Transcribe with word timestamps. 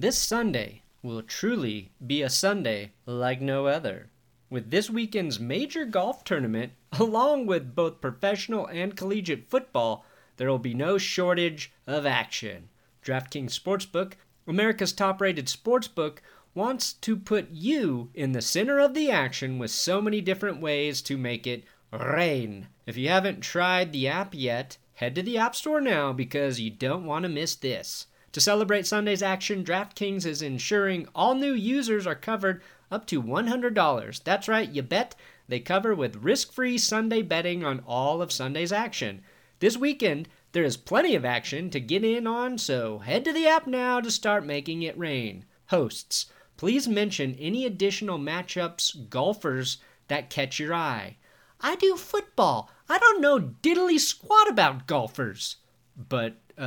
This 0.00 0.16
Sunday 0.16 0.80
will 1.02 1.20
truly 1.20 1.92
be 2.06 2.22
a 2.22 2.30
Sunday 2.30 2.92
like 3.04 3.42
no 3.42 3.66
other. 3.66 4.08
With 4.48 4.70
this 4.70 4.88
weekend's 4.88 5.38
major 5.38 5.84
golf 5.84 6.24
tournament, 6.24 6.72
along 6.92 7.44
with 7.44 7.74
both 7.74 8.00
professional 8.00 8.66
and 8.68 8.96
collegiate 8.96 9.50
football, 9.50 10.06
there 10.38 10.48
will 10.48 10.58
be 10.58 10.72
no 10.72 10.96
shortage 10.96 11.70
of 11.86 12.06
action. 12.06 12.70
DraftKings 13.04 13.52
Sportsbook, 13.52 14.14
America's 14.46 14.94
top 14.94 15.20
rated 15.20 15.48
sportsbook, 15.48 16.20
wants 16.54 16.94
to 16.94 17.14
put 17.14 17.50
you 17.50 18.08
in 18.14 18.32
the 18.32 18.40
center 18.40 18.78
of 18.78 18.94
the 18.94 19.10
action 19.10 19.58
with 19.58 19.70
so 19.70 20.00
many 20.00 20.22
different 20.22 20.62
ways 20.62 21.02
to 21.02 21.18
make 21.18 21.46
it 21.46 21.64
rain. 21.92 22.68
If 22.86 22.96
you 22.96 23.10
haven't 23.10 23.42
tried 23.42 23.92
the 23.92 24.08
app 24.08 24.34
yet, 24.34 24.78
head 24.94 25.14
to 25.16 25.22
the 25.22 25.36
App 25.36 25.54
Store 25.54 25.82
now 25.82 26.14
because 26.14 26.58
you 26.58 26.70
don't 26.70 27.04
want 27.04 27.24
to 27.24 27.28
miss 27.28 27.54
this. 27.54 28.06
To 28.32 28.40
celebrate 28.40 28.86
Sunday's 28.86 29.22
action, 29.22 29.64
DraftKings 29.64 30.24
is 30.24 30.40
ensuring 30.40 31.08
all 31.14 31.34
new 31.34 31.52
users 31.52 32.06
are 32.06 32.14
covered 32.14 32.62
up 32.90 33.06
to 33.06 33.20
$100. 33.22 34.22
That's 34.22 34.46
right, 34.48 34.70
you 34.70 34.82
bet. 34.82 35.16
They 35.48 35.58
cover 35.58 35.96
with 35.96 36.22
risk 36.22 36.52
free 36.52 36.78
Sunday 36.78 37.22
betting 37.22 37.64
on 37.64 37.82
all 37.86 38.22
of 38.22 38.30
Sunday's 38.30 38.72
action. 38.72 39.22
This 39.58 39.76
weekend, 39.76 40.28
there 40.52 40.62
is 40.62 40.76
plenty 40.76 41.14
of 41.16 41.24
action 41.24 41.70
to 41.70 41.80
get 41.80 42.04
in 42.04 42.26
on, 42.26 42.56
so 42.56 42.98
head 42.98 43.24
to 43.24 43.32
the 43.32 43.48
app 43.48 43.66
now 43.66 44.00
to 44.00 44.10
start 44.10 44.46
making 44.46 44.82
it 44.82 44.96
rain. 44.96 45.44
Hosts, 45.66 46.26
please 46.56 46.86
mention 46.86 47.34
any 47.34 47.64
additional 47.64 48.18
matchups, 48.18 49.08
golfers 49.08 49.78
that 50.06 50.30
catch 50.30 50.58
your 50.58 50.72
eye. 50.72 51.16
I 51.60 51.76
do 51.76 51.96
football. 51.96 52.70
I 52.88 52.98
don't 52.98 53.20
know 53.20 53.38
diddly 53.38 53.98
squat 53.98 54.48
about 54.48 54.86
golfers. 54.86 55.56
But 55.96 56.39
uh, 56.60 56.64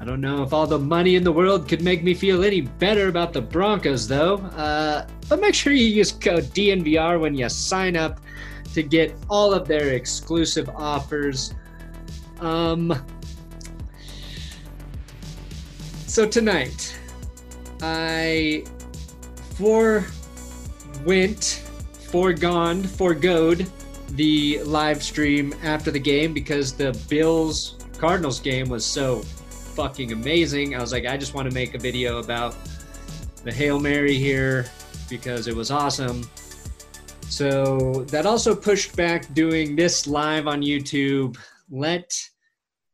I 0.00 0.04
don't 0.04 0.20
know 0.20 0.44
if 0.44 0.52
all 0.52 0.68
the 0.68 0.78
money 0.78 1.16
in 1.16 1.24
the 1.24 1.32
world 1.32 1.66
could 1.66 1.82
make 1.82 2.04
me 2.04 2.14
feel 2.14 2.44
any 2.44 2.60
better 2.60 3.08
about 3.08 3.32
the 3.32 3.40
Broncos, 3.40 4.06
though. 4.06 4.36
Uh, 4.36 5.08
but 5.28 5.40
make 5.40 5.54
sure 5.54 5.72
you 5.72 5.86
use 5.86 6.12
code 6.12 6.44
DNVR 6.44 7.18
when 7.18 7.34
you 7.34 7.48
sign 7.48 7.96
up 7.96 8.20
to 8.74 8.82
get 8.82 9.14
all 9.30 9.54
of 9.54 9.66
their 9.66 9.94
exclusive 9.94 10.68
offers. 10.70 11.54
Um, 12.40 12.92
so 16.06 16.28
tonight, 16.28 16.98
I 17.80 18.64
forewent, 19.54 20.12
foregone, 22.10 22.82
foregoed 22.82 23.70
the 24.10 24.60
live 24.64 25.02
stream 25.02 25.54
after 25.62 25.90
the 25.90 25.98
game 25.98 26.32
because 26.34 26.72
the 26.72 26.92
Bills 27.08 27.76
Cardinals 27.98 28.40
game 28.40 28.68
was 28.68 28.84
so 28.84 29.20
fucking 29.20 30.12
amazing. 30.12 30.74
I 30.74 30.80
was 30.80 30.92
like, 30.92 31.06
I 31.06 31.16
just 31.16 31.34
want 31.34 31.48
to 31.48 31.54
make 31.54 31.74
a 31.74 31.78
video 31.78 32.18
about 32.18 32.56
the 33.44 33.52
Hail 33.52 33.78
Mary 33.78 34.14
here 34.14 34.66
because 35.08 35.46
it 35.46 35.54
was 35.54 35.70
awesome. 35.70 36.28
So 37.28 38.04
that 38.08 38.26
also 38.26 38.54
pushed 38.54 38.96
back 38.96 39.32
doing 39.34 39.76
this 39.76 40.06
live 40.06 40.46
on 40.46 40.62
YouTube. 40.62 41.36
Let 41.70 42.12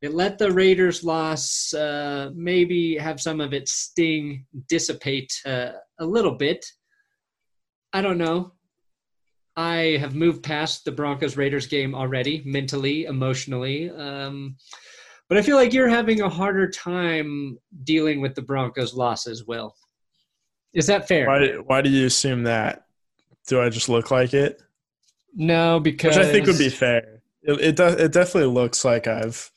it 0.02 0.14
let 0.14 0.38
the 0.38 0.50
Raiders' 0.50 1.04
loss 1.04 1.74
uh, 1.74 2.30
maybe 2.34 2.96
have 2.96 3.20
some 3.20 3.40
of 3.40 3.52
its 3.52 3.72
sting 3.72 4.46
dissipate 4.68 5.32
uh, 5.44 5.72
a 5.98 6.06
little 6.06 6.34
bit. 6.34 6.64
I 7.92 8.00
don't 8.00 8.18
know. 8.18 8.52
I 9.56 9.98
have 10.00 10.14
moved 10.14 10.42
past 10.42 10.84
the 10.84 10.92
Broncos 10.92 11.36
Raiders 11.36 11.66
game 11.66 11.94
already, 11.94 12.42
mentally, 12.46 13.04
emotionally. 13.04 13.90
Um, 13.90 14.56
but 15.28 15.36
I 15.36 15.42
feel 15.42 15.56
like 15.56 15.74
you're 15.74 15.88
having 15.88 16.22
a 16.22 16.30
harder 16.30 16.70
time 16.70 17.58
dealing 17.84 18.22
with 18.22 18.34
the 18.34 18.42
Broncos' 18.42 18.94
losses, 18.94 19.46
well. 19.46 19.76
Is 20.72 20.86
that 20.86 21.08
fair? 21.08 21.26
Why, 21.26 21.48
why 21.58 21.82
do 21.82 21.90
you 21.90 22.06
assume 22.06 22.44
that? 22.44 22.86
Do 23.46 23.60
I 23.60 23.68
just 23.68 23.88
look 23.88 24.10
like 24.10 24.34
it? 24.34 24.62
No, 25.34 25.80
because 25.80 26.16
Which 26.16 26.26
I 26.26 26.30
think 26.30 26.46
would 26.46 26.58
be 26.58 26.68
fair. 26.68 27.22
It 27.42 27.60
it, 27.60 27.76
does, 27.76 27.94
it 27.94 28.12
definitely 28.12 28.52
looks 28.52 28.84
like 28.84 29.06
I've 29.06 29.50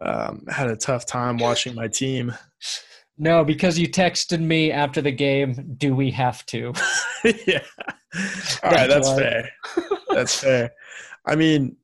um, 0.00 0.44
had 0.48 0.70
a 0.70 0.76
tough 0.76 1.06
time 1.06 1.38
watching 1.38 1.74
my 1.74 1.88
team. 1.88 2.34
No, 3.16 3.44
because 3.44 3.78
you 3.78 3.88
texted 3.88 4.40
me 4.40 4.72
after 4.72 5.00
the 5.00 5.12
game. 5.12 5.74
Do 5.76 5.94
we 5.94 6.10
have 6.10 6.44
to? 6.46 6.72
yeah. 7.46 7.62
All 8.62 8.70
right, 8.70 8.88
that's 8.88 9.12
fair. 9.12 9.50
That's 10.10 10.40
fair. 10.40 10.72
I 11.26 11.36
mean, 11.36 11.76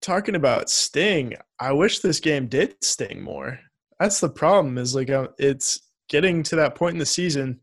talking 0.00 0.34
about 0.34 0.70
sting, 0.70 1.34
I 1.58 1.72
wish 1.72 2.00
this 2.00 2.20
game 2.20 2.46
did 2.46 2.76
sting 2.82 3.22
more. 3.22 3.58
That's 3.98 4.20
the 4.20 4.28
problem. 4.28 4.76
Is 4.76 4.94
like 4.94 5.10
uh, 5.10 5.28
it's 5.38 5.80
getting 6.08 6.42
to 6.44 6.56
that 6.56 6.74
point 6.74 6.94
in 6.94 6.98
the 6.98 7.06
season 7.06 7.60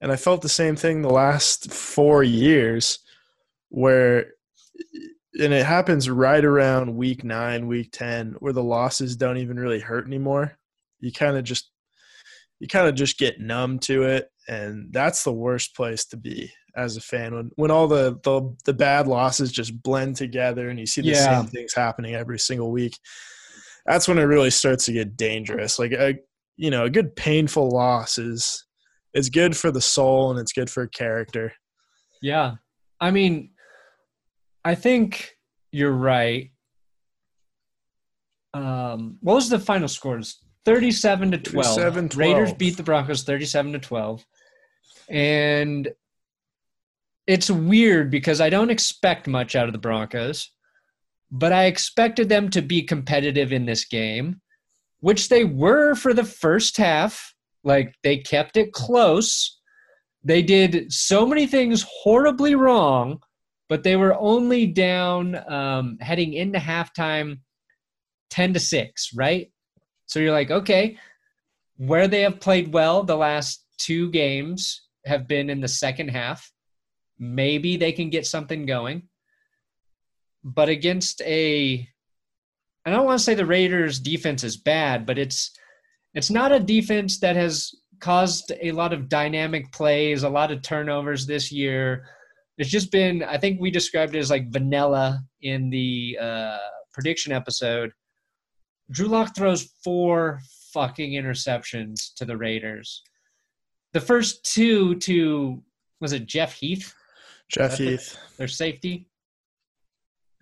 and 0.00 0.10
I 0.10 0.16
felt 0.16 0.42
the 0.42 0.48
same 0.48 0.76
thing 0.76 1.02
the 1.02 1.10
last 1.10 1.72
four 1.72 2.22
years 2.22 3.00
where 3.68 4.32
and 5.40 5.52
it 5.52 5.64
happens 5.64 6.10
right 6.10 6.44
around 6.44 6.94
week 6.96 7.22
nine, 7.22 7.66
week 7.66 7.90
ten, 7.92 8.34
where 8.40 8.52
the 8.52 8.62
losses 8.62 9.16
don't 9.16 9.38
even 9.38 9.58
really 9.58 9.80
hurt 9.80 10.06
anymore. 10.06 10.58
You 10.98 11.12
kind 11.12 11.36
of 11.36 11.44
just 11.44 11.70
you 12.58 12.68
kind 12.68 12.88
of 12.88 12.94
just 12.94 13.18
get 13.18 13.40
numb 13.40 13.78
to 13.80 14.02
it, 14.02 14.30
and 14.48 14.92
that's 14.92 15.24
the 15.24 15.32
worst 15.32 15.74
place 15.76 16.04
to 16.06 16.16
be 16.16 16.50
as 16.76 16.96
a 16.96 17.00
fan 17.00 17.34
when 17.34 17.50
when 17.56 17.70
all 17.70 17.88
the 17.88 18.18
the, 18.22 18.54
the 18.64 18.72
bad 18.72 19.06
losses 19.06 19.52
just 19.52 19.82
blend 19.82 20.16
together 20.16 20.68
and 20.68 20.78
you 20.78 20.86
see 20.86 21.00
the 21.00 21.08
yeah. 21.08 21.40
same 21.40 21.46
things 21.48 21.74
happening 21.74 22.14
every 22.14 22.38
single 22.38 22.70
week. 22.70 22.96
That's 23.86 24.08
when 24.08 24.18
it 24.18 24.22
really 24.22 24.50
starts 24.50 24.84
to 24.86 24.92
get 24.92 25.16
dangerous. 25.16 25.78
Like 25.78 25.92
a 25.92 26.16
you 26.56 26.70
know 26.70 26.84
a 26.84 26.90
good 26.90 27.14
painful 27.16 27.70
loss 27.70 28.18
is 28.18 28.64
it's 29.14 29.28
good 29.28 29.56
for 29.56 29.70
the 29.70 29.80
soul 29.80 30.30
and 30.30 30.38
it's 30.38 30.52
good 30.52 30.70
for 30.70 30.86
character. 30.86 31.52
Yeah. 32.22 32.56
I 33.00 33.10
mean, 33.10 33.50
I 34.64 34.74
think 34.74 35.36
you're 35.72 35.92
right. 35.92 36.50
Um, 38.52 39.18
what 39.20 39.34
was 39.34 39.48
the 39.48 39.58
final 39.58 39.88
scores? 39.88 40.40
37 40.64 41.32
to 41.32 41.38
12. 41.38 41.76
12. 41.76 42.16
Raiders 42.16 42.52
beat 42.52 42.76
the 42.76 42.82
Broncos 42.82 43.22
37 43.22 43.72
to 43.72 43.78
12. 43.78 44.24
And 45.08 45.88
it's 47.26 47.50
weird 47.50 48.10
because 48.10 48.40
I 48.40 48.50
don't 48.50 48.70
expect 48.70 49.26
much 49.26 49.54
out 49.56 49.66
of 49.66 49.72
the 49.72 49.78
Broncos, 49.78 50.50
but 51.30 51.52
I 51.52 51.64
expected 51.64 52.28
them 52.28 52.50
to 52.50 52.60
be 52.60 52.82
competitive 52.82 53.52
in 53.52 53.66
this 53.66 53.84
game, 53.84 54.40
which 55.00 55.28
they 55.28 55.44
were 55.44 55.94
for 55.94 56.12
the 56.12 56.24
first 56.24 56.76
half. 56.76 57.34
Like 57.64 57.94
they 58.02 58.18
kept 58.18 58.56
it 58.56 58.72
close. 58.72 59.60
They 60.24 60.42
did 60.42 60.92
so 60.92 61.26
many 61.26 61.46
things 61.46 61.84
horribly 61.88 62.54
wrong, 62.54 63.20
but 63.68 63.82
they 63.82 63.96
were 63.96 64.18
only 64.18 64.66
down 64.66 65.36
um, 65.50 65.98
heading 66.00 66.34
into 66.34 66.58
halftime 66.58 67.40
10 68.30 68.54
to 68.54 68.60
6, 68.60 69.10
right? 69.14 69.50
So 70.06 70.18
you're 70.18 70.32
like, 70.32 70.50
okay, 70.50 70.98
where 71.76 72.08
they 72.08 72.22
have 72.22 72.40
played 72.40 72.72
well 72.72 73.02
the 73.02 73.16
last 73.16 73.64
two 73.78 74.10
games 74.10 74.88
have 75.06 75.26
been 75.26 75.48
in 75.48 75.60
the 75.60 75.68
second 75.68 76.08
half. 76.08 76.52
Maybe 77.18 77.76
they 77.76 77.92
can 77.92 78.10
get 78.10 78.26
something 78.26 78.66
going. 78.66 79.08
But 80.44 80.68
against 80.68 81.22
a 81.22 81.88
I 82.84 82.90
don't 82.90 83.04
want 83.04 83.18
to 83.18 83.24
say 83.24 83.34
the 83.34 83.46
Raiders 83.46 84.00
defense 84.00 84.42
is 84.42 84.56
bad, 84.56 85.04
but 85.04 85.18
it's 85.18 85.50
it's 86.14 86.30
not 86.30 86.52
a 86.52 86.60
defense 86.60 87.20
that 87.20 87.36
has 87.36 87.72
caused 88.00 88.52
a 88.60 88.72
lot 88.72 88.92
of 88.92 89.08
dynamic 89.08 89.70
plays, 89.72 90.22
a 90.22 90.28
lot 90.28 90.50
of 90.50 90.62
turnovers 90.62 91.26
this 91.26 91.52
year. 91.52 92.06
It's 92.58 92.70
just 92.70 92.90
been 92.90 93.22
I 93.22 93.38
think 93.38 93.60
we 93.60 93.70
described 93.70 94.14
it 94.14 94.18
as 94.18 94.30
like 94.30 94.52
vanilla 94.52 95.22
in 95.42 95.70
the 95.70 96.18
uh, 96.20 96.58
prediction 96.92 97.32
episode. 97.32 97.92
Drew 98.90 99.06
Lock 99.06 99.36
throws 99.36 99.70
four 99.84 100.40
fucking 100.72 101.12
interceptions 101.12 102.14
to 102.16 102.24
the 102.24 102.36
Raiders. 102.36 103.02
The 103.92 104.00
first 104.00 104.44
two 104.44 104.96
to 104.96 105.62
was 106.00 106.12
it 106.12 106.26
Jeff 106.26 106.54
Heath? 106.54 106.94
Jeff 107.48 107.78
Heath. 107.78 108.16
Their 108.36 108.48
safety. 108.48 109.06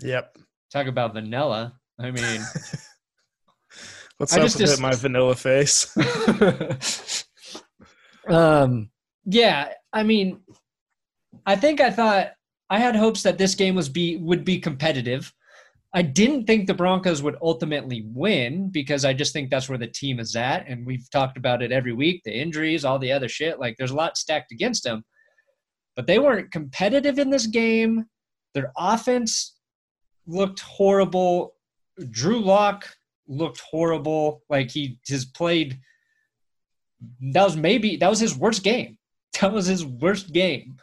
Yep. 0.00 0.36
Talk 0.72 0.86
about 0.86 1.14
vanilla. 1.14 1.74
I 1.98 2.10
mean, 2.10 2.40
what's 4.18 4.34
I 4.34 4.38
up 4.38 4.42
just, 4.44 4.60
with 4.60 4.66
just, 4.66 4.80
my 4.80 4.94
vanilla 4.94 5.34
face? 5.34 5.96
um, 8.28 8.90
yeah. 9.24 9.72
I 9.92 10.02
mean, 10.02 10.40
I 11.46 11.56
think 11.56 11.80
I 11.80 11.90
thought 11.90 12.32
I 12.70 12.78
had 12.78 12.94
hopes 12.94 13.22
that 13.22 13.38
this 13.38 13.54
game 13.54 13.74
was 13.74 13.88
be 13.88 14.16
would 14.18 14.44
be 14.44 14.58
competitive. 14.58 15.32
I 15.94 16.02
didn't 16.02 16.44
think 16.44 16.66
the 16.66 16.74
Broncos 16.74 17.22
would 17.22 17.36
ultimately 17.40 18.04
win 18.12 18.68
because 18.70 19.06
I 19.06 19.14
just 19.14 19.32
think 19.32 19.48
that's 19.48 19.70
where 19.70 19.78
the 19.78 19.86
team 19.86 20.20
is 20.20 20.36
at. 20.36 20.68
And 20.68 20.86
we've 20.86 21.10
talked 21.10 21.38
about 21.38 21.62
it 21.62 21.72
every 21.72 21.94
week 21.94 22.20
the 22.24 22.32
injuries, 22.32 22.84
all 22.84 22.98
the 22.98 23.12
other 23.12 23.28
shit. 23.28 23.58
Like 23.58 23.76
there's 23.78 23.90
a 23.90 23.96
lot 23.96 24.18
stacked 24.18 24.52
against 24.52 24.84
them. 24.84 25.02
But 25.96 26.06
they 26.06 26.18
weren't 26.18 26.52
competitive 26.52 27.18
in 27.18 27.30
this 27.30 27.46
game. 27.46 28.04
Their 28.54 28.70
offense 28.76 29.56
looked 30.26 30.60
horrible. 30.60 31.54
Drew 32.10 32.40
Lock 32.40 32.86
looked 33.28 33.60
horrible. 33.60 34.42
Like 34.48 34.70
he 34.70 34.98
has 35.08 35.24
played. 35.24 35.78
That 37.32 37.44
was 37.44 37.56
maybe 37.56 37.96
that 37.96 38.10
was 38.10 38.20
his 38.20 38.36
worst 38.36 38.62
game. 38.62 38.98
That 39.40 39.52
was 39.52 39.66
his 39.66 39.84
worst 39.86 40.32
game. 40.32 40.78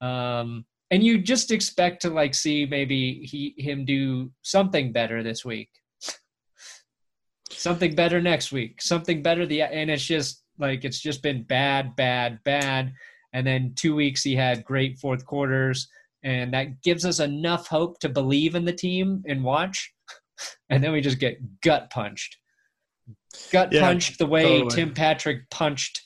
Um, 0.00 0.64
and 0.90 1.02
you 1.02 1.18
just 1.18 1.50
expect 1.50 2.02
to 2.02 2.10
like 2.10 2.34
see 2.34 2.66
maybe 2.66 3.20
he 3.24 3.54
him 3.58 3.84
do 3.84 4.30
something 4.42 4.92
better 4.92 5.22
this 5.22 5.44
week 5.44 5.70
something 7.50 7.94
better 7.94 8.20
next 8.20 8.52
week 8.52 8.80
something 8.80 9.22
better 9.22 9.46
the 9.46 9.62
and 9.62 9.90
it's 9.90 10.04
just 10.04 10.44
like 10.58 10.84
it's 10.84 11.00
just 11.00 11.22
been 11.22 11.42
bad 11.42 11.96
bad 11.96 12.38
bad 12.44 12.92
and 13.32 13.46
then 13.46 13.72
two 13.74 13.94
weeks 13.94 14.22
he 14.22 14.36
had 14.36 14.64
great 14.64 14.98
fourth 14.98 15.24
quarters 15.24 15.88
and 16.22 16.54
that 16.54 16.80
gives 16.82 17.04
us 17.04 17.18
enough 17.18 17.66
hope 17.66 17.98
to 17.98 18.08
believe 18.08 18.54
in 18.54 18.64
the 18.64 18.72
team 18.72 19.22
and 19.26 19.42
watch 19.42 19.92
and 20.70 20.82
then 20.82 20.92
we 20.92 21.00
just 21.00 21.18
get 21.18 21.38
gut 21.62 21.90
punched 21.90 22.36
gut 23.52 23.72
yeah, 23.72 23.80
punched 23.80 24.18
the 24.18 24.26
way 24.26 24.60
totally. 24.60 24.74
tim 24.74 24.94
patrick 24.94 25.48
punched 25.50 26.00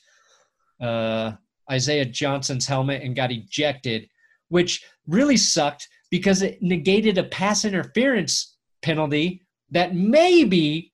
uh, 0.81 1.31
isaiah 1.71 2.05
johnson's 2.05 2.65
helmet 2.65 3.01
and 3.03 3.15
got 3.15 3.31
ejected 3.31 4.07
which 4.49 4.83
really 5.07 5.37
sucked 5.37 5.87
because 6.11 6.41
it 6.41 6.61
negated 6.61 7.17
a 7.17 7.23
pass 7.23 7.65
interference 7.65 8.57
penalty 8.81 9.45
that 9.71 9.95
maybe, 9.95 10.93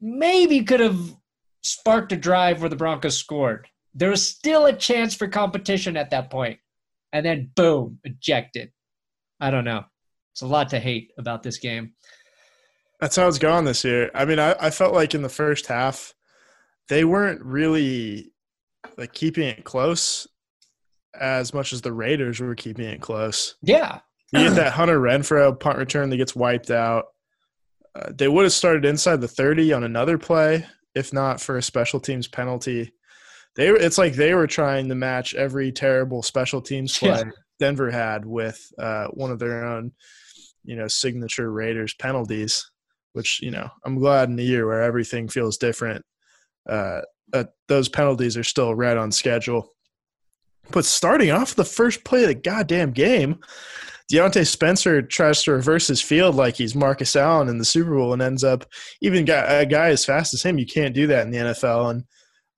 maybe 0.00 0.62
could 0.64 0.80
have 0.80 0.98
sparked 1.62 2.12
a 2.12 2.16
drive 2.16 2.60
where 2.60 2.68
the 2.68 2.76
Broncos 2.76 3.16
scored. 3.16 3.68
There 3.94 4.10
was 4.10 4.26
still 4.26 4.66
a 4.66 4.72
chance 4.72 5.14
for 5.14 5.28
competition 5.28 5.96
at 5.96 6.10
that 6.10 6.30
point. 6.30 6.58
And 7.12 7.24
then 7.24 7.50
boom, 7.54 7.98
ejected. 8.04 8.72
I 9.40 9.50
don't 9.50 9.64
know. 9.64 9.84
It's 10.32 10.42
a 10.42 10.46
lot 10.46 10.68
to 10.70 10.80
hate 10.80 11.12
about 11.18 11.42
this 11.42 11.58
game. 11.58 11.92
That's 13.00 13.16
how 13.16 13.28
it's 13.28 13.38
gone 13.38 13.64
this 13.64 13.84
year. 13.84 14.10
I 14.14 14.24
mean, 14.24 14.38
I, 14.38 14.54
I 14.58 14.70
felt 14.70 14.94
like 14.94 15.14
in 15.14 15.22
the 15.22 15.28
first 15.28 15.66
half, 15.66 16.14
they 16.88 17.04
weren't 17.04 17.42
really 17.42 18.32
like 18.96 19.12
keeping 19.12 19.48
it 19.48 19.64
close 19.64 20.26
as 21.18 21.52
much 21.52 21.72
as 21.72 21.82
the 21.82 21.92
Raiders 21.92 22.40
were 22.40 22.54
keeping 22.54 22.86
it 22.86 23.00
close. 23.00 23.56
Yeah. 23.62 24.00
You 24.32 24.48
get 24.48 24.56
that 24.56 24.72
Hunter 24.72 25.00
Renfrow 25.00 25.58
punt 25.58 25.78
return 25.78 26.10
that 26.10 26.16
gets 26.16 26.34
wiped 26.34 26.70
out. 26.70 27.06
Uh, 27.94 28.12
they 28.14 28.28
would 28.28 28.44
have 28.44 28.52
started 28.52 28.84
inside 28.84 29.20
the 29.20 29.28
30 29.28 29.72
on 29.72 29.84
another 29.84 30.18
play, 30.18 30.66
if 30.94 31.12
not 31.12 31.40
for 31.40 31.56
a 31.56 31.62
special 31.62 32.00
teams 32.00 32.28
penalty. 32.28 32.92
They 33.54 33.68
it's 33.68 33.96
like 33.96 34.14
they 34.14 34.34
were 34.34 34.46
trying 34.46 34.88
to 34.88 34.94
match 34.94 35.34
every 35.34 35.72
terrible 35.72 36.22
special 36.22 36.60
teams 36.60 36.98
play 36.98 37.08
yeah. 37.08 37.24
Denver 37.58 37.90
had 37.90 38.26
with 38.26 38.70
uh, 38.78 39.06
one 39.08 39.30
of 39.30 39.38
their 39.38 39.64
own, 39.64 39.92
you 40.64 40.76
know, 40.76 40.88
signature 40.88 41.50
Raiders 41.50 41.94
penalties. 41.94 42.70
Which 43.16 43.40
you 43.42 43.50
know, 43.50 43.70
I'm 43.82 43.98
glad 43.98 44.28
in 44.28 44.38
a 44.38 44.42
year 44.42 44.66
where 44.66 44.82
everything 44.82 45.26
feels 45.26 45.56
different, 45.56 46.04
uh, 46.68 47.00
those 47.66 47.88
penalties 47.88 48.36
are 48.36 48.44
still 48.44 48.74
right 48.74 48.96
on 48.96 49.10
schedule. 49.10 49.72
But 50.70 50.84
starting 50.84 51.30
off 51.30 51.54
the 51.54 51.64
first 51.64 52.04
play 52.04 52.22
of 52.22 52.28
the 52.28 52.34
goddamn 52.34 52.92
game, 52.92 53.38
Diontae 54.12 54.46
Spencer 54.46 55.00
tries 55.00 55.42
to 55.44 55.52
reverse 55.52 55.86
his 55.86 56.02
field 56.02 56.34
like 56.34 56.56
he's 56.56 56.74
Marcus 56.74 57.16
Allen 57.16 57.48
in 57.48 57.58
the 57.58 57.64
Super 57.64 57.94
Bowl 57.94 58.12
and 58.12 58.22
ends 58.22 58.44
up 58.44 58.64
even 59.00 59.24
got 59.24 59.46
a 59.48 59.64
guy 59.64 59.88
as 59.88 60.04
fast 60.04 60.34
as 60.34 60.42
him. 60.42 60.58
You 60.58 60.66
can't 60.66 60.94
do 60.94 61.06
that 61.08 61.24
in 61.24 61.32
the 61.32 61.38
NFL, 61.38 61.90
and 61.90 62.04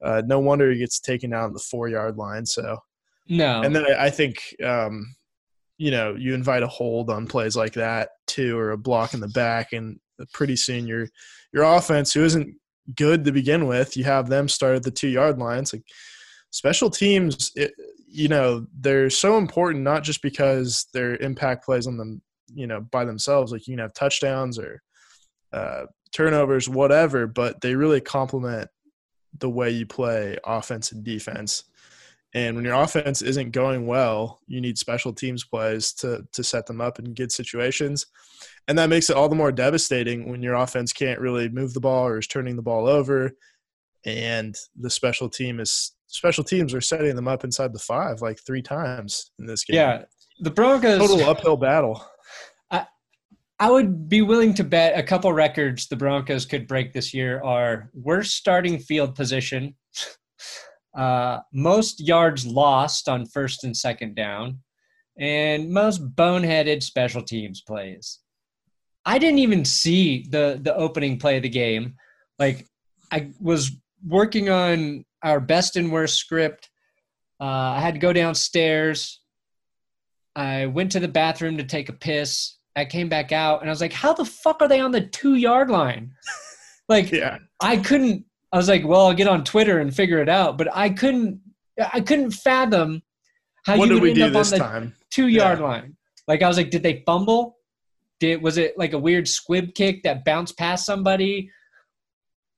uh, 0.03 0.23
no 0.27 0.41
wonder 0.41 0.71
he 0.71 0.79
gets 0.79 1.01
taken 1.01 1.33
out 1.33 1.45
on 1.45 1.53
the 1.53 1.59
four 1.71 1.89
yard 1.89 2.17
line. 2.17 2.45
So 2.45 2.79
no, 3.29 3.63
and 3.63 3.75
then 3.75 3.87
I 3.99 4.11
think 4.11 4.43
um, 4.65 5.15
you 5.79 5.91
know 5.91 6.15
you 6.15 6.35
invite 6.35 6.63
a 6.63 6.69
hold 6.69 7.11
on 7.11 7.27
plays 7.27 7.57
like 7.57 7.75
that 7.75 8.11
too, 8.27 8.59
or 8.59 8.73
a 8.73 8.79
block 8.79 9.15
in 9.15 9.21
the 9.21 9.29
back, 9.29 9.73
and 9.73 9.99
pretty 10.33 10.57
soon 10.57 10.87
your 10.87 11.09
your 11.53 11.65
offense, 11.65 12.13
who 12.13 12.25
isn't 12.25 12.55
good 12.95 13.25
to 13.25 13.33
begin 13.33 13.67
with, 13.67 13.97
you 13.97 14.05
have 14.05 14.29
them 14.29 14.49
start 14.49 14.77
at 14.77 14.83
the 14.83 14.91
two 14.91 15.09
yard 15.09 15.39
lines. 15.39 15.73
Like 15.73 15.85
special 16.51 16.91
teams, 16.91 17.53
it, 17.55 17.73
you 18.07 18.29
know 18.29 18.67
they're 18.81 19.11
so 19.11 19.37
important 19.37 19.85
not 19.85 20.03
just 20.03 20.23
because 20.23 20.87
they're 20.95 21.17
impact 21.17 21.65
plays 21.65 21.87
on 21.87 21.97
them 21.97 22.23
you 22.55 22.67
know 22.67 22.81
by 22.81 23.05
themselves. 23.05 23.53
Like 23.53 23.67
you 23.67 23.75
can 23.75 23.83
have 23.83 23.95
touchdowns 23.95 24.59
or 24.59 24.83
uh, 25.53 25.85
turnovers 26.13 26.69
whatever 26.69 27.27
but 27.27 27.61
they 27.61 27.75
really 27.75 28.01
complement 28.01 28.69
the 29.39 29.49
way 29.49 29.71
you 29.71 29.87
play 29.87 30.37
offense 30.45 30.93
and 30.93 31.05
defense 31.05 31.65
and 32.35 32.57
when 32.57 32.65
your 32.65 32.75
offense 32.75 33.23
isn't 33.23 33.53
going 33.53 33.87
well 33.87 34.41
you 34.47 34.61
need 34.61 34.77
special 34.77 35.13
teams 35.13 35.45
plays 35.45 35.93
to 35.93 36.23
to 36.33 36.45
set 36.45 36.67
them 36.67 36.81
up 36.81 36.99
in 36.99 37.15
good 37.15 37.33
situations 37.33 38.07
and 38.69 38.79
that 38.79 38.91
makes 38.91 39.09
it 39.09 39.17
all 39.17 39.29
the 39.29 39.35
more 39.35 39.53
devastating 39.53 40.29
when 40.29 40.43
your 40.43 40.55
offense 40.55 40.93
can't 40.93 41.21
really 41.21 41.49
move 41.49 41.73
the 41.75 41.81
ball 41.81 42.07
or 42.07 42.19
is 42.19 42.27
turning 42.27 42.57
the 42.57 42.63
ball 42.63 42.87
over 42.87 43.33
and 44.05 44.57
the 44.77 44.91
special 44.91 45.29
team 45.29 45.61
is 45.61 45.93
special 46.09 46.43
teams 46.43 46.75
are 46.75 46.81
setting 46.81 47.15
them 47.15 47.29
up 47.29 47.45
inside 47.45 47.73
the 47.73 47.79
five 47.79 48.21
like 48.21 48.41
three 48.45 48.63
times 48.63 49.31
in 49.39 49.47
this 49.47 49.65
game. 49.65 49.77
Yeah, 49.77 50.05
the 50.41 50.51
Broncos 50.51 50.99
total 50.99 51.29
uphill 51.29 51.57
battle. 51.57 52.05
I 52.71 52.87
I 53.59 53.71
would 53.71 54.09
be 54.09 54.23
willing 54.23 54.55
to 54.55 54.65
bet 54.65 54.99
a 54.99 55.03
couple 55.03 55.33
records 55.33 55.87
the 55.87 55.97
Broncos 55.97 56.47
could 56.47 56.67
break 56.67 56.93
this 56.93 57.15
year 57.15 57.43
are 57.43 57.91
worst 57.95 58.35
starting 58.37 58.79
field 58.79 59.15
position, 59.15 59.75
uh, 60.99 61.41
most 61.53 62.01
yards 62.01 62.45
lost 62.45 63.09
on 63.09 63.25
first 63.27 63.65
and 63.65 63.77
second 63.77 64.17
down, 64.17 64.59
and 65.19 65.71
most 65.71 66.15
boneheaded 66.17 66.83
special 66.83 67.23
teams 67.23 67.63
plays. 67.63 68.19
I 69.07 69.19
didn't 69.19 69.39
even 69.39 69.65
see 69.65 70.27
the 70.29 70.61
the 70.61 70.75
opening 70.77 71.19
play 71.19 71.37
of 71.37 71.45
the 71.45 71.49
game. 71.49 71.95
Like 72.39 72.67
I 73.11 73.31
was 73.41 73.71
working 74.07 74.51
on 74.51 75.05
our 75.23 75.41
best 75.41 75.77
and 75.77 75.91
worst 75.91 76.17
script. 76.17 76.69
Uh, 77.41 77.45
I 77.77 77.81
had 77.81 77.95
to 77.95 78.01
go 78.01 78.13
downstairs. 78.13 79.21
I 80.37 80.67
went 80.67 80.93
to 80.93 81.01
the 81.01 81.09
bathroom 81.09 81.57
to 81.57 81.65
take 81.65 81.89
a 81.89 81.93
piss. 81.93 82.59
I 82.77 82.85
came 82.85 83.09
back 83.09 83.33
out 83.33 83.61
and 83.61 83.71
I 83.71 83.73
was 83.73 83.81
like, 83.81 83.93
how 83.93 84.13
the 84.13 84.25
fuck 84.25 84.63
are 84.63 84.69
they 84.69 84.81
on 84.81 84.93
the 84.93 85.01
two 85.01 85.35
yard 85.35 85.71
line? 85.71 86.13
Like, 86.89 87.13
yeah. 87.13 87.37
I 87.61 87.77
couldn't, 87.77 88.25
I 88.53 88.57
was 88.57 88.69
like, 88.69 88.85
well, 88.87 89.07
I'll 89.07 89.15
get 89.15 89.29
on 89.29 89.45
Twitter 89.45 89.79
and 89.79 89.95
figure 89.95 90.21
it 90.21 90.29
out. 90.29 90.57
But 90.57 90.69
I 90.75 90.91
couldn't, 90.91 91.41
I 91.93 92.01
couldn't 92.01 92.33
fathom 92.33 93.03
how 93.65 93.77
what 93.77 93.89
you 93.89 94.01
would 94.01 94.19
end 94.19 94.35
up 94.35 94.45
on 94.45 94.51
the 94.51 94.59
time? 94.59 94.95
two 95.11 95.29
yard 95.29 95.59
yeah. 95.59 95.65
line. 95.65 95.97
Like, 96.27 96.43
I 96.43 96.49
was 96.49 96.57
like, 96.57 96.71
did 96.71 96.83
they 96.83 97.03
fumble? 97.07 97.59
Did, 98.21 98.43
was 98.43 98.59
it 98.59 98.77
like 98.77 98.93
a 98.93 98.99
weird 98.99 99.29
squib 99.29 99.75
kick 99.75 100.03
that 100.03 100.25
bounced 100.25 100.57
past 100.57 100.87
somebody? 100.87 101.51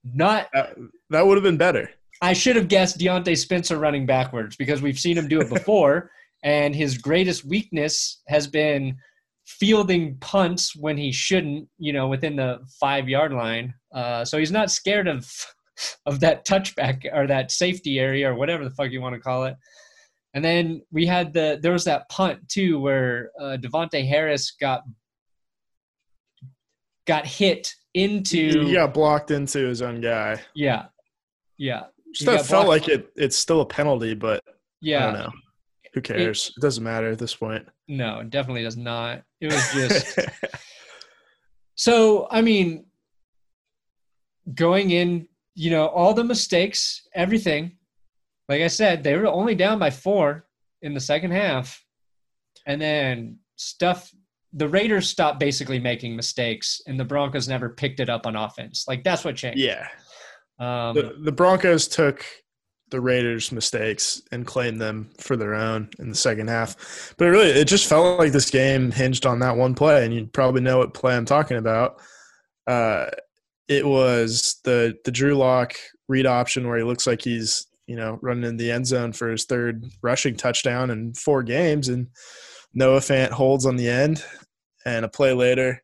Not. 0.03 0.47
That, 0.53 0.75
that 1.09 1.25
would 1.25 1.37
have 1.37 1.43
been 1.43 1.57
better. 1.57 1.89
I 2.21 2.33
should 2.33 2.55
have 2.55 2.67
guessed 2.67 2.99
Diontae 2.99 3.37
Spencer 3.37 3.77
running 3.77 4.05
backwards 4.05 4.55
because 4.55 4.81
we've 4.81 4.99
seen 4.99 5.17
him 5.17 5.27
do 5.27 5.41
it 5.41 5.49
before, 5.53 6.11
and 6.43 6.75
his 6.75 6.97
greatest 6.97 7.45
weakness 7.45 8.21
has 8.27 8.47
been 8.47 8.97
fielding 9.45 10.17
punts 10.17 10.75
when 10.75 10.97
he 10.97 11.11
shouldn't, 11.11 11.67
you 11.77 11.91
know, 11.93 12.07
within 12.07 12.35
the 12.35 12.59
five 12.79 13.09
yard 13.09 13.33
line. 13.33 13.73
Uh, 13.93 14.23
so 14.23 14.37
he's 14.37 14.51
not 14.51 14.71
scared 14.71 15.07
of 15.07 15.29
of 16.05 16.19
that 16.21 16.45
touchback 16.45 17.05
or 17.13 17.27
that 17.27 17.51
safety 17.51 17.99
area 17.99 18.31
or 18.31 18.35
whatever 18.35 18.63
the 18.63 18.71
fuck 18.71 18.91
you 18.91 19.01
want 19.01 19.15
to 19.15 19.21
call 19.21 19.45
it. 19.45 19.55
And 20.33 20.43
then 20.43 20.81
we 20.91 21.05
had 21.05 21.33
the 21.33 21.59
there 21.61 21.73
was 21.73 21.83
that 21.85 22.09
punt 22.09 22.47
too 22.47 22.79
where 22.79 23.31
uh, 23.39 23.57
Davontae 23.59 24.07
Harris 24.07 24.51
got 24.51 24.83
got 27.05 27.25
hit 27.25 27.73
into 27.93 28.65
he 28.65 28.73
got 28.73 28.93
blocked 28.93 29.31
into 29.31 29.59
his 29.67 29.81
own 29.81 29.99
guy. 30.01 30.41
Yeah, 30.55 30.85
yeah. 31.57 31.83
That 32.21 32.45
felt 32.45 32.67
like 32.67 32.87
it. 32.87 33.11
It's 33.15 33.37
still 33.37 33.61
a 33.61 33.65
penalty, 33.65 34.13
but 34.13 34.43
yeah, 34.81 35.09
I 35.09 35.11
don't 35.11 35.19
know. 35.21 35.31
Who 35.93 36.01
cares? 36.01 36.47
It, 36.47 36.59
it 36.59 36.61
doesn't 36.61 36.83
matter 36.83 37.11
at 37.11 37.19
this 37.19 37.35
point. 37.35 37.67
No, 37.87 38.19
it 38.19 38.29
definitely 38.29 38.63
does 38.63 38.77
not. 38.77 39.23
It 39.41 39.51
was 39.51 39.73
just. 39.73 40.19
so 41.75 42.27
I 42.31 42.41
mean, 42.41 42.85
going 44.53 44.91
in, 44.91 45.27
you 45.55 45.71
know, 45.71 45.87
all 45.87 46.13
the 46.13 46.23
mistakes, 46.23 47.07
everything. 47.13 47.77
Like 48.49 48.61
I 48.61 48.67
said, 48.67 49.03
they 49.03 49.15
were 49.15 49.27
only 49.27 49.55
down 49.55 49.79
by 49.79 49.89
four 49.89 50.45
in 50.81 50.93
the 50.93 50.99
second 50.99 51.31
half, 51.31 51.83
and 52.65 52.81
then 52.81 53.39
stuff 53.55 54.11
the 54.53 54.67
Raiders 54.67 55.07
stopped 55.07 55.39
basically 55.39 55.79
making 55.79 56.15
mistakes, 56.15 56.81
and 56.87 56.99
the 56.99 57.05
Broncos 57.05 57.47
never 57.47 57.69
picked 57.69 57.99
it 57.99 58.09
up 58.09 58.25
on 58.25 58.35
offense. 58.35 58.85
Like 58.87 59.03
that's 59.03 59.23
what 59.23 59.35
changed. 59.35 59.59
Yeah. 59.59 59.87
Um, 60.59 60.95
the, 60.95 61.15
the 61.23 61.31
Broncos 61.31 61.87
took 61.87 62.25
the 62.89 63.01
Raiders' 63.01 63.51
mistakes 63.51 64.21
and 64.31 64.45
claimed 64.45 64.79
them 64.79 65.09
for 65.17 65.37
their 65.37 65.55
own 65.55 65.89
in 65.97 66.09
the 66.09 66.15
second 66.15 66.49
half. 66.49 67.15
But 67.17 67.29
it 67.29 67.31
really, 67.31 67.49
it 67.49 67.67
just 67.67 67.87
felt 67.87 68.19
like 68.19 68.33
this 68.33 68.51
game 68.51 68.91
hinged 68.91 69.25
on 69.25 69.39
that 69.39 69.55
one 69.55 69.73
play, 69.73 70.05
and 70.05 70.13
you 70.13 70.27
probably 70.27 70.61
know 70.61 70.77
what 70.77 70.93
play 70.93 71.15
I'm 71.15 71.25
talking 71.25 71.57
about. 71.57 72.01
Uh, 72.67 73.07
it 73.71 73.87
was 73.87 74.59
the 74.65 74.97
the 75.05 75.11
Drew 75.11 75.33
Lock 75.33 75.75
read 76.09 76.25
option 76.25 76.67
where 76.67 76.77
he 76.77 76.83
looks 76.83 77.07
like 77.07 77.21
he's 77.21 77.67
you 77.87 77.95
know 77.95 78.19
running 78.21 78.43
in 78.43 78.57
the 78.57 78.69
end 78.69 78.85
zone 78.85 79.13
for 79.13 79.29
his 79.29 79.45
third 79.45 79.85
rushing 80.01 80.35
touchdown 80.35 80.89
in 80.89 81.13
four 81.13 81.41
games, 81.41 81.87
and 81.87 82.07
Noah 82.73 82.99
Fant 82.99 83.31
holds 83.31 83.65
on 83.65 83.77
the 83.77 83.87
end, 83.87 84.25
and 84.85 85.05
a 85.05 85.09
play 85.09 85.31
later, 85.31 85.81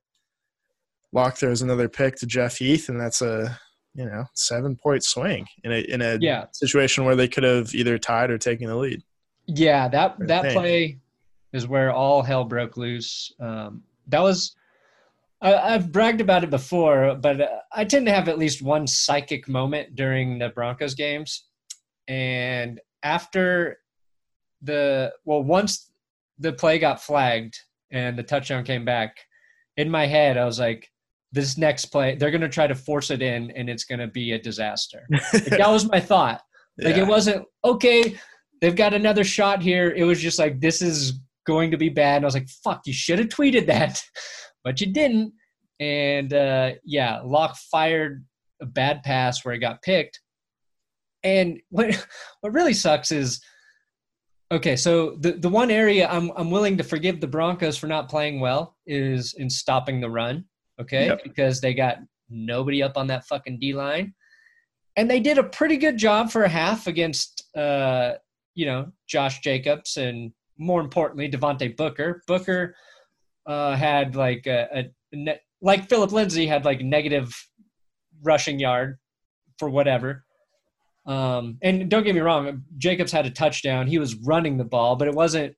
Lock 1.13 1.37
throws 1.37 1.61
another 1.61 1.87
pick 1.87 2.17
to 2.17 2.25
Jeff 2.25 2.57
Heath, 2.57 2.89
and 2.89 2.99
that's 2.99 3.21
a 3.21 3.57
you 3.95 4.05
know 4.05 4.25
seven 4.33 4.75
point 4.75 5.05
swing 5.05 5.47
in 5.63 5.71
a 5.71 5.79
in 5.79 6.01
a 6.01 6.17
yeah. 6.19 6.45
situation 6.51 7.05
where 7.05 7.15
they 7.15 7.29
could 7.29 7.45
have 7.45 7.73
either 7.73 7.97
tied 7.97 8.31
or 8.31 8.37
taken 8.37 8.67
the 8.67 8.75
lead. 8.75 9.01
Yeah, 9.45 9.87
that 9.87 10.17
that 10.27 10.51
play 10.51 10.99
is 11.53 11.69
where 11.69 11.93
all 11.93 12.21
hell 12.21 12.43
broke 12.43 12.75
loose. 12.75 13.31
Um, 13.39 13.83
that 14.07 14.21
was 14.21 14.56
I, 15.41 15.71
have 15.71 15.91
bragged 15.91 16.21
about 16.21 16.43
it 16.43 16.49
before, 16.49 17.15
but 17.15 17.41
uh, 17.41 17.47
I 17.71 17.85
tend 17.85 18.05
to 18.07 18.11
have 18.11 18.27
at 18.27 18.39
least 18.39 18.61
one 18.61 18.87
psychic 18.87 19.47
moment 19.47 19.95
during 19.95 20.39
the 20.39 20.49
Broncos 20.49 20.95
games, 20.95 21.45
and 22.07 22.79
after 23.03 23.79
the 24.61 25.13
well, 25.25 25.43
once 25.43 25.91
the 26.39 26.53
play 26.53 26.79
got 26.79 27.01
flagged 27.01 27.55
and 27.91 28.17
the 28.17 28.23
touchdown 28.23 28.63
came 28.63 28.85
back, 28.85 29.15
in 29.77 29.89
my 29.89 30.07
head 30.07 30.37
I 30.37 30.45
was 30.45 30.59
like, 30.59 30.89
this 31.31 31.57
next 31.57 31.85
play, 31.85 32.15
they're 32.15 32.31
going 32.31 32.41
to 32.41 32.49
try 32.49 32.67
to 32.67 32.75
force 32.75 33.11
it 33.11 33.21
in 33.21 33.51
and 33.51 33.69
it's 33.69 33.83
going 33.83 33.99
to 33.99 34.07
be 34.07 34.31
a 34.31 34.39
disaster. 34.39 35.05
like, 35.11 35.45
that 35.45 35.69
was 35.69 35.89
my 35.89 35.99
thought. 35.99 36.41
Like 36.79 36.95
yeah. 36.95 37.03
it 37.03 37.07
wasn't 37.07 37.45
okay. 37.63 38.17
They've 38.61 38.75
got 38.75 38.93
another 38.93 39.23
shot 39.23 39.61
here. 39.61 39.91
It 39.91 40.03
was 40.03 40.19
just 40.19 40.39
like 40.39 40.59
this 40.59 40.81
is 40.81 41.19
going 41.45 41.71
to 41.71 41.77
be 41.77 41.89
bad. 41.89 42.17
And 42.17 42.25
I 42.25 42.27
was 42.27 42.33
like, 42.33 42.49
fuck, 42.63 42.81
you 42.85 42.93
should 42.93 43.19
have 43.19 43.29
tweeted 43.29 43.67
that, 43.67 44.01
but 44.67 44.81
you 44.81 44.87
didn't. 44.87 45.33
And 45.79 46.33
uh, 46.33 46.71
yeah, 46.83 47.21
Lock 47.23 47.55
fired 47.71 48.25
a 48.61 48.65
bad 48.65 49.03
pass 49.03 49.43
where 49.43 49.53
he 49.53 49.59
got 49.59 49.81
picked. 49.81 50.19
And 51.23 51.59
what 51.69 52.07
what 52.41 52.53
really 52.53 52.73
sucks 52.73 53.11
is 53.11 53.41
okay. 54.51 54.75
So 54.75 55.17
the 55.19 55.33
the 55.33 55.49
one 55.49 55.71
area 55.71 56.07
I'm 56.07 56.31
I'm 56.35 56.51
willing 56.51 56.77
to 56.77 56.83
forgive 56.83 57.21
the 57.21 57.27
Broncos 57.27 57.77
for 57.77 57.87
not 57.87 58.09
playing 58.09 58.39
well 58.39 58.75
is 58.85 59.33
in 59.35 59.49
stopping 59.49 60.01
the 60.01 60.09
run 60.09 60.45
okay? 60.79 61.07
Yep. 61.07 61.23
Because 61.23 61.61
they 61.61 61.73
got 61.73 61.97
nobody 62.29 62.83
up 62.83 62.97
on 62.97 63.07
that 63.07 63.25
fucking 63.25 63.59
D 63.59 63.73
line. 63.73 64.13
And 64.95 65.09
they 65.09 65.19
did 65.19 65.37
a 65.37 65.43
pretty 65.43 65.77
good 65.77 65.97
job 65.97 66.31
for 66.31 66.43
a 66.43 66.49
half 66.49 66.87
against, 66.87 67.45
uh, 67.55 68.13
you 68.55 68.65
know, 68.65 68.91
Josh 69.07 69.39
Jacobs 69.41 69.97
and 69.97 70.31
more 70.57 70.81
importantly, 70.81 71.29
Devontae 71.29 71.77
Booker. 71.77 72.23
Booker 72.27 72.75
uh, 73.47 73.75
had 73.75 74.15
like 74.15 74.45
a, 74.45 74.91
a 75.15 75.39
like 75.61 75.89
Phillip 75.89 76.11
Lindsay 76.11 76.45
had 76.45 76.65
like 76.65 76.81
negative 76.81 77.33
rushing 78.21 78.59
yard 78.59 78.97
for 79.57 79.69
whatever. 79.69 80.23
Um, 81.05 81.57
and 81.63 81.89
don't 81.89 82.03
get 82.03 82.15
me 82.15 82.21
wrong, 82.21 82.63
Jacobs 82.77 83.11
had 83.11 83.25
a 83.25 83.31
touchdown. 83.31 83.87
He 83.87 83.97
was 83.97 84.15
running 84.15 84.57
the 84.57 84.65
ball, 84.65 84.97
but 84.97 85.07
it 85.07 85.13
wasn't 85.13 85.55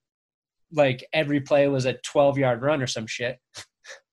like 0.72 1.04
every 1.12 1.42
play 1.42 1.68
was 1.68 1.86
a 1.86 1.94
12 2.06 2.38
yard 2.38 2.62
run 2.62 2.82
or 2.82 2.88
some 2.88 3.08
shit. 3.08 3.38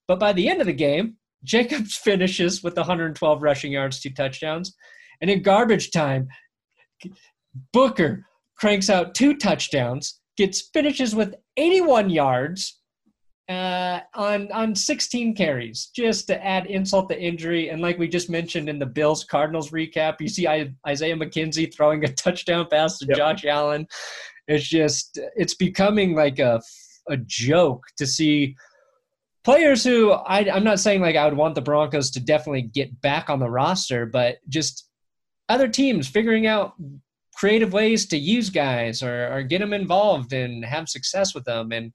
But 0.09 0.21
by 0.21 0.33
the 0.33 0.49
end 0.49 0.61
of 0.61 0.69
the 0.69 0.73
game, 0.73 1.17
Jacobs 1.43 1.97
finishes 2.05 2.63
with 2.63 2.77
112 2.77 3.43
rushing 3.43 3.73
yards, 3.73 3.99
two 3.99 4.11
touchdowns. 4.11 4.77
And 5.21 5.29
in 5.29 5.43
garbage 5.43 5.91
time, 5.91 6.29
Booker 7.73 8.25
cranks 8.57 8.89
out 8.89 9.17
two 9.17 9.37
touchdowns, 9.37 10.21
gets 10.37 10.69
finishes 10.73 11.13
with 11.17 11.35
81 11.57 12.11
yards 12.11 12.81
uh, 13.49 14.01
on 14.15 14.51
on 14.53 14.75
16 14.75 15.35
carries, 15.35 15.87
just 15.95 16.27
to 16.27 16.45
add 16.45 16.67
insult 16.67 17.09
to 17.11 17.21
injury. 17.21 17.69
And 17.69 17.81
like 17.81 17.99
we 17.99 18.09
just 18.09 18.29
mentioned 18.29 18.69
in 18.69 18.79
the 18.79 18.87
Bills 18.87 19.25
Cardinals 19.25 19.71
recap, 19.71 20.21
you 20.21 20.29
see 20.29 20.49
Isaiah 20.49 21.17
McKenzie 21.17 21.73
throwing 21.73 22.05
a 22.05 22.13
touchdown 22.13 22.67
pass 22.71 22.99
to 22.99 23.07
yep. 23.07 23.17
Josh 23.17 23.45
Allen. 23.45 23.87
It's 24.49 24.67
just 24.67 25.19
it's 25.37 25.55
becoming 25.55 26.15
like 26.15 26.39
a 26.39 26.61
a 27.09 27.17
joke 27.17 27.85
to 27.99 28.07
see 28.07 28.57
players 29.45 29.85
who 29.85 30.11
I, 30.11 30.51
I'm 30.51 30.65
not 30.65 30.81
saying 30.81 31.01
like 31.01 31.15
I 31.15 31.25
would 31.25 31.37
want 31.37 31.55
the 31.55 31.63
Broncos 31.63 32.11
to 32.13 32.21
definitely 32.21 32.63
get 32.63 33.01
back 33.01 33.31
on 33.31 33.39
the 33.39 33.49
roster, 33.49 34.05
but 34.05 34.39
just 34.49 34.89
other 35.49 35.69
teams 35.69 36.09
figuring 36.09 36.49
out 36.49 36.75
creative 37.37 37.73
ways 37.73 38.07
to 38.07 38.19
use 38.19 38.51
guys 38.51 39.05
or, 39.05 39.33
or 39.33 39.43
get 39.43 39.61
them 39.61 39.73
involved 39.73 40.33
and 40.33 40.65
have 40.65 40.89
success 40.89 41.33
with 41.33 41.45
them. 41.45 41.71
And 41.71 41.93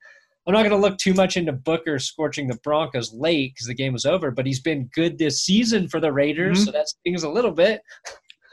I'm 0.48 0.53
not 0.53 0.62
going 0.62 0.71
to 0.71 0.77
look 0.77 0.98
too 0.98 1.13
much 1.13 1.38
into 1.38 1.51
Booker 1.51 2.00
scorching 2.00 2.48
the 2.48 2.57
Broncos 2.63 3.13
late 3.13 3.53
because 3.53 3.67
the 3.67 3.75
game 3.75 3.93
was 3.93 4.05
over, 4.05 4.31
but 4.31 4.45
he's 4.45 4.60
been 4.60 4.89
good 4.93 5.17
this 5.17 5.43
season 5.43 5.88
for 5.88 6.00
the 6.00 6.12
Raiders, 6.12 6.60
mm-hmm. 6.60 6.65
so 6.65 6.71
that 6.71 6.89
stings 6.89 7.24
a 7.24 7.29
little 7.29 7.51
bit. 7.51 7.81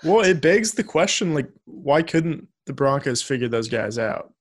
Well, 0.05 0.25
it 0.25 0.43
begs 0.43 0.73
the 0.73 0.85
question 0.85 1.35
like, 1.35 1.49
why 1.65 2.03
couldn't 2.03 2.47
the 2.67 2.73
Broncos 2.73 3.23
figure 3.23 3.49
those 3.49 3.69
guys 3.69 3.99
out? 3.99 4.33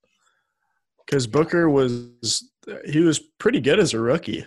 Because 1.06 1.26
Booker 1.26 1.70
was 1.70 2.52
he 2.86 3.00
was 3.00 3.20
pretty 3.40 3.62
good 3.62 3.80
as 3.80 3.94
a 3.94 4.00
rookie, 4.00 4.46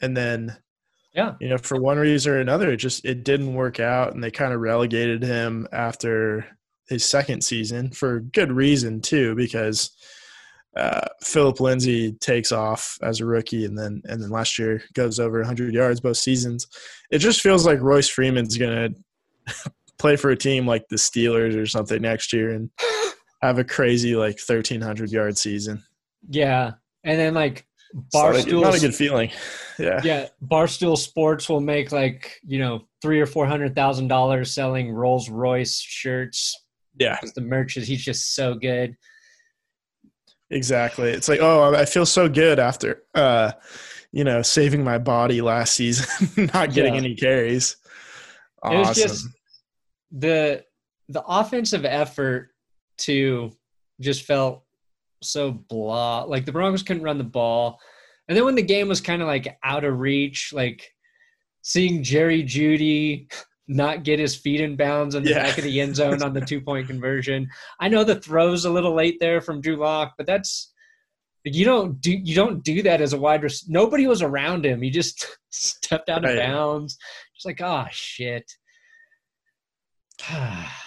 and 0.00 0.16
then 0.16 0.56
yeah, 1.12 1.34
you 1.40 1.48
know, 1.48 1.58
for 1.58 1.80
one 1.80 1.98
reason 1.98 2.32
or 2.32 2.38
another, 2.38 2.70
it 2.70 2.76
just 2.76 3.04
it 3.04 3.24
didn't 3.24 3.54
work 3.54 3.80
out, 3.80 4.14
and 4.14 4.22
they 4.22 4.30
kind 4.30 4.52
of 4.52 4.60
relegated 4.60 5.24
him 5.24 5.66
after 5.72 6.46
his 6.88 7.04
second 7.04 7.42
season 7.42 7.90
for 7.90 8.20
good 8.20 8.52
reason 8.52 9.00
too, 9.00 9.34
because 9.34 9.90
uh, 10.76 11.06
Phillip 11.20 11.60
Lindsay 11.60 12.12
takes 12.12 12.50
off 12.50 12.96
as 13.02 13.20
a 13.20 13.26
rookie, 13.26 13.66
and 13.66 13.78
then 13.78 14.02
and 14.04 14.22
then 14.22 14.30
last 14.30 14.58
year 14.58 14.82
goes 14.94 15.20
over 15.20 15.38
100 15.38 15.74
yards 15.74 16.00
both 16.00 16.16
seasons. 16.16 16.66
It 17.10 17.18
just 17.18 17.40
feels 17.40 17.66
like 17.66 17.80
Royce 17.80 18.08
Freeman's 18.08 18.56
gonna 18.56 18.90
play 19.98 20.16
for 20.16 20.30
a 20.30 20.36
team 20.36 20.66
like 20.66 20.88
the 20.88 20.96
Steelers 20.96 21.56
or 21.56 21.66
something 21.66 22.00
next 22.00 22.32
year 22.32 22.50
and 22.50 22.70
have 23.42 23.58
a 23.58 23.64
crazy 23.64 24.16
like 24.16 24.38
1300 24.38 25.10
yard 25.10 25.36
season. 25.36 25.82
Yeah, 26.28 26.72
and 27.04 27.18
then 27.18 27.34
like 27.34 27.66
Barstool, 28.14 28.62
not 28.62 28.76
a 28.76 28.80
good 28.80 28.94
feeling. 28.94 29.30
Yeah, 29.78 30.00
yeah. 30.04 30.28
Barstool 30.44 30.98
Sports 30.98 31.48
will 31.48 31.62
make 31.62 31.92
like 31.92 32.38
you 32.46 32.58
know 32.58 32.86
three 33.00 33.20
or 33.20 33.26
four 33.26 33.46
hundred 33.46 33.74
thousand 33.74 34.08
dollars 34.08 34.52
selling 34.52 34.92
Rolls 34.92 35.30
Royce 35.30 35.80
shirts. 35.80 36.54
Yeah, 36.98 37.18
the 37.34 37.40
merch 37.40 37.78
is 37.78 37.88
he's 37.88 38.04
just 38.04 38.34
so 38.34 38.54
good. 38.54 38.94
Exactly. 40.52 41.10
It's 41.10 41.28
like, 41.28 41.40
oh, 41.40 41.74
I 41.74 41.86
feel 41.86 42.04
so 42.04 42.28
good 42.28 42.58
after, 42.58 43.02
uh, 43.14 43.52
you 44.12 44.22
know, 44.22 44.42
saving 44.42 44.84
my 44.84 44.98
body 44.98 45.40
last 45.40 45.74
season, 45.74 46.28
not 46.54 46.72
getting 46.72 46.94
yeah. 46.94 47.00
any 47.00 47.14
carries. 47.14 47.76
Awesome. 48.62 48.76
It 48.76 48.80
was 48.80 48.96
just 48.96 49.28
the 50.12 50.64
the 51.08 51.22
offensive 51.24 51.84
effort 51.84 52.50
to 52.98 53.50
just 54.00 54.24
felt 54.24 54.62
so 55.22 55.50
blah. 55.52 56.24
Like 56.24 56.44
the 56.44 56.52
Broncos 56.52 56.82
couldn't 56.82 57.02
run 57.02 57.18
the 57.18 57.24
ball. 57.24 57.80
And 58.28 58.36
then 58.36 58.44
when 58.44 58.54
the 58.54 58.62
game 58.62 58.88
was 58.88 59.00
kind 59.00 59.22
of 59.22 59.28
like 59.28 59.58
out 59.64 59.84
of 59.84 59.98
reach, 59.98 60.52
like 60.52 60.86
seeing 61.62 62.02
Jerry 62.02 62.42
Jeudy 62.42 63.32
not 63.74 64.04
get 64.04 64.18
his 64.18 64.34
feet 64.34 64.60
in 64.60 64.76
bounds 64.76 65.14
in 65.14 65.22
the 65.22 65.30
yeah. 65.30 65.42
back 65.42 65.58
of 65.58 65.64
the 65.64 65.80
end 65.80 65.96
zone 65.96 66.22
on 66.22 66.32
the 66.32 66.40
two 66.46 66.60
point 66.60 66.86
conversion. 66.86 67.48
I 67.80 67.88
know 67.88 68.04
the 68.04 68.20
throw's 68.20 68.64
a 68.64 68.70
little 68.70 68.94
late 68.94 69.18
there 69.20 69.40
from 69.40 69.60
Drew 69.60 69.76
Lock, 69.76 70.14
but 70.16 70.26
that's 70.26 70.72
you 71.44 71.64
don't 71.64 72.00
do 72.00 72.12
you 72.12 72.34
don't 72.34 72.62
do 72.62 72.82
that 72.82 73.00
as 73.00 73.12
a 73.12 73.18
wide 73.18 73.42
receiver. 73.42 73.72
Nobody 73.72 74.06
was 74.06 74.22
around 74.22 74.64
him. 74.64 74.82
He 74.82 74.90
just 74.90 75.36
stepped 75.50 76.08
out 76.08 76.24
of 76.24 76.36
bounds. 76.36 76.96
Just 77.34 77.46
like, 77.46 77.60
oh 77.60 77.86
shit. 77.90 78.50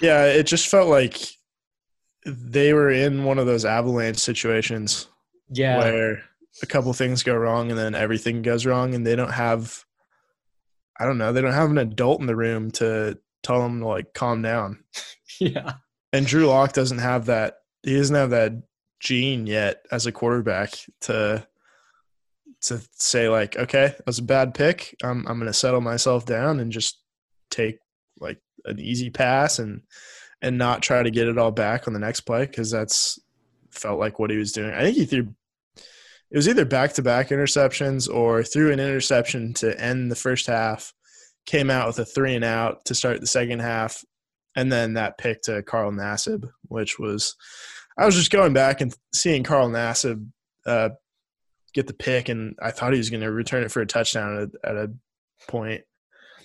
yeah, 0.01 0.25
it 0.25 0.43
just 0.43 0.67
felt 0.67 0.87
like 0.87 1.19
they 2.25 2.73
were 2.73 2.91
in 2.91 3.23
one 3.23 3.37
of 3.37 3.45
those 3.45 3.65
avalanche 3.65 4.17
situations. 4.17 5.07
Yeah. 5.49 5.77
Where 5.77 6.23
a 6.63 6.65
couple 6.65 6.91
things 6.93 7.21
go 7.21 7.35
wrong 7.35 7.69
and 7.69 7.77
then 7.77 7.95
everything 7.95 8.41
goes 8.41 8.65
wrong 8.65 8.95
and 8.95 9.05
they 9.05 9.15
don't 9.15 9.31
have 9.31 9.83
I 10.99 11.05
don't 11.05 11.17
know, 11.17 11.33
they 11.33 11.41
don't 11.41 11.53
have 11.53 11.71
an 11.71 11.77
adult 11.77 12.21
in 12.21 12.27
the 12.27 12.35
room 12.35 12.71
to 12.71 13.17
tell 13.43 13.61
them 13.61 13.81
to 13.81 13.87
like 13.87 14.13
calm 14.13 14.41
down. 14.41 14.83
Yeah. 15.37 15.73
And 16.13 16.25
Drew 16.25 16.45
Lock 16.45 16.71
doesn't 16.71 16.99
have 16.99 17.25
that 17.25 17.57
he 17.83 17.97
doesn't 17.97 18.15
have 18.15 18.29
that 18.29 18.53
gene 18.99 19.45
yet 19.47 19.85
as 19.91 20.05
a 20.05 20.11
quarterback 20.11 20.71
to 21.01 21.45
to 22.61 22.81
say 22.93 23.29
like, 23.29 23.55
okay, 23.57 23.87
that 23.87 24.05
was 24.07 24.19
a 24.19 24.23
bad 24.23 24.53
pick. 24.53 24.95
I'm 25.03 25.27
I'm 25.27 25.37
gonna 25.37 25.53
settle 25.53 25.81
myself 25.81 26.25
down 26.25 26.59
and 26.59 26.71
just 26.71 27.01
take 27.51 27.79
like 28.19 28.39
an 28.65 28.79
easy 28.79 29.09
pass 29.09 29.59
and 29.59 29.81
and 30.41 30.57
not 30.57 30.81
try 30.81 31.03
to 31.03 31.11
get 31.11 31.27
it 31.27 31.37
all 31.37 31.51
back 31.51 31.87
on 31.87 31.93
the 31.93 31.99
next 31.99 32.21
play 32.21 32.45
because 32.45 32.71
that's 32.71 33.19
felt 33.71 33.99
like 33.99 34.19
what 34.19 34.29
he 34.29 34.37
was 34.37 34.51
doing. 34.51 34.73
I 34.73 34.81
think 34.81 34.95
he 34.95 35.05
threw 35.05 35.33
it 36.35 36.37
was 36.37 36.49
either 36.49 36.65
back 36.65 36.91
to 36.91 37.01
back 37.01 37.29
interceptions 37.29 38.13
or 38.13 38.43
threw 38.43 38.69
an 38.69 38.79
interception 38.81 39.53
to 39.53 39.79
end 39.79 40.11
the 40.11 40.17
first 40.17 40.47
half, 40.47 40.93
came 41.45 41.69
out 41.69 41.87
with 41.87 41.97
a 41.97 42.03
three 42.03 42.35
and 42.35 42.43
out 42.43 42.83
to 42.83 42.93
start 42.93 43.21
the 43.21 43.25
second 43.25 43.61
half, 43.61 44.03
and 44.53 44.69
then 44.69 44.95
that 44.95 45.17
pick 45.17 45.43
to 45.43 45.63
Carl 45.63 45.93
Nassib, 45.93 46.49
which 46.63 46.99
was 46.99 47.37
I 47.97 48.05
was 48.05 48.15
just 48.15 48.31
going 48.31 48.51
back 48.51 48.81
and 48.81 48.93
seeing 49.13 49.43
Carl 49.43 49.69
Nassib 49.69 50.27
uh, 50.65 50.89
get 51.73 51.87
the 51.87 51.93
pick, 51.93 52.27
and 52.27 52.57
I 52.61 52.71
thought 52.71 52.91
he 52.91 52.97
was 52.97 53.09
going 53.09 53.23
to 53.23 53.31
return 53.31 53.63
it 53.63 53.71
for 53.71 53.79
a 53.79 53.85
touchdown 53.85 54.35
at 54.35 54.49
a, 54.49 54.69
at 54.69 54.75
a 54.75 54.91
point. 55.47 55.83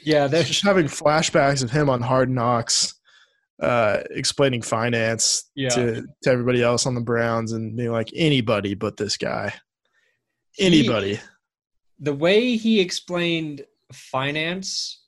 Yeah, 0.05 0.29
they're 0.29 0.45
just 0.45 0.63
having 0.63 0.87
flashbacks 0.87 1.65
of 1.65 1.73
him 1.73 1.91
on 1.91 2.01
Hard 2.01 2.31
Knocks, 2.31 2.95
uh, 3.61 4.05
explaining 4.11 4.63
finance 4.63 5.51
yeah. 5.57 5.71
to 5.71 6.05
to 6.23 6.31
everybody 6.31 6.63
else 6.63 6.87
on 6.87 6.95
the 6.95 7.01
Browns, 7.01 7.51
and 7.51 7.77
being 7.77 7.91
like 7.91 8.13
anybody 8.15 8.75
but 8.75 8.97
this 8.97 9.17
guy, 9.17 9.53
anybody. 10.59 11.15
He, 11.15 11.21
the 12.01 12.15
way 12.15 12.57
he 12.57 12.81
explained 12.81 13.65
finance, 13.93 15.05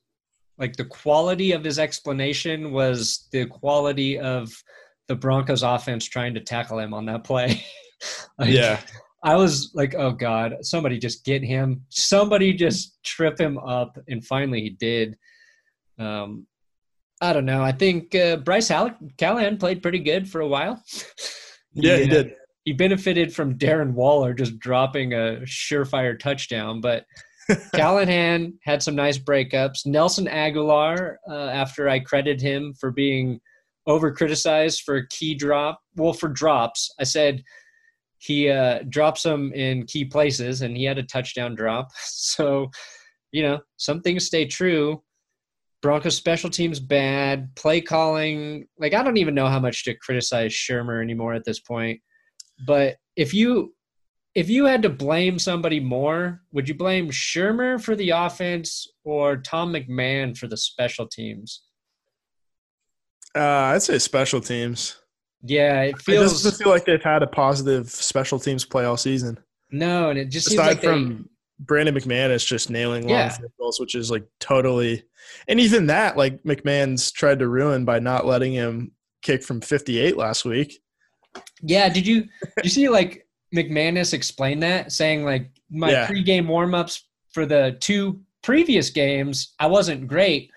like 0.58 0.76
the 0.76 0.84
quality 0.84 1.52
of 1.52 1.64
his 1.64 1.78
explanation 1.78 2.72
was 2.72 3.28
the 3.32 3.46
quality 3.46 4.18
of 4.18 4.52
the 5.08 5.16
Broncos 5.16 5.62
offense 5.62 6.04
trying 6.04 6.34
to 6.34 6.40
tackle 6.40 6.78
him 6.78 6.94
on 6.94 7.06
that 7.06 7.24
play. 7.24 7.64
like, 8.38 8.50
yeah. 8.50 8.80
I 9.24 9.36
was 9.36 9.72
like, 9.74 9.94
oh 9.94 10.12
God, 10.12 10.56
somebody 10.62 10.98
just 10.98 11.24
get 11.24 11.42
him. 11.42 11.82
Somebody 11.88 12.52
just 12.52 13.02
trip 13.04 13.38
him 13.38 13.58
up. 13.58 13.96
And 14.08 14.24
finally 14.24 14.62
he 14.62 14.70
did. 14.70 15.16
Um, 15.98 16.46
I 17.20 17.32
don't 17.32 17.44
know. 17.44 17.62
I 17.62 17.70
think 17.70 18.14
uh, 18.14 18.36
Bryce 18.36 18.68
Hall- 18.68 18.96
Callahan 19.16 19.56
played 19.56 19.80
pretty 19.80 20.00
good 20.00 20.28
for 20.28 20.40
a 20.40 20.48
while. 20.48 20.82
yeah, 21.72 21.96
he, 21.96 22.02
he 22.02 22.08
did. 22.08 22.34
He 22.64 22.72
benefited 22.72 23.34
from 23.34 23.58
Darren 23.58 23.92
Waller 23.92 24.34
just 24.34 24.58
dropping 24.58 25.12
a 25.14 25.40
surefire 25.44 26.18
touchdown, 26.18 26.80
but 26.80 27.04
Callahan 27.74 28.54
had 28.62 28.82
some 28.82 28.94
nice 28.94 29.18
breakups. 29.18 29.84
Nelson 29.84 30.26
Agholor, 30.26 31.16
uh, 31.28 31.48
after 31.48 31.88
I 31.88 31.98
credited 31.98 32.40
him 32.40 32.74
for 32.78 32.90
being– 32.90 33.40
over 33.86 34.12
criticized 34.12 34.82
for 34.82 34.96
a 34.96 35.08
key 35.08 35.34
drop. 35.34 35.80
Well, 35.96 36.12
for 36.12 36.28
drops, 36.28 36.92
I 36.98 37.04
said 37.04 37.42
he 38.18 38.48
uh, 38.48 38.80
drops 38.88 39.22
them 39.22 39.52
in 39.52 39.86
key 39.86 40.04
places, 40.04 40.62
and 40.62 40.76
he 40.76 40.84
had 40.84 40.98
a 40.98 41.02
touchdown 41.02 41.54
drop. 41.54 41.88
So, 42.04 42.70
you 43.30 43.42
know, 43.42 43.60
some 43.76 44.00
things 44.00 44.26
stay 44.26 44.46
true. 44.46 45.02
Broncos 45.82 46.16
special 46.16 46.48
teams 46.48 46.80
bad. 46.80 47.54
Play 47.56 47.80
calling, 47.80 48.66
like 48.78 48.94
I 48.94 49.02
don't 49.02 49.16
even 49.16 49.34
know 49.34 49.48
how 49.48 49.58
much 49.58 49.84
to 49.84 49.94
criticize 49.94 50.52
Shurmur 50.52 51.02
anymore 51.02 51.34
at 51.34 51.44
this 51.44 51.60
point. 51.60 52.00
But 52.64 52.96
if 53.16 53.34
you 53.34 53.74
if 54.34 54.48
you 54.48 54.64
had 54.64 54.82
to 54.82 54.88
blame 54.88 55.38
somebody 55.38 55.78
more, 55.78 56.40
would 56.52 56.68
you 56.68 56.74
blame 56.74 57.10
Shurmur 57.10 57.80
for 57.82 57.94
the 57.94 58.10
offense 58.10 58.86
or 59.04 59.36
Tom 59.36 59.72
McMahon 59.72 60.36
for 60.36 60.46
the 60.46 60.56
special 60.56 61.06
teams? 61.06 61.62
Uh, 63.34 63.40
I'd 63.40 63.82
say 63.82 63.98
special 63.98 64.40
teams. 64.40 64.96
Yeah, 65.42 65.82
it 65.82 65.98
feels. 65.98 66.40
It 66.40 66.44
doesn't 66.44 66.64
feel 66.64 66.72
like 66.72 66.84
they've 66.84 67.02
had 67.02 67.22
a 67.22 67.26
positive 67.26 67.90
special 67.90 68.38
teams 68.38 68.64
play 68.64 68.84
all 68.84 68.96
season. 68.96 69.38
No, 69.70 70.10
and 70.10 70.18
it 70.18 70.26
just 70.26 70.48
aside 70.48 70.66
like 70.66 70.82
from 70.82 71.16
they, 71.16 71.64
Brandon 71.64 71.94
McManus 71.94 72.46
just 72.46 72.70
nailing 72.70 73.08
long 73.08 73.10
yeah. 73.10 73.36
goals, 73.58 73.80
which 73.80 73.94
is 73.94 74.10
like 74.10 74.24
totally, 74.38 75.02
and 75.48 75.58
even 75.58 75.86
that 75.86 76.16
like 76.16 76.42
McMahon's 76.44 77.10
tried 77.10 77.40
to 77.40 77.48
ruin 77.48 77.84
by 77.84 77.98
not 77.98 78.26
letting 78.26 78.52
him 78.52 78.92
kick 79.22 79.42
from 79.42 79.60
58 79.60 80.16
last 80.16 80.44
week. 80.44 80.81
Yeah, 81.62 81.88
did 81.88 82.06
you 82.06 82.22
did 82.56 82.64
you 82.64 82.70
see 82.70 82.88
like 82.88 83.26
McManus 83.54 84.14
explain 84.14 84.60
that, 84.60 84.92
saying 84.92 85.24
like 85.24 85.50
my 85.70 85.90
yeah. 85.90 86.06
pregame 86.06 86.46
warmups 86.46 87.00
for 87.32 87.46
the 87.46 87.76
two 87.80 88.20
previous 88.42 88.90
games, 88.90 89.54
I 89.58 89.66
wasn't 89.66 90.08
great, 90.08 90.50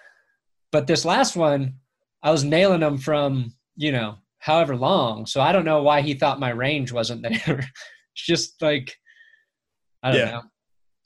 but 0.72 0.88
this 0.88 1.06
last 1.06 1.36
one, 1.36 1.76
I 2.24 2.32
was 2.32 2.44
nailing 2.44 2.82
them 2.82 2.98
from, 2.98 3.54
you 3.76 3.92
know, 3.92 4.16
however 4.40 4.76
long. 4.76 5.26
So 5.26 5.42
I 5.42 5.52
don't 5.52 5.66
know 5.66 5.84
why 5.84 6.02
he 6.02 6.14
thought 6.14 6.40
my 6.40 6.50
range 6.50 6.92
wasn't 6.92 7.22
there. 7.46 7.60
it's 7.60 8.26
just 8.26 8.62
like 8.62 8.96
I 10.04 10.12
don't 10.12 10.20
yeah. 10.20 10.32
know. 10.32 10.42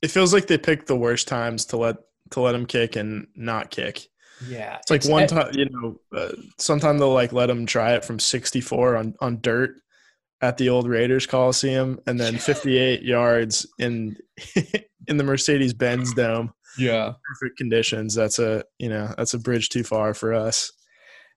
It 0.02 0.12
feels 0.12 0.34
like 0.34 0.48
they 0.48 0.58
picked 0.58 0.88
the 0.88 0.96
worst 0.96 1.28
times 1.28 1.66
to 1.66 1.78
let 1.78 1.98
to 2.32 2.42
let 2.42 2.56
him 2.56 2.66
kick 2.66 2.96
and 2.96 3.28
not 3.36 3.72
kick. 3.72 4.08
Yeah, 4.48 4.78
it's 4.78 4.90
like 4.90 5.02
it's, 5.02 5.10
one 5.10 5.28
time, 5.28 5.54
you 5.54 5.70
know, 5.70 6.00
uh, 6.16 6.32
sometime 6.58 6.98
they'll 6.98 7.14
like 7.14 7.34
let 7.34 7.48
them 7.48 7.66
try 7.66 7.94
it 7.94 8.06
from 8.06 8.20
64 8.20 8.96
on 8.96 9.16
on 9.20 9.42
dirt 9.42 9.76
at 10.42 10.58
the 10.58 10.70
old 10.70 10.88
Raiders 10.88 11.26
Coliseum, 11.26 12.00
and 12.08 12.20
then 12.20 12.38
58 12.38 13.02
yards 13.02 13.68
in 13.80 14.16
in 15.08 15.18
the 15.18 15.24
Mercedes 15.24 15.74
Benz 15.74 16.14
Dome. 16.14 16.54
Yeah, 16.78 17.14
perfect 17.28 17.58
conditions. 17.58 18.16
That's 18.16 18.40
a 18.40 18.64
you 18.78 18.90
know 18.90 19.14
that's 19.18 19.34
a 19.34 19.40
bridge 19.40 19.70
too 19.70 19.84
far 19.84 20.14
for 20.14 20.34
us. 20.34 20.72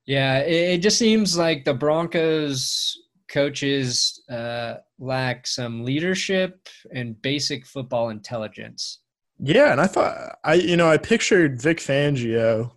Yeah, 0.05 0.39
it, 0.39 0.75
it 0.75 0.77
just 0.79 0.97
seems 0.97 1.37
like 1.37 1.65
the 1.65 1.73
Broncos 1.73 2.97
coaches 3.29 4.21
uh, 4.29 4.75
lack 4.99 5.47
some 5.47 5.83
leadership 5.83 6.67
and 6.93 7.19
basic 7.21 7.65
football 7.65 8.09
intelligence. 8.09 8.99
Yeah, 9.39 9.71
and 9.71 9.81
I 9.81 9.87
thought 9.87 10.37
I 10.43 10.53
you 10.53 10.77
know 10.77 10.89
I 10.89 10.97
pictured 10.97 11.61
Vic 11.61 11.79
Fangio 11.79 12.71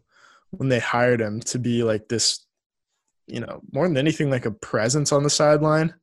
when 0.50 0.68
they 0.68 0.78
hired 0.78 1.20
him 1.20 1.40
to 1.40 1.58
be 1.58 1.82
like 1.82 2.08
this, 2.08 2.44
you 3.26 3.40
know, 3.40 3.60
more 3.72 3.86
than 3.86 3.96
anything 3.96 4.30
like 4.30 4.46
a 4.46 4.50
presence 4.50 5.12
on 5.12 5.22
the 5.22 5.30
sideline. 5.30 5.94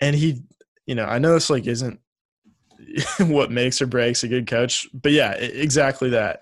And 0.00 0.14
he, 0.14 0.42
you 0.86 0.94
know, 0.94 1.04
I 1.04 1.18
know 1.18 1.34
this 1.34 1.50
like 1.50 1.66
isn't 1.66 2.00
what 3.20 3.50
makes 3.50 3.82
or 3.82 3.86
breaks 3.86 4.24
a 4.24 4.28
good 4.28 4.46
coach, 4.46 4.86
but 4.92 5.12
yeah, 5.12 5.32
exactly 5.32 6.10
that. 6.10 6.40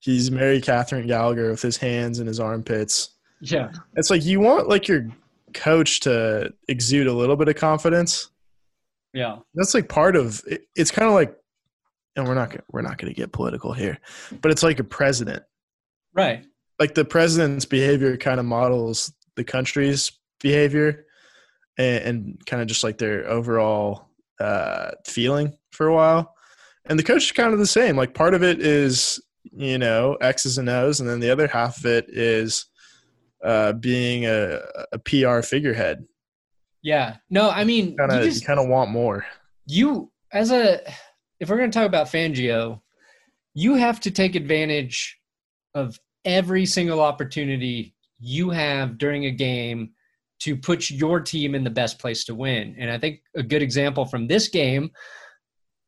He's 0.00 0.30
Mary 0.30 0.60
Catherine 0.60 1.06
Gallagher 1.06 1.50
with 1.50 1.62
his 1.62 1.76
hands 1.76 2.20
in 2.20 2.26
his 2.26 2.38
armpits 2.38 3.16
yeah. 3.40 3.70
It's 3.94 4.10
like 4.10 4.24
you 4.24 4.40
want 4.40 4.68
like 4.68 4.88
your 4.88 5.08
coach 5.54 6.00
to 6.00 6.52
exude 6.68 7.06
a 7.06 7.12
little 7.12 7.36
bit 7.36 7.48
of 7.48 7.56
confidence. 7.56 8.30
Yeah. 9.12 9.38
That's 9.54 9.74
like 9.74 9.88
part 9.88 10.16
of 10.16 10.42
it, 10.46 10.66
it's 10.74 10.90
kind 10.90 11.08
of 11.08 11.14
like 11.14 11.36
and 12.16 12.26
we're 12.26 12.34
not 12.34 12.56
we're 12.70 12.82
not 12.82 12.98
going 12.98 13.12
to 13.12 13.16
get 13.16 13.32
political 13.32 13.72
here, 13.72 13.98
but 14.40 14.50
it's 14.50 14.62
like 14.62 14.78
a 14.78 14.84
president. 14.84 15.42
Right. 16.16 16.44
Like 16.78 16.94
the 16.94 17.04
president's 17.04 17.64
behavior 17.64 18.16
kind 18.16 18.40
of 18.40 18.46
models 18.46 19.12
the 19.36 19.44
country's 19.44 20.10
behavior 20.40 21.06
and, 21.78 22.04
and 22.04 22.46
kind 22.46 22.62
of 22.62 22.68
just 22.68 22.82
like 22.82 22.98
their 22.98 23.28
overall 23.28 24.08
uh, 24.40 24.92
feeling 25.06 25.56
for 25.70 25.86
a 25.86 25.94
while. 25.94 26.34
And 26.86 26.98
the 26.98 27.04
coach 27.04 27.24
is 27.24 27.32
kind 27.32 27.52
of 27.52 27.58
the 27.58 27.66
same. 27.66 27.96
Like 27.96 28.14
part 28.14 28.34
of 28.34 28.42
it 28.42 28.60
is, 28.60 29.20
you 29.52 29.78
know, 29.78 30.14
X's 30.20 30.58
and 30.58 30.68
O's, 30.68 31.00
and 31.00 31.08
then 31.08 31.20
the 31.20 31.30
other 31.30 31.46
half 31.46 31.78
of 31.78 31.86
it 31.86 32.06
is 32.08 32.66
uh, 33.44 33.72
being 33.72 34.26
a, 34.26 34.60
a 34.92 34.98
PR 34.98 35.40
figurehead. 35.42 36.04
Yeah. 36.82 37.16
No, 37.30 37.50
I 37.50 37.64
mean, 37.64 37.96
kinda, 37.96 38.28
you 38.28 38.40
kind 38.40 38.60
of 38.60 38.68
want 38.68 38.90
more. 38.90 39.26
You, 39.66 40.10
as 40.32 40.50
a, 40.52 40.80
if 41.40 41.50
we're 41.50 41.58
going 41.58 41.70
to 41.70 41.78
talk 41.78 41.88
about 41.88 42.06
Fangio, 42.06 42.80
you 43.54 43.74
have 43.74 44.00
to 44.00 44.10
take 44.10 44.36
advantage 44.36 45.18
of 45.74 45.98
every 46.26 46.66
single 46.66 47.00
opportunity 47.00 47.94
you 48.18 48.50
have 48.50 48.98
during 48.98 49.24
a 49.24 49.30
game 49.30 49.92
to 50.40 50.54
put 50.54 50.90
your 50.90 51.20
team 51.20 51.54
in 51.54 51.64
the 51.64 51.70
best 51.70 51.98
place 51.98 52.24
to 52.24 52.34
win. 52.34 52.76
And 52.78 52.90
I 52.90 52.98
think 52.98 53.20
a 53.34 53.42
good 53.42 53.62
example 53.62 54.04
from 54.04 54.26
this 54.26 54.48
game 54.48 54.90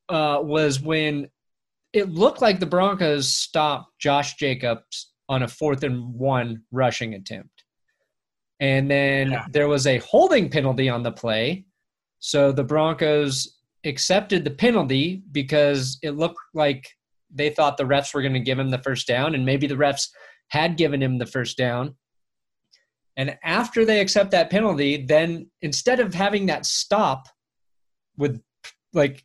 uh, 0.09 0.39
was 0.43 0.81
when 0.81 1.29
it 1.93 2.09
looked 2.09 2.41
like 2.41 2.61
the 2.61 2.67
Broncos 2.67 3.35
stopped 3.35 3.99
Josh 3.99 4.37
Jacobs 4.37 5.13
on 5.29 5.43
a 5.43 5.49
fourth 5.49 5.83
and 5.83 6.15
one 6.15 6.63
rushing 6.73 7.13
attempt. 7.13 7.65
And 8.61 8.91
then 8.91 9.33
yeah. 9.33 9.45
there 9.51 9.69
was 9.69 9.87
a 9.87 9.99
holding 9.99 10.49
penalty 10.49 10.89
on 10.89 11.03
the 11.03 11.13
play 11.13 11.67
So 12.19 12.53
the 12.53 12.65
Broncos 12.65 13.59
accepted 13.85 14.45
the 14.45 14.51
penalty 14.51 15.23
because 15.33 15.99
it 16.03 16.13
looked 16.13 16.39
like 16.55 16.89
they 17.33 17.51
thought 17.51 17.77
the 17.77 17.85
refs 17.85 18.15
were 18.15 18.23
going 18.23 18.35
to 18.35 18.41
give 18.41 18.59
him 18.59 18.71
the 18.71 18.83
first 18.83 19.07
down, 19.07 19.35
and 19.35 19.45
maybe 19.45 19.67
the 19.67 19.75
refs 19.75 20.09
had 20.49 20.77
given 20.77 21.03
him 21.03 21.19
the 21.19 21.27
first 21.27 21.57
down. 21.57 21.95
And 23.17 23.37
after 23.43 23.85
they 23.85 24.01
accept 24.01 24.31
that 24.31 24.51
penalty, 24.51 25.05
then 25.05 25.51
instead 25.61 26.01
of 26.01 26.15
having 26.15 26.47
that 26.47 26.67
stop 26.67 27.29
with 28.17 28.41
like 28.93 29.25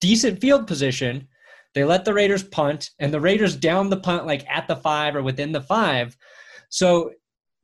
decent 0.00 0.40
field 0.40 0.66
position, 0.66 1.28
they 1.74 1.84
let 1.84 2.04
the 2.04 2.14
Raiders 2.14 2.42
punt, 2.42 2.90
and 2.98 3.12
the 3.12 3.20
Raiders 3.20 3.56
down 3.56 3.90
the 3.90 4.00
punt 4.00 4.26
like 4.26 4.44
at 4.48 4.68
the 4.68 4.76
five 4.76 5.16
or 5.16 5.22
within 5.22 5.52
the 5.52 5.60
five. 5.60 6.16
So 6.68 7.12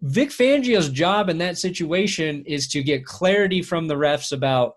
Vic 0.01 0.31
Fangio's 0.31 0.89
job 0.89 1.29
in 1.29 1.39
that 1.39 1.59
situation 1.59 2.45
is 2.47 2.69
to 2.69 2.83
get 2.83 3.05
clarity 3.05 3.63
from 3.63 3.87
the 3.87 3.97
refs 3.97 4.33
about 4.33 4.75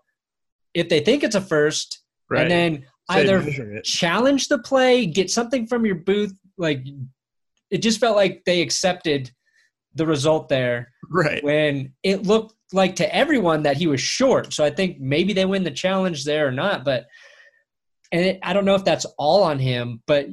if 0.74 0.88
they 0.88 1.00
think 1.00 1.22
it's 1.22 1.34
a 1.34 1.40
first, 1.40 2.02
right. 2.28 2.42
and 2.42 2.50
then 2.50 2.86
either 3.08 3.80
challenge 3.84 4.48
the 4.48 4.58
play, 4.58 5.06
get 5.06 5.30
something 5.30 5.66
from 5.66 5.84
your 5.84 5.96
booth. 5.96 6.34
Like 6.58 6.84
it 7.72 7.82
just 7.82 7.98
felt 7.98 8.16
like 8.16 8.42
they 8.44 8.60
accepted 8.60 9.32
the 9.94 10.06
result 10.06 10.48
there. 10.48 10.92
Right. 11.10 11.42
When 11.42 11.94
it 12.02 12.24
looked 12.24 12.54
like 12.72 12.96
to 12.96 13.14
everyone 13.14 13.62
that 13.64 13.78
he 13.78 13.86
was 13.86 14.00
short. 14.00 14.52
So 14.52 14.62
I 14.62 14.70
think 14.70 15.00
maybe 15.00 15.32
they 15.32 15.46
win 15.46 15.64
the 15.64 15.70
challenge 15.70 16.24
there 16.24 16.46
or 16.46 16.52
not. 16.52 16.84
But 16.84 17.06
and 18.12 18.24
it, 18.24 18.38
I 18.42 18.52
don't 18.52 18.66
know 18.66 18.74
if 18.74 18.84
that's 18.84 19.06
all 19.18 19.42
on 19.42 19.58
him, 19.58 20.02
but 20.06 20.26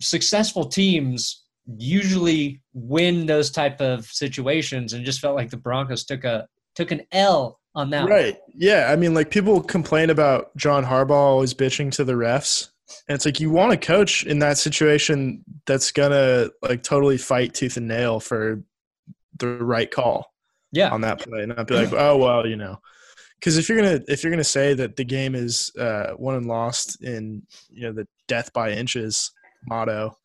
successful 0.00 0.66
teams 0.66 1.44
usually 1.78 2.62
win 2.74 3.26
those 3.26 3.50
type 3.50 3.80
of 3.80 4.04
situations 4.06 4.92
and 4.92 5.04
just 5.04 5.20
felt 5.20 5.36
like 5.36 5.50
the 5.50 5.56
Broncos 5.56 6.04
took 6.04 6.24
a 6.24 6.46
took 6.74 6.90
an 6.90 7.02
L 7.12 7.58
on 7.74 7.90
that. 7.90 8.08
Right. 8.08 8.34
One. 8.34 8.56
Yeah. 8.56 8.90
I 8.92 8.96
mean, 8.96 9.14
like 9.14 9.30
people 9.30 9.62
complain 9.62 10.10
about 10.10 10.54
John 10.56 10.84
Harbaugh 10.84 11.10
always 11.12 11.54
bitching 11.54 11.90
to 11.92 12.04
the 12.04 12.12
refs. 12.12 12.68
And 13.08 13.14
it's 13.14 13.26
like 13.26 13.40
you 13.40 13.50
want 13.50 13.72
a 13.72 13.76
coach 13.76 14.24
in 14.24 14.38
that 14.40 14.58
situation 14.58 15.44
that's 15.66 15.92
gonna 15.92 16.50
like 16.62 16.82
totally 16.82 17.18
fight 17.18 17.54
tooth 17.54 17.76
and 17.76 17.88
nail 17.88 18.20
for 18.20 18.62
the 19.38 19.46
right 19.46 19.90
call. 19.90 20.32
Yeah. 20.72 20.90
On 20.90 21.00
that 21.02 21.20
play. 21.20 21.42
And 21.42 21.54
not 21.56 21.66
be 21.66 21.74
like, 21.74 21.92
oh 21.92 22.16
well, 22.16 22.46
you 22.46 22.56
know. 22.56 22.78
Because 23.38 23.56
if 23.56 23.68
you're 23.68 23.78
gonna 23.78 24.00
if 24.08 24.22
you're 24.22 24.32
gonna 24.32 24.44
say 24.44 24.74
that 24.74 24.96
the 24.96 25.04
game 25.04 25.34
is 25.34 25.72
uh, 25.78 26.14
won 26.18 26.34
and 26.34 26.46
lost 26.46 27.02
in 27.02 27.42
you 27.68 27.82
know 27.82 27.92
the 27.92 28.06
death 28.26 28.52
by 28.52 28.72
inches 28.72 29.30
motto, 29.66 30.16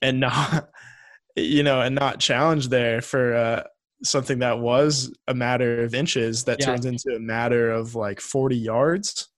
and 0.00 0.20
not 0.20 0.68
you 1.36 1.62
know 1.62 1.80
and 1.80 1.94
not 1.94 2.18
challenge 2.18 2.68
there 2.68 3.00
for 3.00 3.34
uh, 3.34 3.62
something 4.02 4.40
that 4.40 4.58
was 4.58 5.12
a 5.28 5.34
matter 5.34 5.82
of 5.82 5.94
inches 5.94 6.44
that 6.44 6.60
yeah. 6.60 6.66
turns 6.66 6.86
into 6.86 7.14
a 7.14 7.20
matter 7.20 7.70
of 7.70 7.94
like 7.94 8.20
40 8.20 8.56
yards 8.56 9.28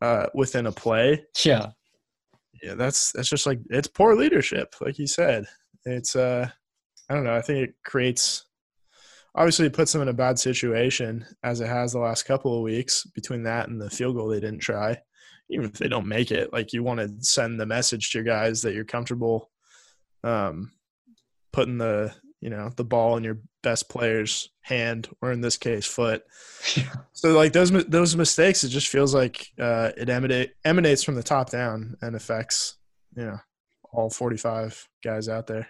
uh, 0.00 0.26
within 0.34 0.66
a 0.66 0.72
play. 0.72 1.24
Yeah. 1.44 1.70
Yeah, 2.62 2.74
that's 2.74 3.12
that's 3.12 3.28
just 3.28 3.46
like 3.46 3.60
it's 3.70 3.88
poor 3.88 4.14
leadership, 4.14 4.74
like 4.80 4.98
you 4.98 5.06
said. 5.06 5.46
It's 5.84 6.14
uh 6.16 6.48
I 7.08 7.14
don't 7.14 7.24
know, 7.24 7.34
I 7.34 7.40
think 7.40 7.68
it 7.68 7.74
creates 7.84 8.44
obviously 9.34 9.66
it 9.66 9.72
puts 9.72 9.92
them 9.92 10.02
in 10.02 10.08
a 10.08 10.12
bad 10.12 10.38
situation 10.38 11.24
as 11.42 11.60
it 11.60 11.68
has 11.68 11.92
the 11.92 11.98
last 12.00 12.24
couple 12.24 12.56
of 12.56 12.62
weeks 12.62 13.04
between 13.14 13.44
that 13.44 13.68
and 13.68 13.80
the 13.80 13.90
field 13.90 14.16
goal 14.16 14.28
they 14.28 14.40
didn't 14.40 14.58
try. 14.60 14.98
Even 15.48 15.66
if 15.66 15.72
they 15.72 15.88
don't 15.88 16.06
make 16.06 16.30
it, 16.30 16.52
like 16.52 16.72
you 16.72 16.82
want 16.82 17.00
to 17.00 17.12
send 17.20 17.58
the 17.58 17.66
message 17.66 18.10
to 18.10 18.18
your 18.18 18.24
guys 18.24 18.62
that 18.62 18.74
you're 18.74 18.84
comfortable 18.84 19.50
um 20.22 20.70
putting 21.52 21.78
the 21.78 22.12
you 22.40 22.50
know 22.50 22.70
the 22.76 22.84
ball 22.84 23.16
in 23.16 23.24
your 23.24 23.38
best 23.62 23.88
player's 23.88 24.50
hand 24.62 25.08
or 25.20 25.32
in 25.32 25.40
this 25.40 25.56
case 25.56 25.86
foot. 25.86 26.24
Yeah. 26.76 26.92
so 27.12 27.30
like 27.30 27.52
those 27.52 27.70
those 27.86 28.16
mistakes 28.16 28.64
it 28.64 28.68
just 28.68 28.88
feels 28.88 29.14
like 29.14 29.50
uh, 29.58 29.90
it 29.96 30.08
emanate, 30.08 30.52
emanates 30.64 31.02
from 31.02 31.14
the 31.14 31.22
top 31.22 31.50
down 31.50 31.96
and 32.02 32.14
affects 32.14 32.76
you 33.16 33.24
know 33.24 33.38
all 33.92 34.10
45 34.10 34.88
guys 35.02 35.28
out 35.28 35.46
there. 35.46 35.68